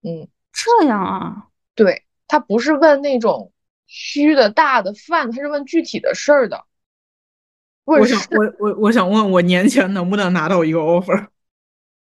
[0.03, 1.47] 嗯，这样啊？
[1.77, 3.53] 对，他不是问那种
[3.87, 6.65] 虚的大的范，他是问具体的事儿的。
[7.85, 11.29] 我想我我我想问我年前能不能拿到一个 offer？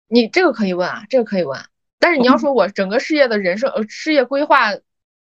[0.09, 1.61] 你这个可以问啊，这个可以问。
[1.99, 4.73] 但是你要说我整个事业的人生呃事业规划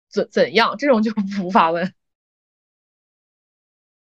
[0.09, 1.93] 怎怎样，这种就无法问。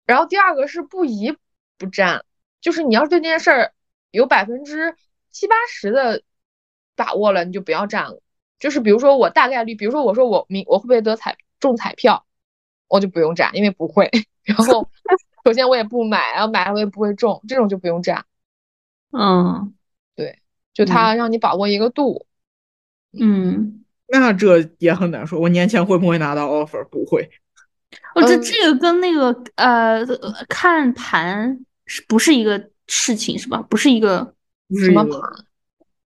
[0.07, 1.37] 然后第二个是不疑
[1.79, 2.25] 不占，
[2.61, 3.73] 就是你要是对这件事儿
[4.11, 4.97] 有百分之
[5.31, 6.23] 七八十的
[6.97, 8.21] 把握了，你就不要占了。
[8.59, 12.25] 就是比如说我大概率，比如说我说我明我会不会得彩中彩票，
[12.89, 14.11] 我就不用占，因为不会。
[14.43, 14.89] 然后。
[15.47, 18.25] 首先我也不买，然后买了我也不会中，这种就不用占。
[19.13, 19.75] 嗯，
[20.17, 20.39] 对，
[20.73, 22.25] 就他让你把握一个度。
[23.13, 25.39] 嗯，那这也很难说。
[25.39, 26.83] 我年前会不会拿到 offer？
[26.89, 27.31] 不会。
[28.15, 30.05] 哦，这这个跟那个呃
[30.49, 33.65] 看盘是不是一个事情是吧？
[33.69, 34.35] 不是一个
[34.85, 35.21] 什么盘？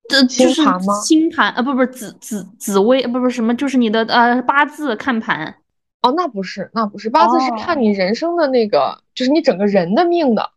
[0.09, 0.95] 这就是盘吗？
[1.03, 5.57] 星盘啊，不不紫紫紫微，不不什么，就是你的呃八字看盘。
[6.01, 10.51] 哦，那不是，那不是八字是看你人生的那个，就是你整个人的命的。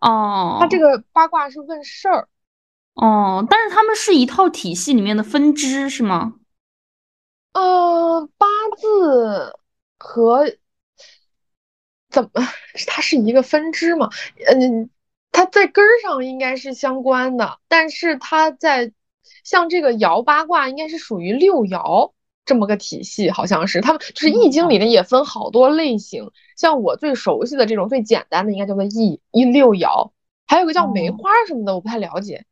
[0.00, 2.28] 哦，他这个八卦是问事儿。
[2.94, 6.34] 哦，但是他们是一套体系里面的分支，是吗？
[7.54, 8.46] 呃，八
[8.76, 9.56] 字
[9.98, 10.44] 和
[12.12, 12.30] 怎么，
[12.86, 14.10] 它是一个分支嘛？
[14.46, 14.88] 嗯，
[15.32, 18.92] 它在根儿上应该是相关的，但是它在
[19.42, 22.12] 像这个爻八卦应该是属于六爻。
[22.44, 30.10] 这么个体系好像是，他们就是易经里面也分好多类型，像我最熟悉的这种最简单的应该叫做易易六爻，
[30.48, 32.44] 还有个叫梅花什么的，我不太了解。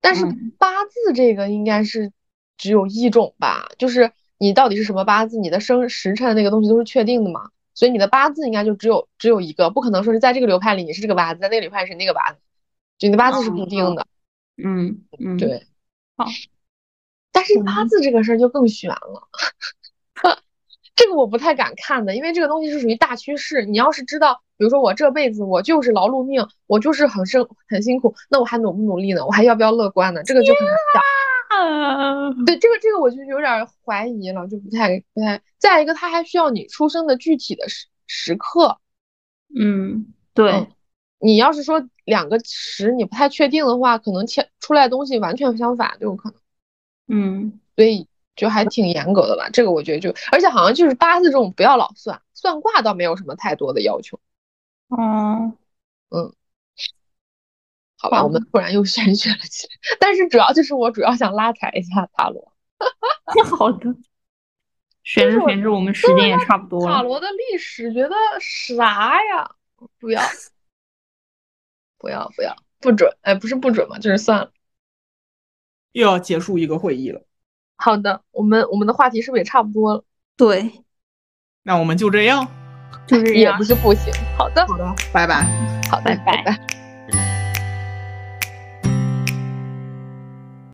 [0.00, 0.26] 但是
[0.58, 2.12] 八字这个应该是
[2.58, 12.38] 只有一种吧，就是你到底是什么八字，你的生时辰那个东西都是确定的嘛，所以你的八字应该就只有只有一个，不可能说是在这个流派里你是这个八字，在那个流派是那个八字，
[12.98, 14.06] 就你的八字是固定的。
[14.62, 15.66] 嗯嗯，对，
[16.16, 16.26] 好。
[17.32, 19.28] 但是八字这个事儿就更悬了，
[20.96, 23.64] 这个我不太敢看的，因为这个东西是属于大趋势。
[23.64, 29.24] 你要是知道，比如说我这辈子我就是劳碌命，我就是很生很辛苦，那我还努不努力呢？
[29.24, 30.22] 我还要不要乐观呢？
[30.24, 31.02] 这个就很难讲。
[32.46, 35.42] 对，这个这个我就有点怀疑了，就不太不太。
[35.58, 38.78] 再一个，他还需要你出生的具体的时时刻。
[39.54, 40.68] 嗯，对。
[41.22, 46.40] 你要是说两个时你不太确定的话，可能切出来东西完全相反都有可能。
[47.08, 48.06] 嗯，所以
[48.36, 49.50] 就还挺严格的吧。
[49.50, 54.18] 这个我觉得就，而且好像就是八字这种不要老算，算卦倒没有什么太多的要求。
[54.88, 55.52] 哦，
[56.08, 56.32] 嗯，
[58.00, 59.72] 好吧，我们突然又玄学了起来。
[59.98, 62.52] 但是主要就是我主要想拉踩一下塔罗。
[63.58, 63.94] 好的，
[65.02, 66.94] 玄着玄着，我们时间也差不多了。
[66.94, 69.50] 塔罗的历史觉得啥呀？
[69.98, 70.22] 不要，
[71.98, 73.14] 不要，不要，不准！
[73.22, 74.50] 哎，不是不准嘛，就是算了。
[75.92, 77.22] 又要结束一个会议了。
[77.76, 80.04] 好的，我们我们的话题是不是也差不多了？
[80.36, 80.84] 对，
[81.62, 82.46] 那我们就这样，
[83.06, 84.12] 就是也不是不行。
[84.38, 85.44] 好的，好的，拜拜。
[85.90, 86.89] 好的，拜拜。